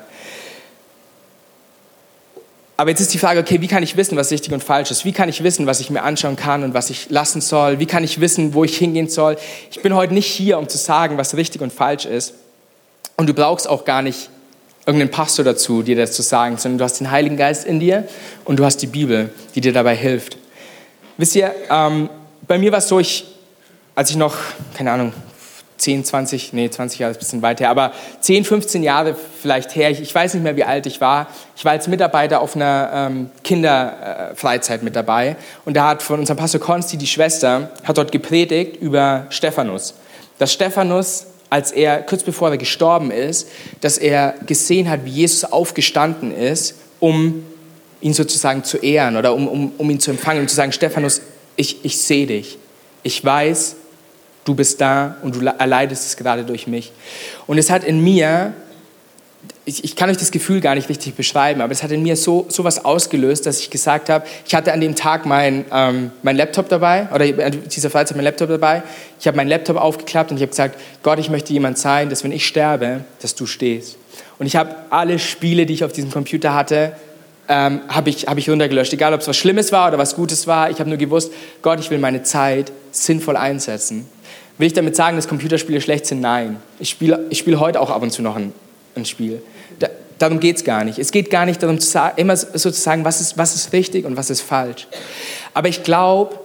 Aber 2.75 2.89
jetzt 2.89 3.01
ist 3.01 3.13
die 3.13 3.19
Frage, 3.19 3.39
okay, 3.39 3.61
wie 3.61 3.67
kann 3.67 3.83
ich 3.83 3.95
wissen, 3.97 4.17
was 4.17 4.31
richtig 4.31 4.51
und 4.51 4.63
falsch 4.63 4.89
ist? 4.89 5.05
Wie 5.05 5.11
kann 5.11 5.29
ich 5.29 5.43
wissen, 5.43 5.67
was 5.67 5.79
ich 5.79 5.89
mir 5.89 6.01
anschauen 6.01 6.35
kann 6.35 6.63
und 6.63 6.73
was 6.73 6.89
ich 6.89 7.09
lassen 7.09 7.39
soll? 7.39 7.79
Wie 7.79 7.85
kann 7.85 8.03
ich 8.03 8.19
wissen, 8.19 8.53
wo 8.55 8.63
ich 8.63 8.77
hingehen 8.77 9.07
soll? 9.07 9.37
Ich 9.69 9.81
bin 9.81 9.93
heute 9.93 10.13
nicht 10.13 10.25
hier, 10.25 10.57
um 10.57 10.67
zu 10.67 10.77
sagen, 10.77 11.17
was 11.17 11.37
richtig 11.37 11.61
und 11.61 11.71
falsch 11.71 12.05
ist. 12.05 12.33
Und 13.15 13.27
du 13.27 13.33
brauchst 13.33 13.69
auch 13.69 13.85
gar 13.85 14.01
nicht 14.01 14.29
irgendeinen 14.85 15.11
Pastor 15.11 15.45
dazu, 15.45 15.83
dir 15.83 15.95
das 15.95 16.13
zu 16.13 16.23
sagen, 16.23 16.57
sondern 16.57 16.79
du 16.79 16.83
hast 16.83 16.99
den 16.99 17.11
Heiligen 17.11 17.37
Geist 17.37 17.65
in 17.65 17.79
dir 17.79 18.07
und 18.43 18.57
du 18.57 18.65
hast 18.65 18.77
die 18.77 18.87
Bibel, 18.87 19.29
die 19.55 19.61
dir 19.61 19.71
dabei 19.71 19.95
hilft. 19.95 20.37
Wisst 21.17 21.35
ihr, 21.35 21.53
ähm, 21.69 22.09
bei 22.47 22.57
mir 22.57 22.71
war 22.71 22.79
es 22.79 22.87
so, 22.87 22.99
ich, 22.99 23.25
als 23.95 24.09
ich 24.09 24.15
noch, 24.15 24.35
keine 24.75 24.91
Ahnung, 24.91 25.13
10, 25.77 26.05
20, 26.05 26.53
nee, 26.53 26.69
20 26.69 26.99
Jahre 26.99 27.11
ist 27.11 27.17
ein 27.17 27.19
bisschen 27.19 27.41
weit 27.41 27.59
her, 27.59 27.69
aber 27.69 27.91
10, 28.21 28.45
15 28.45 28.83
Jahre 28.83 29.15
vielleicht 29.41 29.75
her, 29.75 29.91
ich, 29.91 30.01
ich 30.01 30.15
weiß 30.15 30.33
nicht 30.33 30.43
mehr, 30.43 30.55
wie 30.55 30.63
alt 30.63 30.85
ich 30.85 31.01
war. 31.01 31.27
Ich 31.57 31.65
war 31.65 31.73
als 31.73 31.87
Mitarbeiter 31.87 32.41
auf 32.41 32.55
einer 32.55 32.89
ähm, 32.93 33.29
Kinderfreizeit 33.43 34.81
mit 34.81 34.95
dabei 34.95 35.35
und 35.65 35.75
da 35.75 35.89
hat 35.89 36.01
von 36.01 36.19
unserem 36.19 36.37
Pastor 36.37 36.61
Konsti, 36.61 36.97
die 36.97 37.07
Schwester, 37.07 37.71
hat 37.83 37.97
dort 37.97 38.11
gepredigt 38.11 38.77
über 38.77 39.25
Stephanus. 39.29 39.95
Dass 40.39 40.53
Stephanus 40.53 41.27
als 41.49 41.71
er 41.71 42.01
kurz 42.01 42.23
bevor 42.23 42.49
er 42.49 42.57
gestorben 42.57 43.11
ist, 43.11 43.47
dass 43.81 43.99
er 43.99 44.33
gesehen 44.47 44.89
hat, 44.89 45.05
wie 45.05 45.11
Jesus 45.11 45.43
aufgestanden 45.43 46.35
ist, 46.35 46.75
um 46.99 47.45
ihn 48.03 48.13
sozusagen 48.13 48.63
zu 48.63 48.77
ehren 48.77 49.17
oder 49.17 49.33
um, 49.33 49.47
um, 49.47 49.71
um 49.77 49.89
ihn 49.89 49.99
zu 49.99 50.11
empfangen 50.11 50.41
und 50.41 50.49
zu 50.49 50.55
sagen, 50.55 50.71
Stephanus, 50.71 51.21
ich, 51.55 51.83
ich 51.83 51.97
sehe 51.97 52.27
dich. 52.27 52.57
Ich 53.01 53.23
weiß, 53.23 53.77
du 54.45 54.55
bist 54.55 54.81
da 54.81 55.17
und 55.23 55.35
du 55.35 55.45
erleidest 55.45 56.05
es 56.05 56.17
gerade 56.17 56.43
durch 56.43 56.67
mich. 56.67 56.91
Und 57.47 57.57
es 57.57 57.69
hat 57.69 57.83
in 57.83 58.03
mir 58.03 58.53
ich, 59.65 59.83
ich, 59.83 59.95
kann 59.95 60.09
euch 60.09 60.17
das 60.17 60.31
Gefühl 60.31 60.59
gar 60.59 60.75
nicht 60.75 60.89
richtig 60.89 61.15
beschreiben, 61.15 61.61
aber 61.61 61.71
es 61.71 61.83
hat 61.83 61.91
in 61.91 62.03
mir 62.03 62.17
so, 62.17 62.45
so 62.49 62.65
was 62.65 62.83
ausgelöst, 62.83 63.45
dass 63.45 63.59
ich 63.59 63.69
gesagt 63.69 64.09
habe, 64.09 64.25
ich 64.45 64.53
hatte 64.55 64.73
an 64.73 64.81
dem 64.81 64.95
Tag 64.95 65.25
mein, 65.25 65.63
ähm, 65.71 66.11
mein 66.21 66.35
Laptop 66.35 66.67
dabei, 66.67 67.07
oder 67.13 67.25
an 67.45 67.61
dieser 67.69 67.89
Freizeit 67.89 68.17
mein 68.17 68.25
Laptop 68.25 68.49
dabei. 68.49 68.83
Ich 69.19 69.27
habe 69.27 69.37
meinen 69.37 69.47
Laptop 69.47 69.77
aufgeklappt 69.77 70.31
und 70.31 70.37
ich 70.37 70.43
habe 70.43 70.49
gesagt, 70.49 70.79
Gott, 71.01 71.19
ich 71.19 71.29
möchte 71.29 71.53
jemand 71.53 71.77
sein, 71.77 72.09
dass 72.09 72.23
wenn 72.25 72.33
ich 72.33 72.45
sterbe, 72.45 73.05
dass 73.21 73.35
du 73.35 73.45
stehst. 73.45 73.97
Und 74.37 74.47
ich 74.47 74.57
habe 74.57 74.75
alle 74.89 75.17
Spiele, 75.19 75.65
die 75.65 75.73
ich 75.73 75.83
auf 75.85 75.93
diesem 75.93 76.11
Computer 76.11 76.53
hatte, 76.53 76.93
ähm, 77.47 77.81
habe 77.87 78.09
ich, 78.09 78.27
hab 78.27 78.37
ich 78.37 78.49
runtergelöscht. 78.49 78.93
Egal, 78.93 79.13
ob 79.13 79.21
es 79.21 79.27
was 79.27 79.37
Schlimmes 79.37 79.71
war 79.71 79.89
oder 79.89 79.97
was 79.97 80.15
Gutes 80.15 80.47
war. 80.47 80.69
Ich 80.69 80.79
habe 80.79 80.89
nur 80.89 80.97
gewusst, 80.97 81.31
Gott, 81.61 81.79
ich 81.79 81.89
will 81.89 81.99
meine 81.99 82.23
Zeit 82.23 82.71
sinnvoll 82.91 83.37
einsetzen. 83.37 84.07
Will 84.57 84.67
ich 84.67 84.73
damit 84.73 84.95
sagen, 84.95 85.15
dass 85.15 85.27
Computerspiele 85.27 85.81
schlecht 85.81 86.05
sind? 86.05 86.21
Nein. 86.21 86.57
Ich 86.79 86.89
spiele 86.89 87.25
ich 87.29 87.39
spiel 87.39 87.59
heute 87.59 87.81
auch 87.81 87.89
ab 87.89 88.01
und 88.01 88.11
zu 88.11 88.21
noch 88.21 88.35
ein, 88.35 88.53
ein 88.95 89.05
Spiel. 89.05 89.41
Da, 89.79 89.89
darum 90.19 90.39
geht 90.39 90.57
es 90.57 90.63
gar 90.63 90.83
nicht. 90.83 90.99
Es 90.99 91.11
geht 91.11 91.29
gar 91.29 91.45
nicht 91.45 91.61
darum, 91.61 91.79
zu 91.79 91.89
sagen, 91.89 92.13
immer 92.17 92.37
sozusagen, 92.37 93.03
was 93.03 93.19
ist, 93.19 93.37
was 93.37 93.55
ist 93.55 93.73
richtig 93.73 94.05
und 94.05 94.15
was 94.15 94.29
ist 94.29 94.41
falsch. 94.41 94.87
Aber 95.53 95.67
ich 95.67 95.83
glaube, 95.83 96.39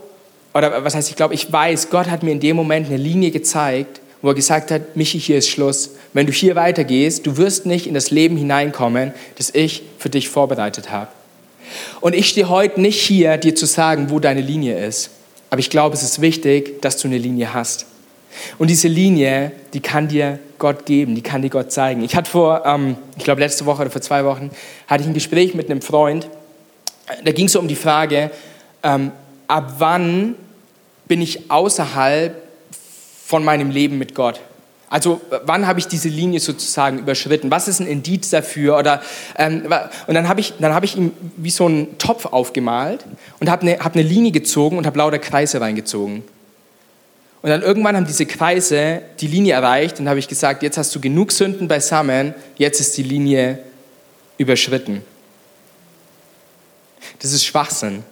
oder 0.55 0.83
was 0.85 0.95
heißt 0.95 1.11
ich 1.11 1.17
glaube, 1.17 1.35
ich 1.35 1.53
weiß, 1.53 1.91
Gott 1.91 2.09
hat 2.09 2.23
mir 2.23 2.33
in 2.33 2.41
dem 2.41 2.57
Moment 2.57 2.87
eine 2.87 2.97
Linie 2.97 3.31
gezeigt, 3.31 4.01
wo 4.23 4.29
er 4.29 4.35
gesagt 4.35 4.71
hat, 4.71 4.97
Michi, 4.97 5.21
hier 5.21 5.39
ist 5.39 5.49
Schluss. 5.49 5.91
Wenn 6.13 6.27
du 6.27 6.33
hier 6.33 6.57
weitergehst, 6.57 7.27
du 7.27 7.37
wirst 7.37 7.67
nicht 7.67 7.87
in 7.87 7.95
das 7.95 8.11
Leben 8.11 8.37
hineinkommen, 8.37 9.13
das 9.37 9.51
ich 9.55 9.83
für 9.99 10.11
dich 10.11 10.29
vorbereitet 10.29 10.91
habe. 10.91 11.09
Und 12.01 12.15
ich 12.15 12.29
stehe 12.29 12.49
heute 12.49 12.81
nicht 12.81 13.01
hier, 13.01 13.37
dir 13.37 13.55
zu 13.55 13.67
sagen, 13.67 14.11
wo 14.11 14.19
deine 14.19 14.41
Linie 14.41 14.85
ist. 14.85 15.11
Aber 15.51 15.61
ich 15.61 15.71
glaube, 15.71 15.95
es 15.95 16.03
ist 16.03 16.21
wichtig, 16.21 16.83
dass 16.83 16.97
du 16.99 17.09
eine 17.09 17.19
Linie 17.19 17.55
hast. 17.55 17.87
Und 18.59 18.69
diese 18.69 18.89
Linie, 18.89 19.53
die 19.73 19.81
kann 19.81 20.09
dir 20.09 20.39
Gott 20.59 20.87
geben, 20.87 21.15
die 21.15 21.23
kann 21.23 21.43
dir 21.43 21.51
Gott 21.51 21.73
zeigen. 21.73 22.03
Ich 22.03 22.15
hatte 22.15 22.31
vor, 22.31 22.65
ähm, 22.67 22.97
ich 23.17 23.25
glaube 23.25 23.41
letzte 23.41 23.67
Woche 23.67 23.83
oder 23.83 23.91
vor 23.91 24.01
zwei 24.01 24.25
Wochen, 24.25 24.51
hatte 24.87 25.03
ich 25.03 25.09
ein 25.09 25.15
Gespräch 25.15 25.55
mit 25.55 25.71
einem 25.71 25.83
Freund. 25.83 26.29
Da 27.25 27.33
ging 27.33 27.47
es 27.47 27.57
um 27.57 27.69
die 27.69 27.77
Frage, 27.77 28.31
ähm, 28.83 29.13
ab 29.47 29.75
wann 29.79 30.35
bin 31.07 31.23
ich 31.23 31.51
außerhalb 31.51 32.48
von 33.29 33.45
meinem 33.45 33.71
Leben 33.71 33.99
mit 33.99 34.15
Gott? 34.15 34.41
Also 34.89 35.21
wann 35.45 35.67
habe 35.67 35.79
ich 35.81 35.87
diese 35.87 36.09
Linie 36.09 36.41
sozusagen 36.41 37.01
überschritten? 37.01 37.51
Was 37.51 37.69
ist 37.69 37.79
ein 37.79 37.87
Indiz 37.87 38.31
dafür? 38.31 38.79
Oder, 38.79 39.03
ähm, 39.37 39.65
und 40.07 40.15
dann 40.15 40.29
habe 40.29 40.41
ich, 40.41 40.55
hab 40.63 40.83
ich 40.83 40.97
ihm 40.97 41.13
wie 41.37 41.51
so 41.51 41.67
einen 41.67 41.99
Topf 41.99 42.25
aufgemalt 42.25 43.05
und 43.39 43.51
habe 43.51 43.63
eine, 43.63 43.81
hab 43.81 43.93
eine 43.93 44.03
Linie 44.03 44.33
gezogen 44.33 44.79
und 44.79 44.87
habe 44.87 44.97
lauter 44.97 45.19
Kreise 45.19 45.61
reingezogen. 45.61 46.25
Und 47.43 47.51
dann 47.51 47.61
irgendwann 47.61 47.97
haben 47.97 48.07
diese 48.07 48.25
Kreise 48.25 49.03
die 49.21 49.27
Linie 49.27 49.53
erreicht 49.53 50.01
und 50.01 50.09
habe 50.09 50.19
ich 50.19 50.27
gesagt, 50.27 50.63
jetzt 50.63 50.79
hast 50.79 50.95
du 50.95 51.01
genug 51.01 51.33
Sünden 51.33 51.69
beisammen, 51.69 52.33
jetzt 52.57 52.81
ist 52.81 52.97
die 52.97 53.03
Linie 53.03 53.59
überschritten. 54.39 55.03
Das 57.19 57.35
ist 57.35 57.45
Schwachsinn. 57.45 58.05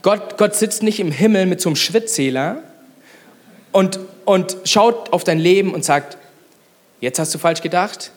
Gott, 0.00 0.38
Gott 0.38 0.56
sitzt 0.56 0.82
nicht 0.82 1.00
im 1.00 1.12
Himmel 1.12 1.44
mit 1.44 1.60
so 1.60 1.68
einem 1.68 1.76
Schrittzähler 1.76 2.62
und, 3.72 3.98
und 4.24 4.56
schaut 4.64 5.12
auf 5.12 5.24
dein 5.24 5.38
Leben 5.38 5.74
und 5.74 5.84
sagt, 5.84 6.16
jetzt 7.00 7.18
hast 7.18 7.34
du 7.34 7.38
falsch 7.38 7.60
gedacht, 7.60 8.12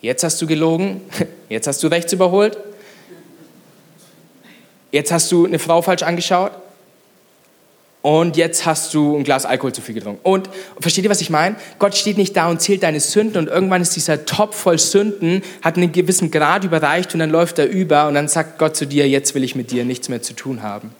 jetzt 0.00 0.22
hast 0.22 0.40
du 0.40 0.46
gelogen, 0.46 1.02
jetzt 1.48 1.66
hast 1.66 1.82
du 1.82 1.88
rechts 1.88 2.12
überholt, 2.12 2.56
jetzt 4.92 5.12
hast 5.12 5.32
du 5.32 5.46
eine 5.46 5.58
Frau 5.58 5.82
falsch 5.82 6.02
angeschaut, 6.02 6.52
und 8.02 8.38
jetzt 8.38 8.64
hast 8.64 8.94
du 8.94 9.16
ein 9.16 9.24
Glas 9.24 9.44
Alkohol 9.44 9.74
zu 9.74 9.82
viel 9.82 9.94
getrunken. 9.94 10.20
Und 10.22 10.48
versteht 10.80 11.04
ihr, 11.04 11.10
was 11.10 11.20
ich 11.20 11.28
meine? 11.28 11.56
Gott 11.78 11.94
steht 11.94 12.16
nicht 12.16 12.34
da 12.34 12.48
und 12.48 12.60
zählt 12.62 12.82
deine 12.82 12.98
Sünden 12.98 13.36
und 13.36 13.48
irgendwann 13.48 13.82
ist 13.82 13.94
dieser 13.94 14.24
Topf 14.24 14.56
voll 14.56 14.78
Sünden, 14.78 15.42
hat 15.60 15.76
einen 15.76 15.92
gewissen 15.92 16.30
Grad 16.30 16.64
überreicht 16.64 17.12
und 17.12 17.20
dann 17.20 17.30
läuft 17.30 17.58
er 17.58 17.68
über 17.68 18.08
und 18.08 18.14
dann 18.14 18.28
sagt 18.28 18.58
Gott 18.58 18.74
zu 18.74 18.86
dir, 18.86 19.06
jetzt 19.08 19.34
will 19.34 19.44
ich 19.44 19.54
mit 19.54 19.70
dir 19.70 19.84
nichts 19.84 20.08
mehr 20.08 20.22
zu 20.22 20.32
tun 20.32 20.62
haben. 20.62 20.94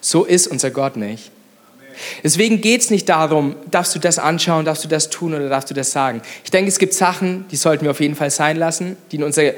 So 0.00 0.24
ist 0.24 0.46
unser 0.46 0.70
Gott 0.70 0.96
nicht. 0.96 1.32
Deswegen 2.22 2.60
geht 2.60 2.80
es 2.80 2.90
nicht 2.90 3.08
darum, 3.08 3.56
darfst 3.70 3.94
du 3.94 3.98
das 3.98 4.18
anschauen, 4.18 4.64
darfst 4.64 4.84
du 4.84 4.88
das 4.88 5.10
tun 5.10 5.34
oder 5.34 5.48
darfst 5.48 5.70
du 5.70 5.74
das 5.74 5.92
sagen. 5.92 6.22
Ich 6.44 6.50
denke, 6.50 6.68
es 6.68 6.78
gibt 6.78 6.94
Sachen, 6.94 7.46
die 7.50 7.56
sollten 7.56 7.84
wir 7.84 7.90
auf 7.90 8.00
jeden 8.00 8.14
Fall 8.14 8.30
sein 8.30 8.56
lassen, 8.56 8.96
die, 9.10 9.22
unser, 9.22 9.44
äh, 9.44 9.54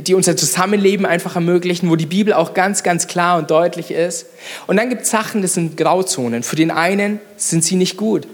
die 0.00 0.14
unser 0.14 0.36
Zusammenleben 0.36 1.06
einfach 1.06 1.34
ermöglichen, 1.34 1.90
wo 1.90 1.96
die 1.96 2.06
Bibel 2.06 2.32
auch 2.32 2.54
ganz, 2.54 2.82
ganz 2.82 3.06
klar 3.06 3.38
und 3.38 3.50
deutlich 3.50 3.90
ist. 3.90 4.26
Und 4.66 4.76
dann 4.76 4.88
gibt 4.88 5.02
es 5.02 5.10
Sachen, 5.10 5.42
das 5.42 5.54
sind 5.54 5.76
Grauzonen. 5.76 6.42
Für 6.42 6.56
den 6.56 6.70
einen 6.70 7.20
sind 7.36 7.64
sie 7.64 7.76
nicht 7.76 7.96
gut. 7.96 8.26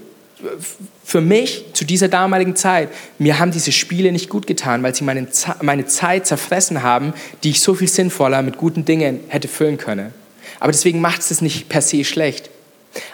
Für 1.03 1.21
mich 1.21 1.65
zu 1.73 1.85
dieser 1.85 2.07
damaligen 2.07 2.55
Zeit, 2.55 2.89
mir 3.17 3.39
haben 3.39 3.51
diese 3.51 3.71
Spiele 3.71 4.11
nicht 4.11 4.29
gut 4.29 4.47
getan, 4.47 4.83
weil 4.83 4.95
sie 4.95 5.03
meine, 5.03 5.27
meine 5.61 5.85
Zeit 5.85 6.27
zerfressen 6.27 6.83
haben, 6.83 7.13
die 7.43 7.49
ich 7.49 7.61
so 7.61 7.75
viel 7.75 7.89
sinnvoller 7.89 8.41
mit 8.41 8.57
guten 8.57 8.85
Dingen 8.85 9.19
hätte 9.27 9.47
füllen 9.47 9.77
können. 9.77 10.13
Aber 10.59 10.71
deswegen 10.71 11.01
macht 11.01 11.19
es 11.29 11.41
nicht 11.41 11.69
per 11.69 11.81
se 11.81 12.03
schlecht. 12.03 12.49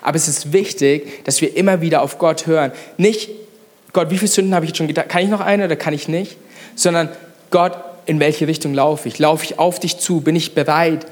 Aber 0.01 0.15
es 0.17 0.27
ist 0.27 0.53
wichtig, 0.53 1.23
dass 1.25 1.41
wir 1.41 1.55
immer 1.55 1.81
wieder 1.81 2.01
auf 2.01 2.17
Gott 2.17 2.47
hören. 2.47 2.71
Nicht, 2.97 3.29
Gott, 3.93 4.09
wie 4.09 4.17
viele 4.17 4.31
Sünden 4.31 4.55
habe 4.55 4.65
ich 4.65 4.69
jetzt 4.71 4.77
schon 4.77 4.87
getan? 4.87 5.07
Kann 5.07 5.23
ich 5.23 5.29
noch 5.29 5.41
eine 5.41 5.65
oder 5.65 5.75
kann 5.75 5.93
ich 5.93 6.07
nicht? 6.07 6.37
Sondern, 6.75 7.09
Gott, 7.51 7.77
in 8.05 8.19
welche 8.19 8.47
Richtung 8.47 8.73
laufe 8.73 9.07
ich? 9.07 9.19
Laufe 9.19 9.45
ich 9.45 9.59
auf 9.59 9.79
dich 9.79 9.97
zu? 9.97 10.21
Bin 10.21 10.35
ich 10.35 10.53
bereit, 10.53 11.05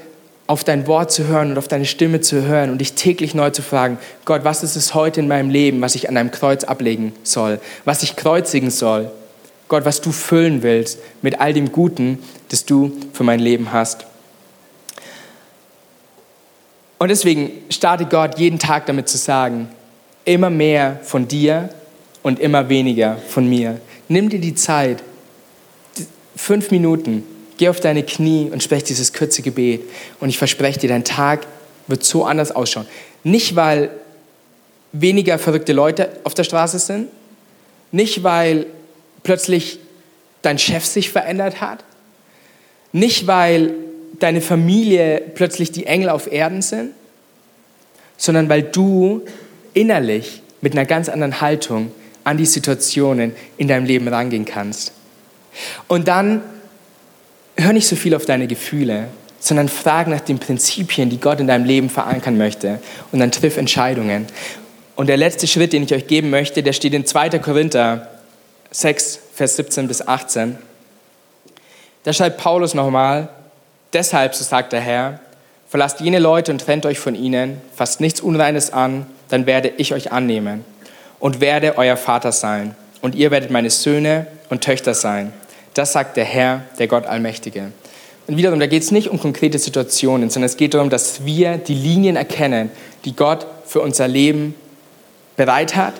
auf 0.46 0.64
dein 0.64 0.86
Wort 0.86 1.10
zu 1.10 1.26
hören 1.26 1.52
und 1.52 1.58
auf 1.58 1.68
deine 1.68 1.86
Stimme 1.86 2.20
zu 2.20 2.42
hören 2.42 2.70
und 2.70 2.78
dich 2.78 2.92
täglich 2.92 3.34
neu 3.34 3.50
zu 3.50 3.62
fragen, 3.62 3.98
Gott, 4.24 4.44
was 4.44 4.62
ist 4.62 4.76
es 4.76 4.94
heute 4.94 5.20
in 5.20 5.28
meinem 5.28 5.48
Leben, 5.48 5.80
was 5.80 5.94
ich 5.94 6.08
an 6.08 6.14
deinem 6.14 6.30
Kreuz 6.30 6.64
ablegen 6.64 7.12
soll, 7.22 7.60
was 7.84 8.02
ich 8.02 8.16
kreuzigen 8.16 8.70
soll? 8.70 9.10
Gott, 9.68 9.86
was 9.86 10.02
du 10.02 10.12
füllen 10.12 10.62
willst 10.62 10.98
mit 11.22 11.40
all 11.40 11.54
dem 11.54 11.72
Guten, 11.72 12.18
das 12.50 12.66
du 12.66 12.92
für 13.14 13.24
mein 13.24 13.40
Leben 13.40 13.72
hast. 13.72 14.06
Und 16.98 17.08
deswegen 17.08 17.50
startet 17.70 18.10
Gott 18.10 18.38
jeden 18.38 18.58
Tag 18.58 18.86
damit 18.86 19.08
zu 19.08 19.18
sagen, 19.18 19.68
immer 20.24 20.50
mehr 20.50 21.00
von 21.02 21.28
dir 21.28 21.68
und 22.22 22.38
immer 22.40 22.68
weniger 22.68 23.18
von 23.28 23.48
mir. 23.48 23.80
Nimm 24.08 24.28
dir 24.28 24.40
die 24.40 24.54
Zeit, 24.54 25.02
fünf 26.36 26.70
Minuten, 26.70 27.24
geh 27.58 27.68
auf 27.68 27.80
deine 27.80 28.02
Knie 28.02 28.50
und 28.50 28.62
sprech 28.62 28.84
dieses 28.84 29.12
kurze 29.12 29.42
Gebet. 29.42 29.82
Und 30.20 30.28
ich 30.28 30.38
verspreche 30.38 30.80
dir, 30.80 30.88
dein 30.88 31.04
Tag 31.04 31.46
wird 31.86 32.04
so 32.04 32.24
anders 32.24 32.52
ausschauen. 32.52 32.86
Nicht, 33.22 33.56
weil 33.56 33.90
weniger 34.92 35.38
verrückte 35.38 35.72
Leute 35.72 36.10
auf 36.24 36.34
der 36.34 36.44
Straße 36.44 36.78
sind, 36.78 37.08
nicht, 37.92 38.22
weil 38.22 38.66
plötzlich 39.22 39.78
dein 40.42 40.58
Chef 40.58 40.84
sich 40.84 41.10
verändert 41.10 41.60
hat, 41.60 41.84
nicht, 42.92 43.26
weil 43.26 43.74
deine 44.20 44.40
Familie 44.40 45.22
plötzlich 45.34 45.72
die 45.72 45.86
Engel 45.86 46.08
auf 46.08 46.30
Erden 46.30 46.62
sind, 46.62 46.90
sondern 48.16 48.48
weil 48.48 48.62
du 48.62 49.22
innerlich 49.72 50.42
mit 50.60 50.72
einer 50.72 50.86
ganz 50.86 51.08
anderen 51.08 51.40
Haltung 51.40 51.92
an 52.22 52.36
die 52.36 52.46
Situationen 52.46 53.34
in 53.56 53.68
deinem 53.68 53.84
Leben 53.84 54.08
rangehen 54.08 54.44
kannst. 54.44 54.92
Und 55.88 56.08
dann 56.08 56.42
hör 57.56 57.72
nicht 57.72 57.86
so 57.86 57.96
viel 57.96 58.14
auf 58.14 58.24
deine 58.24 58.46
Gefühle, 58.46 59.08
sondern 59.38 59.68
frag 59.68 60.08
nach 60.08 60.20
den 60.20 60.38
Prinzipien, 60.38 61.10
die 61.10 61.20
Gott 61.20 61.38
in 61.38 61.46
deinem 61.46 61.66
Leben 61.66 61.90
verankern 61.90 62.38
möchte. 62.38 62.80
Und 63.12 63.20
dann 63.20 63.30
triff 63.30 63.58
Entscheidungen. 63.58 64.26
Und 64.96 65.08
der 65.08 65.16
letzte 65.16 65.46
Schritt, 65.46 65.72
den 65.72 65.82
ich 65.82 65.92
euch 65.92 66.06
geben 66.06 66.30
möchte, 66.30 66.62
der 66.62 66.72
steht 66.72 66.94
in 66.94 67.04
2. 67.04 67.38
Korinther 67.40 68.08
6, 68.70 69.18
Vers 69.34 69.56
17 69.56 69.86
bis 69.86 70.06
18. 70.06 70.56
Da 72.04 72.12
schreibt 72.12 72.38
Paulus 72.38 72.74
nochmal, 72.74 73.28
Deshalb, 73.94 74.34
so 74.34 74.42
sagt 74.44 74.72
der 74.72 74.80
Herr, 74.80 75.20
verlasst 75.68 76.00
jene 76.00 76.18
Leute 76.18 76.50
und 76.52 76.60
trennt 76.60 76.84
euch 76.84 76.98
von 76.98 77.14
ihnen, 77.14 77.60
fasst 77.74 78.00
nichts 78.00 78.20
Unreines 78.20 78.72
an, 78.72 79.06
dann 79.28 79.46
werde 79.46 79.72
ich 79.76 79.94
euch 79.94 80.12
annehmen 80.12 80.64
und 81.20 81.40
werde 81.40 81.78
euer 81.78 81.96
Vater 81.96 82.32
sein. 82.32 82.74
Und 83.02 83.14
ihr 83.14 83.30
werdet 83.30 83.50
meine 83.50 83.70
Söhne 83.70 84.26
und 84.50 84.62
Töchter 84.62 84.94
sein. 84.94 85.32
Das 85.74 85.92
sagt 85.92 86.16
der 86.16 86.24
Herr, 86.24 86.62
der 86.78 86.88
Gott 86.88 87.06
Allmächtige. 87.06 87.72
Und 88.26 88.36
wiederum, 88.36 88.58
da 88.58 88.66
geht 88.66 88.82
es 88.82 88.90
nicht 88.90 89.08
um 89.08 89.20
konkrete 89.20 89.58
Situationen, 89.58 90.30
sondern 90.30 90.46
es 90.46 90.56
geht 90.56 90.74
darum, 90.74 90.90
dass 90.90 91.24
wir 91.24 91.58
die 91.58 91.74
Linien 91.74 92.16
erkennen, 92.16 92.70
die 93.04 93.14
Gott 93.14 93.46
für 93.66 93.80
unser 93.80 94.08
Leben 94.08 94.54
bereit 95.36 95.76
hat 95.76 95.94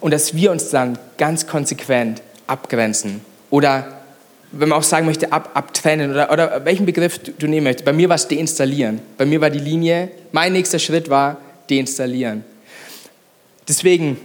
und 0.00 0.12
dass 0.12 0.34
wir 0.34 0.50
uns 0.50 0.70
dann 0.70 0.98
ganz 1.18 1.46
konsequent 1.46 2.22
abgrenzen 2.46 3.20
oder 3.50 3.98
wenn 4.52 4.68
man 4.68 4.78
auch 4.78 4.82
sagen 4.82 5.06
möchte, 5.06 5.32
ab, 5.32 5.50
abtrennen 5.54 6.10
oder, 6.10 6.30
oder 6.30 6.64
welchen 6.64 6.86
Begriff 6.86 7.18
du, 7.18 7.32
du 7.32 7.46
nehmen 7.46 7.64
möchtest. 7.64 7.84
Bei 7.84 7.92
mir 7.92 8.08
war 8.08 8.16
es 8.16 8.28
deinstallieren. 8.28 9.00
Bei 9.18 9.26
mir 9.26 9.40
war 9.40 9.50
die 9.50 9.58
Linie, 9.58 10.10
mein 10.32 10.52
nächster 10.52 10.78
Schritt 10.78 11.10
war 11.10 11.38
deinstallieren. 11.68 12.44
Deswegen, 13.68 14.16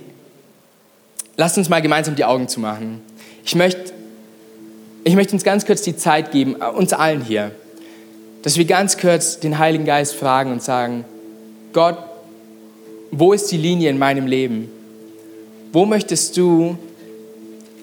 lasst 1.38 1.58
uns 1.58 1.70
mal 1.70 1.82
gemeinsam 1.82 2.16
die 2.16 2.26
Augen 2.26 2.48
zumachen. 2.48 3.02
Ich 3.44 3.56
möchte, 3.56 3.94
ich 5.04 5.16
möchte 5.16 5.34
uns 5.34 5.44
ganz 5.44 5.66
kurz 5.66 5.82
die 5.82 5.96
Zeit 5.96 6.32
geben, 6.32 6.58
äh, 6.62 6.66
uns 6.66 6.94
allen 6.94 7.22
hier, 7.22 7.52
dass 8.44 8.58
wir 8.58 8.66
ganz 8.66 8.98
kurz 8.98 9.40
den 9.40 9.58
Heiligen 9.58 9.86
Geist 9.86 10.16
fragen 10.16 10.52
und 10.52 10.62
sagen, 10.62 11.06
Gott, 11.74 11.98
wo 13.12 13.34
ist 13.34 13.52
die 13.52 13.58
Linie 13.58 13.90
in 13.90 13.98
meinem 13.98 14.28
Leben? 14.28 14.70
Wo 15.74 15.86
möchtest 15.86 16.38
du, 16.38 16.78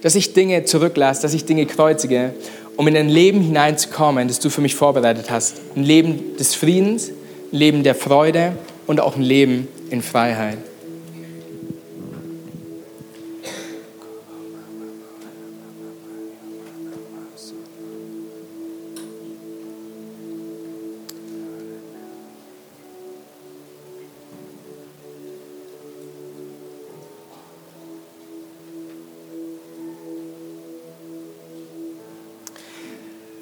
dass 0.03 0.15
ich 0.15 0.33
Dinge 0.33 0.65
zurücklasse, 0.65 1.23
dass 1.23 1.35
ich 1.35 1.45
Dinge 1.45 1.67
kreuzige, 1.67 2.33
um 2.77 2.87
in 2.87 2.97
ein 2.97 3.09
Leben 3.09 3.41
hineinzukommen, 3.41 4.29
das 4.29 4.39
du 4.39 4.51
für 4.51 4.61
mich 4.61 4.75
vorbereitet 4.75 5.31
hast? 5.31 5.57
Ein 5.75 5.85
Leben 5.85 6.37
des 6.39 6.55
Friedens, 6.55 7.11
ein 7.53 7.57
Leben 7.57 7.83
der 7.83 7.95
Freude 7.95 8.53
und 8.87 9.01
auch 9.01 9.17
ein 9.17 9.23
Leben 9.23 9.69
in 9.91 10.03
Freiheit. 10.03 10.59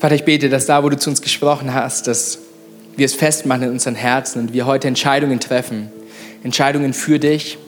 Vater, 0.06 0.14
ich 0.14 0.24
bete, 0.24 0.48
dass 0.48 0.66
da, 0.66 0.84
wo 0.84 0.88
du 0.88 0.96
zu 0.96 1.10
uns 1.10 1.20
gesprochen 1.20 1.74
hast, 1.74 2.06
dass 2.06 2.38
wir 2.94 3.04
es 3.04 3.14
festmachen 3.14 3.64
in 3.64 3.70
unseren 3.70 3.96
Herzen 3.96 4.38
und 4.38 4.52
wir 4.52 4.64
heute 4.64 4.86
Entscheidungen 4.86 5.40
treffen. 5.40 5.90
Entscheidungen 6.44 6.92
für 6.92 7.18
dich, 7.18 7.58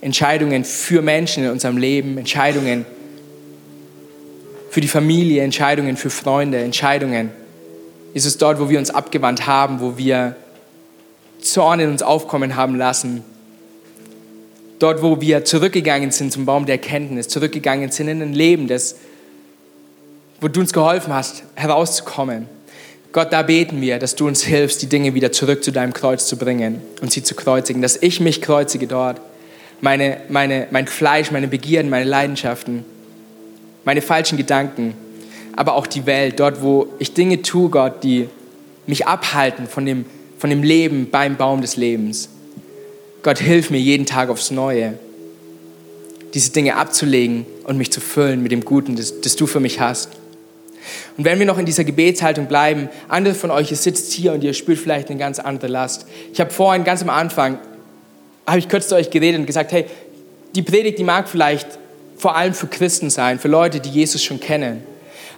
Entscheidungen 0.00 0.64
für 0.64 1.02
Menschen 1.02 1.44
in 1.44 1.50
unserem 1.52 1.76
Leben, 1.76 2.18
Entscheidungen 2.18 2.84
für 4.70 4.80
die 4.80 4.88
Familie, 4.88 5.44
Entscheidungen 5.44 5.96
für 5.96 6.10
Freunde, 6.10 6.58
Entscheidungen. 6.58 7.30
Ist 8.12 8.26
es 8.26 8.38
dort, 8.38 8.58
wo 8.58 8.68
wir 8.68 8.80
uns 8.80 8.90
abgewandt 8.90 9.46
haben, 9.46 9.78
wo 9.78 9.96
wir 9.96 10.34
Zorn 11.42 11.78
in 11.78 11.90
uns 11.90 12.02
aufkommen 12.02 12.56
haben 12.56 12.74
lassen. 12.74 13.22
Dort, 14.80 15.00
wo 15.00 15.20
wir 15.20 15.44
zurückgegangen 15.44 16.10
sind 16.10 16.32
zum 16.32 16.44
Baum 16.44 16.66
der 16.66 16.74
Erkenntnis, 16.74 17.28
zurückgegangen 17.28 17.92
sind 17.92 18.08
in 18.08 18.20
ein 18.20 18.32
Leben, 18.32 18.66
das 18.66 18.96
wo 20.40 20.48
du 20.48 20.60
uns 20.60 20.72
geholfen 20.72 21.12
hast, 21.12 21.44
herauszukommen. 21.54 22.48
Gott, 23.12 23.32
da 23.32 23.42
beten 23.42 23.80
wir, 23.80 23.98
dass 23.98 24.16
du 24.16 24.26
uns 24.26 24.42
hilfst, 24.42 24.82
die 24.82 24.88
Dinge 24.88 25.14
wieder 25.14 25.30
zurück 25.30 25.62
zu 25.62 25.70
deinem 25.70 25.92
Kreuz 25.92 26.26
zu 26.26 26.36
bringen 26.36 26.80
und 27.00 27.12
sie 27.12 27.22
zu 27.22 27.36
kreuzigen, 27.36 27.80
dass 27.80 27.96
ich 27.96 28.18
mich 28.18 28.42
kreuzige 28.42 28.88
dort. 28.88 29.20
Meine, 29.80 30.18
meine, 30.28 30.66
mein 30.72 30.88
Fleisch, 30.88 31.30
meine 31.30 31.46
Begierden, 31.46 31.90
meine 31.90 32.08
Leidenschaften, 32.08 32.84
meine 33.84 34.02
falschen 34.02 34.36
Gedanken, 34.36 34.94
aber 35.54 35.74
auch 35.74 35.86
die 35.86 36.06
Welt, 36.06 36.40
dort, 36.40 36.60
wo 36.62 36.88
ich 36.98 37.14
Dinge 37.14 37.42
tue, 37.42 37.70
Gott, 37.70 38.02
die 38.02 38.28
mich 38.86 39.06
abhalten 39.06 39.68
von 39.68 39.86
dem, 39.86 40.06
von 40.38 40.50
dem 40.50 40.62
Leben 40.62 41.10
beim 41.10 41.36
Baum 41.36 41.60
des 41.60 41.76
Lebens. 41.76 42.28
Gott, 43.22 43.38
hilf 43.38 43.70
mir 43.70 43.78
jeden 43.78 44.06
Tag 44.06 44.28
aufs 44.28 44.50
Neue, 44.50 44.98
diese 46.34 46.50
Dinge 46.50 46.76
abzulegen 46.76 47.46
und 47.64 47.78
mich 47.78 47.92
zu 47.92 48.00
füllen 48.00 48.42
mit 48.42 48.50
dem 48.50 48.64
Guten, 48.64 48.96
das, 48.96 49.20
das 49.20 49.36
du 49.36 49.46
für 49.46 49.60
mich 49.60 49.80
hast. 49.80 50.10
Und 51.16 51.24
wenn 51.24 51.38
wir 51.38 51.46
noch 51.46 51.58
in 51.58 51.66
dieser 51.66 51.84
Gebetshaltung 51.84 52.46
bleiben, 52.46 52.88
andere 53.08 53.34
von 53.34 53.50
euch, 53.50 53.70
ihr 53.70 53.76
sitzt 53.76 54.12
hier 54.12 54.32
und 54.32 54.44
ihr 54.44 54.54
spürt 54.54 54.78
vielleicht 54.78 55.10
eine 55.10 55.18
ganz 55.18 55.38
andere 55.38 55.68
Last. 55.68 56.06
Ich 56.32 56.40
habe 56.40 56.50
vorhin 56.50 56.84
ganz 56.84 57.02
am 57.02 57.10
Anfang, 57.10 57.58
habe 58.46 58.58
ich 58.58 58.68
kurz 58.68 58.88
zu 58.88 58.96
euch 58.96 59.10
geredet 59.10 59.40
und 59.40 59.46
gesagt, 59.46 59.72
hey, 59.72 59.86
die 60.54 60.62
Predigt, 60.62 60.98
die 60.98 61.04
mag 61.04 61.28
vielleicht 61.28 61.66
vor 62.16 62.36
allem 62.36 62.54
für 62.54 62.66
Christen 62.66 63.10
sein, 63.10 63.38
für 63.38 63.48
Leute, 63.48 63.80
die 63.80 63.90
Jesus 63.90 64.22
schon 64.22 64.40
kennen. 64.40 64.82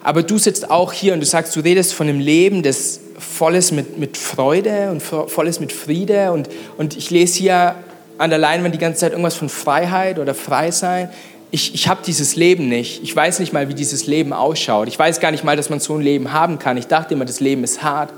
Aber 0.02 0.22
du 0.22 0.38
sitzt 0.38 0.70
auch 0.70 0.92
hier 0.92 1.14
und 1.14 1.20
du 1.20 1.26
sagst, 1.26 1.56
du 1.56 1.60
redest 1.60 1.94
von 1.94 2.08
einem 2.08 2.20
Leben, 2.20 2.62
das 2.62 3.00
volles 3.18 3.72
mit, 3.72 3.98
mit 3.98 4.16
Freude 4.16 4.90
und 4.90 5.02
volles 5.02 5.58
mit 5.58 5.72
Friede. 5.72 6.32
Und, 6.32 6.48
und 6.76 6.96
ich 6.96 7.10
lese 7.10 7.38
hier 7.38 7.74
an 8.18 8.30
der 8.30 8.38
Leinwand 8.38 8.74
die 8.74 8.78
ganze 8.78 9.00
Zeit 9.00 9.12
irgendwas 9.12 9.34
von 9.34 9.48
Freiheit 9.48 10.18
oder 10.18 10.34
Freisein 10.34 11.10
ich, 11.56 11.74
ich 11.74 11.88
habe 11.88 12.02
dieses 12.04 12.36
Leben 12.36 12.68
nicht. 12.68 13.02
Ich 13.02 13.16
weiß 13.16 13.38
nicht 13.38 13.54
mal, 13.54 13.70
wie 13.70 13.74
dieses 13.74 14.06
Leben 14.06 14.34
ausschaut. 14.34 14.88
Ich 14.88 14.98
weiß 14.98 15.20
gar 15.20 15.30
nicht 15.30 15.42
mal, 15.42 15.56
dass 15.56 15.70
man 15.70 15.80
so 15.80 15.94
ein 15.94 16.02
Leben 16.02 16.34
haben 16.34 16.58
kann. 16.58 16.76
Ich 16.76 16.86
dachte 16.86 17.14
immer, 17.14 17.24
das 17.24 17.40
Leben 17.40 17.64
ist 17.64 17.82
hart, 17.82 18.12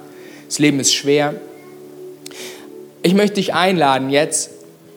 das 0.49 0.59
Leben 0.59 0.81
ist 0.81 0.93
schwer. 0.93 1.37
Ich 3.05 3.15
möchte 3.15 3.37
dich 3.37 3.55
einladen, 3.55 4.11
jetzt 4.11 4.51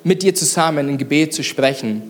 mit 0.03 0.23
dir 0.23 0.33
zusammen 0.33 0.89
ein 0.89 0.97
Gebet 0.97 1.35
zu 1.35 1.43
sprechen. 1.43 2.01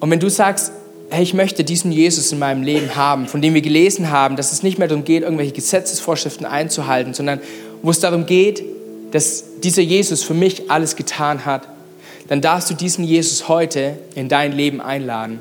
Und 0.00 0.10
wenn 0.10 0.18
du 0.18 0.28
sagst, 0.28 0.72
hey, 1.10 1.22
ich 1.22 1.32
möchte 1.32 1.62
diesen 1.62 1.92
Jesus 1.92 2.32
in 2.32 2.40
meinem 2.40 2.64
Leben 2.64 2.96
haben, 2.96 3.28
von 3.28 3.40
dem 3.40 3.54
wir 3.54 3.62
gelesen 3.62 4.10
haben, 4.10 4.34
dass 4.34 4.50
es 4.50 4.64
nicht 4.64 4.80
mehr 4.80 4.88
darum 4.88 5.04
geht, 5.04 5.22
irgendwelche 5.22 5.52
Gesetzesvorschriften 5.52 6.44
einzuhalten, 6.44 7.14
sondern 7.14 7.38
wo 7.82 7.90
es 7.90 8.00
darum 8.00 8.26
geht, 8.26 8.64
dass 9.12 9.44
dieser 9.62 9.82
Jesus 9.82 10.24
für 10.24 10.34
mich 10.34 10.72
alles 10.72 10.96
getan 10.96 11.46
hat 11.46 11.68
dann 12.28 12.40
darfst 12.40 12.70
du 12.70 12.74
diesen 12.74 13.04
Jesus 13.04 13.48
heute 13.48 13.98
in 14.14 14.28
dein 14.28 14.52
Leben 14.52 14.80
einladen. 14.80 15.40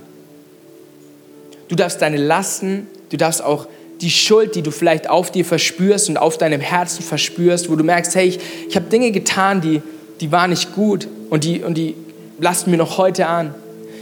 Du 1.67 1.75
darfst 1.75 2.01
deine 2.01 2.17
Lasten, 2.17 2.87
du 3.09 3.17
darfst 3.17 3.43
auch 3.43 3.67
die 4.01 4.11
Schuld, 4.11 4.55
die 4.55 4.61
du 4.61 4.71
vielleicht 4.71 5.09
auf 5.09 5.31
dir 5.31 5.45
verspürst 5.45 6.09
und 6.09 6.17
auf 6.17 6.37
deinem 6.37 6.61
Herzen 6.61 7.01
verspürst, 7.03 7.69
wo 7.69 7.75
du 7.75 7.83
merkst, 7.83 8.15
hey, 8.15 8.27
ich, 8.27 8.39
ich 8.69 8.75
habe 8.75 8.87
Dinge 8.89 9.11
getan, 9.11 9.61
die, 9.61 9.81
die 10.19 10.31
waren 10.31 10.49
nicht 10.49 10.75
gut 10.75 11.07
und 11.29 11.43
die, 11.43 11.63
und 11.63 11.75
die 11.75 11.95
lasten 12.39 12.71
mir 12.71 12.77
noch 12.77 12.97
heute 12.97 13.27
an. 13.27 13.55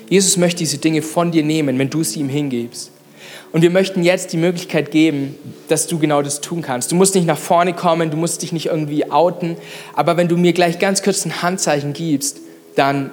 Jesus 0.10 0.38
möchte 0.38 0.60
diese 0.60 0.78
Dinge 0.78 1.02
von 1.02 1.32
dir 1.32 1.44
nehmen, 1.44 1.78
wenn 1.80 1.90
du 1.90 2.04
sie 2.04 2.20
ihm 2.20 2.30
hingibst. 2.30 2.92
Und 3.52 3.62
wir 3.62 3.70
möchten 3.70 4.04
jetzt 4.04 4.34
die 4.34 4.38
Möglichkeit 4.38 4.90
geben, 4.90 5.36
dass 5.68 5.86
du 5.86 6.00
genau 6.00 6.24
das 6.24 6.42
tun 6.42 6.64
kannst. 6.64 6.92
Du 6.92 6.96
musst 6.96 7.14
nicht 7.14 7.28
nach 7.28 7.38
vorne 7.38 7.74
kommen, 7.74 8.10
du 8.10 8.18
musst 8.18 8.42
dich 8.42 8.52
nicht 8.52 8.66
irgendwie 8.66 9.12
outen, 9.12 9.58
aber 9.94 10.18
wenn 10.18 10.28
du 10.28 10.38
mir 10.38 10.54
gleich 10.54 10.80
ganz 10.80 11.04
kurz 11.04 11.24
ein 11.26 11.44
Handzeichen 11.44 11.94
gibst, 11.94 12.40
dann 12.76 13.12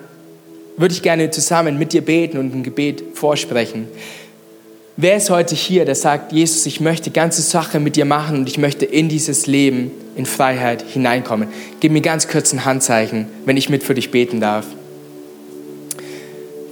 würde 0.77 0.95
ich 0.95 1.03
gerne 1.03 1.31
zusammen 1.31 1.79
mit 1.79 1.93
dir 1.93 2.03
beten 2.03 2.39
und 2.39 2.55
ein 2.55 2.63
Gebet 2.63 3.03
vorsprechen. 3.15 3.89
Wer 4.97 5.17
ist 5.17 5.31
heute 5.31 5.55
hier, 5.55 5.85
der 5.85 5.95
sagt, 5.95 6.33
Jesus, 6.33 6.67
ich 6.67 6.81
möchte 6.81 7.11
ganze 7.11 7.43
Sache 7.43 7.81
mit 7.81 7.97
dir 7.97 8.05
machen 8.05 8.39
und 8.39 8.49
ich 8.49 8.59
möchte 8.59 8.85
in 8.85 9.09
dieses 9.09 9.47
Leben 9.47 9.91
in 10.15 10.27
Freiheit 10.27 10.83
hineinkommen? 10.83 11.49
Gib 11.81 11.93
mir 11.93 12.03
ganz 12.03 12.29
kurz 12.29 12.53
ein 12.53 12.65
Handzeichen, 12.65 13.27
wenn 13.47 13.57
ich 13.57 13.71
mit 13.71 13.83
für 13.83 13.95
dich 13.95 14.11
beten 14.11 14.41
darf. 14.41 14.67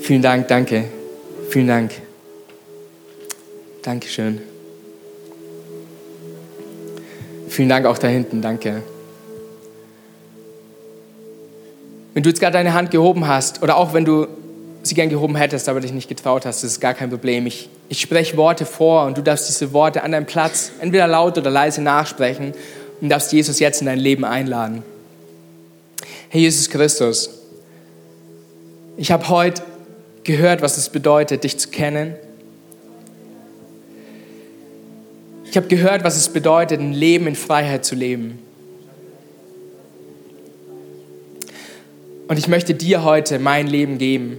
Vielen 0.01 0.23
Dank, 0.23 0.49
danke. 0.49 0.85
Vielen 1.49 1.69
Dank. 1.69 1.93
Dankeschön. 3.83 4.41
Vielen 7.49 7.69
Dank 7.69 7.87
auch 7.87 7.99
da 7.99 8.09
hinten, 8.09 8.43
danke. 8.43 8.83
Wenn 12.19 12.25
du 12.25 12.31
jetzt 12.31 12.41
gerade 12.41 12.55
deine 12.55 12.75
Hand 12.75 12.91
gehoben 12.91 13.29
hast 13.29 13.63
oder 13.63 13.77
auch 13.77 13.95
wenn 13.95 14.05
du 14.05 14.27
sie 14.83 14.97
gern 14.97 15.09
gehoben 15.09 15.37
hättest, 15.37 15.69
aber 15.69 15.79
dich 15.79 15.93
nicht 15.93 16.09
getraut 16.09 16.47
hast, 16.47 16.65
das 16.65 16.73
ist 16.73 16.81
gar 16.81 16.93
kein 16.93 17.11
Problem. 17.11 17.47
Ich, 17.47 17.69
ich 17.89 18.01
spreche 18.01 18.37
Worte 18.37 18.67
vor 18.67 19.07
und 19.07 19.17
du 19.17 19.23
darfst 19.23 19.49
diese 19.49 19.73
Worte 19.73 20.03
an 20.03 20.11
deinem 20.11 20.27
Platz 20.27 20.73
entweder 20.81 21.07
laut 21.07 21.39
oder 21.39 21.49
leise 21.49 21.81
nachsprechen 21.81 22.55
und 23.01 23.09
darfst 23.09 23.33
Jesus 23.33 23.61
jetzt 23.61 23.83
in 23.83 23.87
dein 23.87 24.01
Leben 24.01 24.25
einladen. 24.25 24.83
Herr 26.31 26.41
Jesus 26.41 26.69
Christus, 26.69 27.31
ich 28.97 29.13
habe 29.13 29.29
heute 29.29 29.63
gehört, 30.25 30.61
was 30.61 30.77
es 30.77 30.89
bedeutet, 30.89 31.45
dich 31.45 31.57
zu 31.57 31.69
kennen. 31.69 32.17
Ich 35.49 35.57
habe 35.57 35.69
gehört, 35.69 36.03
was 36.03 36.17
es 36.17 36.29
bedeutet, 36.29 36.81
ein 36.81 36.95
Leben 36.95 37.29
in 37.29 37.37
Freiheit 37.37 37.85
zu 37.85 37.95
leben. 37.95 38.41
Und 42.29 42.39
ich 42.39 42.47
möchte 42.47 42.75
dir 42.75 43.05
heute 43.05 43.39
mein 43.39 43.67
Leben 43.67 43.97
geben. 43.97 44.37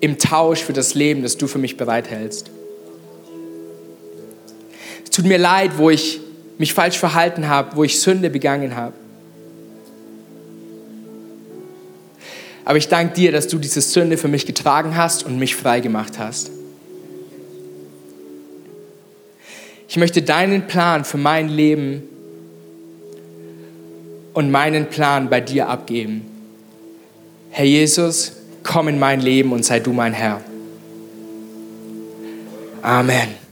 Im 0.00 0.18
Tausch 0.18 0.60
für 0.60 0.72
das 0.72 0.94
Leben, 0.94 1.22
das 1.22 1.36
du 1.36 1.46
für 1.46 1.58
mich 1.58 1.76
bereithältst. 1.76 2.50
Es 5.04 5.10
tut 5.10 5.26
mir 5.26 5.38
leid, 5.38 5.72
wo 5.76 5.90
ich 5.90 6.20
mich 6.58 6.72
falsch 6.72 6.98
verhalten 6.98 7.48
habe, 7.48 7.76
wo 7.76 7.84
ich 7.84 8.00
Sünde 8.00 8.30
begangen 8.30 8.74
habe. 8.74 8.94
Aber 12.64 12.78
ich 12.78 12.88
danke 12.88 13.14
dir, 13.14 13.32
dass 13.32 13.48
du 13.48 13.58
diese 13.58 13.80
Sünde 13.80 14.16
für 14.16 14.28
mich 14.28 14.46
getragen 14.46 14.96
hast 14.96 15.24
und 15.24 15.38
mich 15.38 15.54
frei 15.54 15.80
gemacht 15.80 16.18
hast. 16.18 16.50
Ich 19.88 19.98
möchte 19.98 20.22
deinen 20.22 20.66
Plan 20.66 21.04
für 21.04 21.18
mein 21.18 21.48
Leben 21.48 22.02
und 24.36 24.50
meinen 24.50 24.90
Plan 24.90 25.30
bei 25.30 25.40
dir 25.40 25.66
abgeben. 25.70 26.20
Herr 27.48 27.64
Jesus, 27.64 28.32
komm 28.62 28.88
in 28.88 28.98
mein 28.98 29.20
Leben 29.22 29.50
und 29.50 29.64
sei 29.64 29.80
du 29.80 29.94
mein 29.94 30.12
Herr. 30.12 30.42
Amen. 32.82 33.45